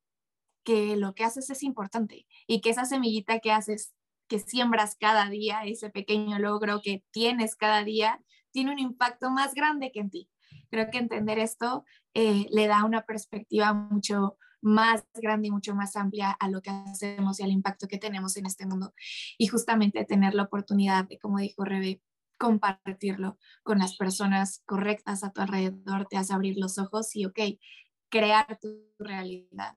que 0.63 0.95
lo 0.95 1.13
que 1.13 1.25
haces 1.25 1.49
es 1.49 1.63
importante 1.63 2.25
y 2.47 2.61
que 2.61 2.69
esa 2.69 2.85
semillita 2.85 3.39
que 3.39 3.51
haces, 3.51 3.93
que 4.29 4.39
siembras 4.39 4.95
cada 4.97 5.29
día, 5.29 5.63
ese 5.65 5.89
pequeño 5.89 6.39
logro 6.39 6.81
que 6.81 7.03
tienes 7.11 7.55
cada 7.55 7.83
día, 7.83 8.21
tiene 8.51 8.71
un 8.71 8.79
impacto 8.79 9.29
más 9.29 9.53
grande 9.53 9.91
que 9.91 9.99
en 9.99 10.09
ti. 10.09 10.29
Creo 10.69 10.89
que 10.91 10.97
entender 10.97 11.39
esto 11.39 11.85
eh, 12.13 12.47
le 12.49 12.67
da 12.67 12.83
una 12.83 13.03
perspectiva 13.03 13.73
mucho 13.73 14.37
más 14.61 15.05
grande 15.13 15.47
y 15.47 15.51
mucho 15.51 15.75
más 15.75 15.95
amplia 15.95 16.31
a 16.31 16.49
lo 16.49 16.61
que 16.61 16.71
hacemos 16.71 17.39
y 17.39 17.43
al 17.43 17.51
impacto 17.51 17.87
que 17.87 17.97
tenemos 17.97 18.37
en 18.37 18.45
este 18.45 18.65
mundo. 18.65 18.93
Y 19.37 19.47
justamente 19.47 20.03
tener 20.05 20.33
la 20.33 20.43
oportunidad 20.43 21.07
de, 21.07 21.19
como 21.19 21.39
dijo 21.39 21.63
Rebe, 21.63 22.01
compartirlo 22.37 23.37
con 23.63 23.79
las 23.79 23.95
personas 23.97 24.61
correctas 24.65 25.23
a 25.23 25.31
tu 25.31 25.41
alrededor, 25.41 26.07
te 26.07 26.17
hace 26.17 26.33
abrir 26.33 26.55
los 26.57 26.77
ojos 26.77 27.15
y, 27.15 27.25
ok, 27.25 27.39
crear 28.09 28.59
tu 28.59 28.93
realidad, 28.99 29.75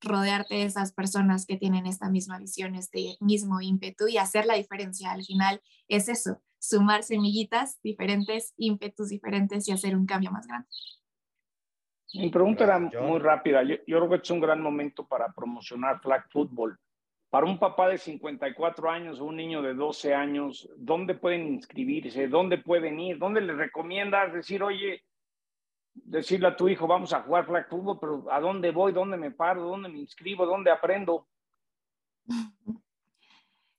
rodearte 0.00 0.56
de 0.56 0.64
esas 0.64 0.92
personas 0.92 1.46
que 1.46 1.56
tienen 1.56 1.86
esta 1.86 2.10
misma 2.10 2.38
visión, 2.38 2.74
este 2.74 3.16
mismo 3.20 3.60
ímpetu 3.60 4.08
y 4.08 4.18
hacer 4.18 4.46
la 4.46 4.54
diferencia. 4.54 5.12
Al 5.12 5.24
final 5.24 5.62
es 5.88 6.08
eso, 6.08 6.42
sumar 6.64 7.02
semillitas 7.02 7.80
diferentes, 7.82 8.54
ímpetus 8.56 9.10
diferentes 9.10 9.68
y 9.68 9.72
hacer 9.72 9.94
un 9.94 10.06
cambio 10.06 10.30
más 10.30 10.46
grande. 10.46 10.68
Mi 12.14 12.30
pregunta 12.30 12.64
era 12.64 12.78
muy 12.78 13.18
rápida. 13.18 13.62
Yo, 13.64 13.76
creo 13.84 14.08
que 14.08 14.16
es 14.16 14.30
un 14.30 14.40
gran 14.40 14.62
momento 14.62 15.06
para 15.06 15.32
promocionar 15.32 16.00
flag 16.00 16.24
football. 16.30 16.78
Para 17.28 17.46
un 17.46 17.58
papá 17.58 17.88
de 17.88 17.98
54 17.98 18.88
años 18.88 19.20
o 19.20 19.24
un 19.24 19.36
niño 19.36 19.60
de 19.60 19.74
12 19.74 20.14
años, 20.14 20.70
¿dónde 20.76 21.14
pueden 21.14 21.48
inscribirse? 21.48 22.28
¿Dónde 22.28 22.58
pueden 22.58 23.00
ir? 23.00 23.18
¿Dónde 23.18 23.40
les 23.40 23.56
recomiendas 23.56 24.32
decir, 24.32 24.62
oye, 24.62 25.02
decirle 25.92 26.48
a 26.48 26.56
tu 26.56 26.68
hijo, 26.68 26.86
vamos 26.86 27.12
a 27.12 27.22
jugar 27.22 27.46
flag 27.46 27.68
football, 27.68 27.98
pero 28.00 28.24
¿a 28.30 28.40
dónde 28.40 28.70
voy? 28.70 28.92
¿Dónde 28.92 29.16
me 29.16 29.32
paro? 29.32 29.64
¿Dónde 29.64 29.88
me 29.88 29.98
inscribo? 29.98 30.46
¿Dónde 30.46 30.70
aprendo? 30.70 31.26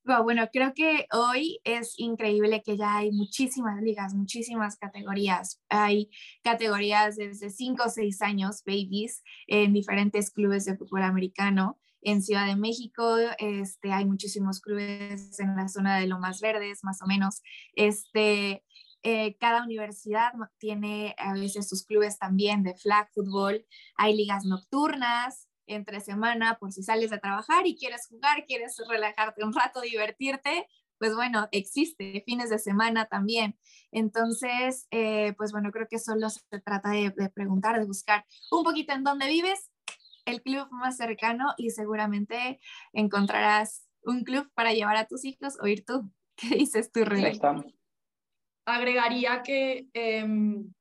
Bueno, 0.06 0.48
creo 0.54 0.76
que 0.76 1.08
hoy 1.12 1.60
es 1.64 1.96
increíble 1.98 2.62
que 2.64 2.78
ya 2.78 2.98
hay 2.98 3.12
muchísimas 3.12 3.82
ligas, 3.82 4.14
muchísimas 4.14 4.78
categorías. 4.78 5.64
Hay 5.68 6.12
categorías 6.44 7.16
desde 7.16 7.50
5 7.50 7.84
o 7.88 7.90
6 7.90 8.22
años, 8.22 8.62
babies, 8.68 9.24
en 9.48 9.74
diferentes 9.74 10.30
clubes 10.30 10.66
de 10.66 10.78
fútbol 10.78 11.02
americano. 11.02 11.80
En 12.02 12.22
Ciudad 12.22 12.46
de 12.46 12.56
México 12.56 13.18
este, 13.40 13.92
hay 13.92 14.06
muchísimos 14.06 14.62
clubes 14.62 15.40
en 15.40 15.56
la 15.56 15.68
zona 15.70 15.98
de 15.98 16.06
Lomas 16.06 16.40
Verdes, 16.40 16.84
más 16.84 17.02
o 17.02 17.08
menos. 17.08 17.42
Este, 17.74 18.64
eh, 19.02 19.36
cada 19.40 19.64
universidad 19.64 20.34
tiene 20.60 21.16
a 21.18 21.34
veces 21.34 21.68
sus 21.68 21.84
clubes 21.84 22.20
también 22.20 22.62
de 22.62 22.76
flag 22.76 23.10
football. 23.12 23.66
Hay 23.98 24.16
ligas 24.16 24.46
nocturnas, 24.46 25.48
entre 25.68 26.00
semana 26.00 26.58
por 26.60 26.72
si 26.72 26.84
sales 26.84 27.12
a 27.12 27.20
trabajar 27.20 27.66
y 27.68 27.76
quieres 27.76 28.08
jugar, 28.08 28.46
quieres 28.46 28.78
relajarte 28.88 29.44
un 29.44 29.54
rato, 29.54 29.82
divertirte, 29.82 30.68
pues 30.98 31.16
bueno, 31.16 31.48
existe 31.52 32.24
fines 32.26 32.50
de 32.50 32.60
semana 32.60 33.06
también. 33.06 33.58
Entonces, 33.92 34.88
eh, 34.92 35.34
pues 35.38 35.52
bueno, 35.52 35.72
creo 35.72 35.88
que 35.90 36.00
solo 36.00 36.30
se 36.30 36.42
trata 36.62 36.90
de, 36.90 37.12
preguntar, 37.34 37.80
de 37.80 37.86
buscar 37.86 38.26
un 38.52 38.64
poquito 38.64 38.94
en 38.94 39.04
dónde 39.04 39.28
vives, 39.28 39.72
el 40.26 40.42
club 40.42 40.68
más 40.72 40.98
cercano 40.98 41.54
y 41.58 41.70
seguramente 41.70 42.60
encontrarás 42.94 43.88
un 44.04 44.24
club 44.24 44.50
para 44.54 44.74
llevar 44.74 44.96
a 44.98 45.06
tus 45.06 45.26
hijos 45.26 45.58
o 45.62 45.68
ir 45.68 45.86
tú. 45.86 46.12
¿Qué 46.36 46.56
dices 46.56 46.92
tú? 46.92 47.02
Agregaría 48.66 49.44
que 49.44 49.88
em, 49.94 50.74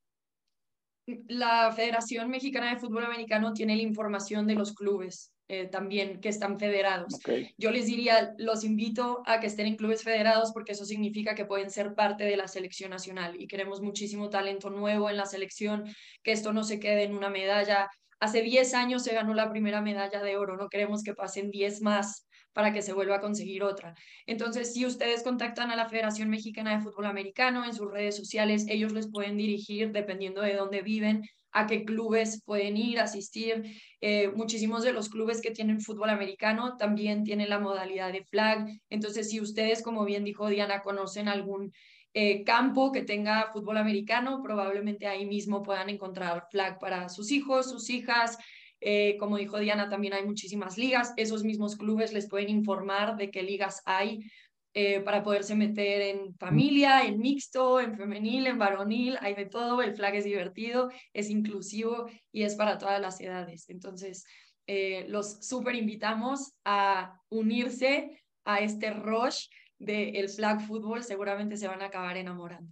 la 1.06 1.72
Federación 1.72 2.30
Mexicana 2.30 2.70
de 2.70 2.80
Fútbol 2.80 3.04
Americano 3.04 3.52
tiene 3.52 3.76
la 3.76 3.82
información 3.82 4.46
de 4.46 4.54
los 4.54 4.74
clubes. 4.74 5.34
eh, 5.46 5.66
también 5.66 6.22
que 6.22 6.30
están 6.30 6.58
federados. 6.58 7.20
Yo 7.58 7.70
les 7.70 7.84
diría, 7.84 8.32
los 8.38 8.64
invito 8.64 9.22
a 9.26 9.40
que 9.40 9.46
estén 9.46 9.66
en 9.66 9.76
clubes 9.76 10.02
federados 10.02 10.52
porque 10.52 10.72
eso 10.72 10.86
significa 10.86 11.34
que 11.34 11.44
pueden 11.44 11.70
ser 11.70 11.94
parte 11.94 12.24
de 12.24 12.38
la 12.38 12.48
selección 12.48 12.90
nacional 12.90 13.36
y 13.38 13.46
queremos 13.46 13.82
muchísimo 13.82 14.30
talento 14.30 14.70
nuevo 14.70 15.10
en 15.10 15.18
la 15.18 15.26
selección, 15.26 15.84
que 16.22 16.32
esto 16.32 16.54
no 16.54 16.64
se 16.64 16.80
quede 16.80 17.02
en 17.02 17.14
una 17.14 17.28
medalla. 17.28 17.90
Hace 18.20 18.40
10 18.40 18.72
años 18.72 19.04
se 19.04 19.12
ganó 19.12 19.34
la 19.34 19.50
primera 19.50 19.82
medalla 19.82 20.22
de 20.22 20.38
oro, 20.38 20.56
no 20.56 20.70
queremos 20.70 21.02
que 21.02 21.12
pasen 21.12 21.50
10 21.50 21.82
más 21.82 22.26
para 22.54 22.72
que 22.72 22.80
se 22.80 22.94
vuelva 22.94 23.16
a 23.16 23.20
conseguir 23.20 23.62
otra. 23.62 23.94
Entonces, 24.26 24.72
si 24.72 24.86
ustedes 24.86 25.22
contactan 25.22 25.70
a 25.70 25.76
la 25.76 25.88
Federación 25.88 26.30
Mexicana 26.30 26.74
de 26.74 26.82
Fútbol 26.82 27.06
Americano 27.06 27.64
en 27.66 27.74
sus 27.74 27.90
redes 27.90 28.16
sociales, 28.16 28.64
ellos 28.68 28.92
les 28.92 29.10
pueden 29.10 29.36
dirigir, 29.36 29.92
dependiendo 29.92 30.40
de 30.40 30.54
dónde 30.54 30.80
viven, 30.80 31.22
a 31.54 31.66
qué 31.66 31.84
clubes 31.84 32.42
pueden 32.44 32.76
ir, 32.76 32.98
asistir. 32.98 33.64
Eh, 34.00 34.28
muchísimos 34.34 34.82
de 34.82 34.92
los 34.92 35.08
clubes 35.08 35.40
que 35.40 35.50
tienen 35.50 35.80
fútbol 35.80 36.10
americano 36.10 36.76
también 36.76 37.24
tienen 37.24 37.48
la 37.48 37.60
modalidad 37.60 38.12
de 38.12 38.24
flag. 38.24 38.66
Entonces, 38.90 39.30
si 39.30 39.40
ustedes, 39.40 39.82
como 39.82 40.04
bien 40.04 40.24
dijo 40.24 40.48
Diana, 40.48 40.82
conocen 40.82 41.28
algún 41.28 41.72
eh, 42.12 42.44
campo 42.44 42.92
que 42.92 43.02
tenga 43.02 43.50
fútbol 43.52 43.76
americano, 43.76 44.40
probablemente 44.42 45.06
ahí 45.06 45.26
mismo 45.26 45.62
puedan 45.62 45.88
encontrar 45.88 46.46
flag 46.50 46.78
para 46.78 47.08
sus 47.08 47.30
hijos, 47.30 47.70
sus 47.70 47.90
hijas. 47.90 48.38
Eh, 48.86 49.16
como 49.18 49.38
dijo 49.38 49.58
Diana, 49.58 49.88
también 49.88 50.12
hay 50.12 50.26
muchísimas 50.26 50.76
ligas. 50.76 51.14
Esos 51.16 51.42
mismos 51.42 51.76
clubes 51.76 52.12
les 52.12 52.28
pueden 52.28 52.50
informar 52.50 53.16
de 53.16 53.30
qué 53.30 53.42
ligas 53.42 53.80
hay 53.86 54.30
eh, 54.74 55.00
para 55.00 55.22
poderse 55.22 55.54
meter 55.54 56.02
en 56.02 56.34
familia, 56.34 57.06
en 57.06 57.18
mixto, 57.18 57.80
en 57.80 57.96
femenil, 57.96 58.46
en 58.46 58.58
varonil, 58.58 59.16
hay 59.22 59.34
de 59.34 59.46
todo, 59.46 59.80
el 59.80 59.94
flag 59.94 60.16
es 60.16 60.24
divertido, 60.24 60.90
es 61.14 61.30
inclusivo 61.30 62.10
y 62.30 62.42
es 62.42 62.56
para 62.56 62.76
todas 62.76 63.00
las 63.00 63.20
edades. 63.22 63.70
Entonces, 63.70 64.26
eh, 64.66 65.06
los 65.08 65.46
súper 65.46 65.76
invitamos 65.76 66.52
a 66.66 67.18
unirse 67.30 68.22
a 68.44 68.60
este 68.60 68.90
rush 68.90 69.46
del 69.78 70.28
flag 70.28 70.60
fútbol, 70.60 71.02
seguramente 71.02 71.56
se 71.56 71.68
van 71.68 71.80
a 71.80 71.86
acabar 71.86 72.18
enamorando. 72.18 72.70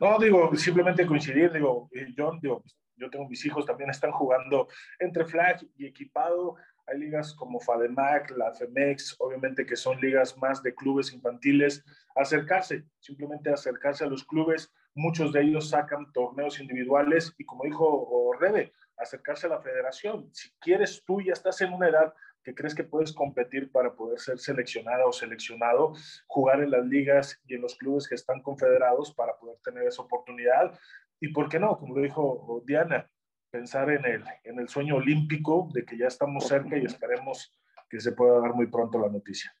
No, 0.00 0.18
digo, 0.18 0.54
simplemente 0.54 1.06
coincidir, 1.06 1.52
digo, 1.52 1.88
eh, 1.92 2.12
John, 2.16 2.38
digo, 2.40 2.62
yo 2.98 3.10
tengo 3.10 3.28
mis 3.28 3.44
hijos, 3.46 3.66
también 3.66 3.90
están 3.90 4.12
jugando 4.12 4.68
entre 4.98 5.24
flag 5.24 5.66
y 5.76 5.86
equipado, 5.86 6.56
hay 6.88 6.98
ligas 6.98 7.34
como 7.34 7.60
FADEMAC, 7.60 8.30
la 8.30 8.52
FEMEX, 8.52 9.16
obviamente 9.18 9.66
que 9.66 9.76
son 9.76 10.00
ligas 10.00 10.36
más 10.38 10.62
de 10.62 10.74
clubes 10.74 11.12
infantiles. 11.12 11.84
Acercarse, 12.16 12.84
simplemente 12.98 13.50
acercarse 13.50 14.04
a 14.04 14.06
los 14.06 14.24
clubes. 14.24 14.72
Muchos 14.94 15.32
de 15.34 15.42
ellos 15.42 15.68
sacan 15.68 16.10
torneos 16.12 16.58
individuales 16.60 17.34
y 17.36 17.44
como 17.44 17.64
dijo 17.64 18.32
Rebe, 18.40 18.72
acercarse 18.96 19.46
a 19.46 19.50
la 19.50 19.60
federación. 19.60 20.30
Si 20.32 20.50
quieres, 20.60 21.02
tú 21.04 21.20
ya 21.20 21.34
estás 21.34 21.60
en 21.60 21.74
una 21.74 21.88
edad 21.88 22.14
que 22.42 22.54
crees 22.54 22.74
que 22.74 22.84
puedes 22.84 23.12
competir 23.12 23.70
para 23.70 23.94
poder 23.94 24.18
ser 24.18 24.38
seleccionada 24.38 25.04
o 25.06 25.12
seleccionado, 25.12 25.92
jugar 26.26 26.62
en 26.62 26.70
las 26.70 26.86
ligas 26.86 27.38
y 27.46 27.54
en 27.54 27.60
los 27.60 27.76
clubes 27.76 28.08
que 28.08 28.14
están 28.14 28.40
confederados 28.40 29.12
para 29.12 29.36
poder 29.36 29.58
tener 29.62 29.86
esa 29.86 30.00
oportunidad. 30.00 30.72
Y 31.20 31.28
por 31.32 31.48
qué 31.48 31.58
no, 31.58 31.76
como 31.78 31.96
lo 31.96 32.02
dijo 32.02 32.62
Diana, 32.66 33.10
pensar 33.50 33.90
en 33.90 34.04
el, 34.04 34.24
en 34.44 34.58
el 34.58 34.68
sueño 34.68 34.96
olímpico 34.96 35.68
de 35.72 35.84
que 35.84 35.98
ya 35.98 36.06
estamos 36.06 36.46
cerca 36.46 36.76
y 36.76 36.84
esperemos 36.84 37.52
que 37.88 38.00
se 38.00 38.12
pueda 38.12 38.40
dar 38.40 38.54
muy 38.54 38.66
pronto 38.66 38.98
la 38.98 39.08
noticia. 39.08 39.52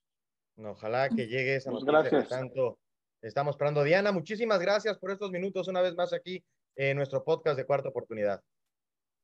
Ojalá 0.56 1.08
que 1.08 1.26
llegue 1.26 1.56
esa 1.56 1.70
pues 1.70 1.84
noticia 1.84 2.10
gracias. 2.10 2.28
tanto 2.28 2.78
estamos 3.22 3.54
esperando. 3.54 3.82
Diana, 3.84 4.12
muchísimas 4.12 4.60
gracias 4.60 4.98
por 4.98 5.10
estos 5.10 5.30
minutos 5.30 5.68
una 5.68 5.80
vez 5.80 5.94
más 5.94 6.12
aquí 6.12 6.44
en 6.76 6.96
nuestro 6.96 7.24
podcast 7.24 7.56
de 7.56 7.64
Cuarta 7.64 7.88
Oportunidad. 7.88 8.42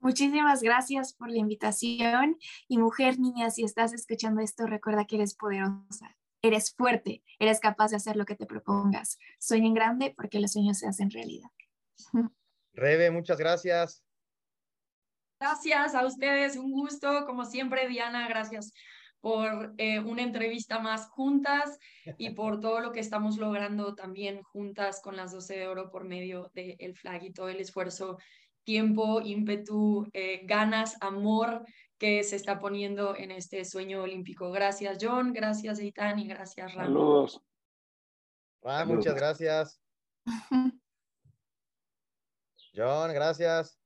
Muchísimas 0.01 0.63
gracias 0.63 1.15
por 1.15 1.31
la 1.31 1.39
invitación. 1.39 2.37
Y 2.69 2.79
mujer, 2.79 3.19
niña, 3.19 3.51
si 3.51 3.65
estás 3.65 3.93
escuchando 3.93 4.43
esto, 4.43 4.67
recuerda 4.67 5.07
que 5.07 5.17
eres 5.17 5.35
poderosa, 5.35 6.17
eres 6.43 6.75
fuerte, 6.75 7.23
eres 7.39 7.61
capaz 7.61 7.91
de 7.91 7.97
hacer 7.97 8.17
lo 8.17 8.25
que 8.25 8.37
te 8.37 8.47
propongas. 8.47 9.19
Sueñen 9.39 9.75
grande 9.75 10.13
porque 10.17 10.41
los 10.41 10.53
sueños 10.53 10.79
se 10.79 10.89
hacen 10.89 11.11
realidad. 11.11 11.49
Rebe, 12.73 13.11
muchas 13.11 13.39
gracias. 13.39 14.03
Gracias 15.41 15.95
a 15.95 16.07
ustedes, 16.07 16.57
un 16.57 16.73
gusto, 16.73 17.27
como 17.27 17.45
siempre, 17.45 17.89
Diana, 17.89 18.29
gracias 18.29 18.73
por 19.21 19.75
eh, 19.79 20.01
una 20.01 20.23
entrevista 20.23 20.79
más 20.79 21.09
juntas 21.09 21.79
y 22.19 22.31
por 22.31 22.61
todo 22.61 22.81
lo 22.81 22.93
que 22.93 23.01
estamos 23.01 23.39
logrando 23.39 23.95
también 23.95 24.43
juntas 24.43 25.01
con 25.03 25.17
las 25.17 25.33
12 25.33 25.57
de 25.57 25.67
oro 25.67 25.91
por 25.91 26.05
medio 26.05 26.51
del 26.55 26.77
el 26.79 26.95
flag 26.95 27.25
y 27.25 27.33
todo 27.33 27.49
el 27.49 27.61
esfuerzo, 27.61 28.19
tiempo, 28.65 29.21
ímpetu, 29.23 30.07
eh, 30.13 30.43
ganas, 30.45 30.97
amor 31.01 31.65
que 31.99 32.23
se 32.23 32.37
está 32.37 32.59
poniendo 32.59 33.17
en 33.17 33.31
este 33.31 33.65
sueño 33.65 34.03
olímpico. 34.03 34.51
Gracias, 34.51 34.99
John, 35.01 35.33
gracias, 35.33 35.79
Eitan, 35.79 36.19
y 36.19 36.29
gracias, 36.29 36.75
Ram. 36.75 36.87
Saludos. 36.87 37.41
Ah, 38.63 38.85
muchas 38.85 39.15
gracias. 39.15 39.81
John, 42.75 43.13
gracias. 43.13 43.79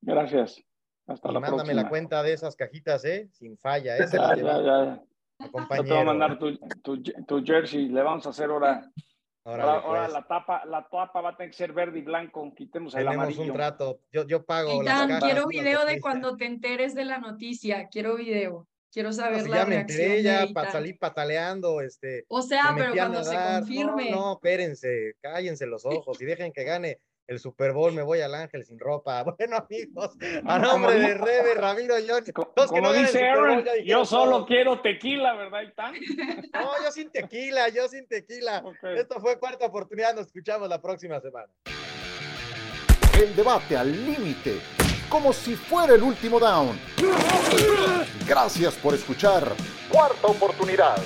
Gracias. 0.00 0.62
Hasta 1.06 1.32
la 1.32 1.40
mándame 1.40 1.74
la 1.74 1.88
cuenta 1.88 2.22
de 2.22 2.32
esas 2.32 2.56
cajitas, 2.56 3.04
¿eh? 3.04 3.28
Sin 3.32 3.58
falla, 3.58 3.96
¿eh? 3.98 4.06
ya, 4.12 4.36
ya, 4.36 4.62
ya. 4.62 5.02
Te 5.38 5.82
voy 5.82 5.98
a 5.98 6.04
mandar 6.04 6.38
tu, 6.38 6.56
tu, 6.82 7.02
tu, 7.02 7.44
jersey. 7.44 7.88
Le 7.88 8.02
vamos 8.02 8.26
a 8.26 8.30
hacer 8.30 8.48
ahora. 8.50 8.88
Ahora, 9.44 9.64
ahora, 9.74 10.02
pues. 10.04 10.12
la 10.12 10.26
tapa, 10.26 10.64
la 10.64 10.88
tapa 10.88 11.20
va 11.20 11.30
a 11.30 11.36
tener 11.36 11.50
que 11.50 11.56
ser 11.56 11.72
verde 11.72 11.98
y 11.98 12.02
blanco. 12.02 12.54
Quitemos 12.54 12.94
el 12.94 13.04
Tenemos 13.04 13.36
un 13.36 13.52
trato. 13.52 14.00
Yo, 14.10 14.26
yo 14.26 14.44
pago. 14.44 14.82
las 14.82 15.22
quiero 15.22 15.46
video 15.46 15.84
de 15.84 16.00
cuando 16.00 16.36
te 16.36 16.46
enteres 16.46 16.94
de 16.94 17.04
la 17.04 17.18
noticia. 17.18 17.88
Quiero 17.88 18.16
video. 18.16 18.66
Quiero 18.90 19.12
saber 19.12 19.48
la 19.48 19.56
ya 19.56 19.66
me 19.66 19.80
enteré, 19.80 20.22
ya 20.22 20.46
para 20.54 20.70
salir 20.70 20.96
pataleando, 21.00 21.80
este. 21.80 22.24
O 22.28 22.40
sea, 22.40 22.72
pero 22.76 22.94
cuando 22.94 23.24
se 23.24 23.34
confirme. 23.34 24.12
No, 24.12 24.20
no, 24.20 24.32
espérense, 24.34 25.16
cállense 25.20 25.66
los 25.66 25.84
ojos 25.84 26.22
y 26.22 26.24
dejen 26.24 26.52
que 26.52 26.62
gane 26.62 27.00
el 27.26 27.38
Super 27.38 27.72
Bowl, 27.72 27.92
me 27.92 28.02
voy 28.02 28.20
al 28.20 28.34
Ángel 28.34 28.64
sin 28.64 28.78
ropa. 28.78 29.24
Bueno, 29.38 29.56
amigos, 29.56 30.16
a 30.46 30.58
nombre 30.58 30.94
de 30.94 31.14
Rebe, 31.14 31.54
Ramiro, 31.54 31.98
yo, 31.98 32.16
como 32.68 32.92
dice 32.92 33.24
Aaron, 33.24 33.64
yo 33.84 34.04
solo 34.04 34.46
quiero 34.46 34.80
tequila, 34.80 35.34
¿verdad? 35.34 35.62
No, 36.54 36.70
yo 36.84 36.90
sin 36.92 37.10
tequila, 37.10 37.68
yo 37.68 37.88
sin 37.88 38.06
tequila. 38.06 38.62
Esto 38.96 39.20
fue 39.20 39.38
cuarta 39.38 39.66
oportunidad, 39.66 40.14
nos 40.14 40.26
escuchamos 40.26 40.68
la 40.68 40.80
próxima 40.80 41.20
semana. 41.20 41.48
El 43.18 43.34
debate 43.34 43.76
al 43.76 43.90
límite, 43.92 44.58
como 45.08 45.32
si 45.32 45.56
fuera 45.56 45.94
el 45.94 46.02
último 46.02 46.38
down. 46.38 46.78
Gracias 48.26 48.74
por 48.74 48.94
escuchar 48.94 49.52
Cuarta 49.90 50.26
Oportunidad. 50.26 50.98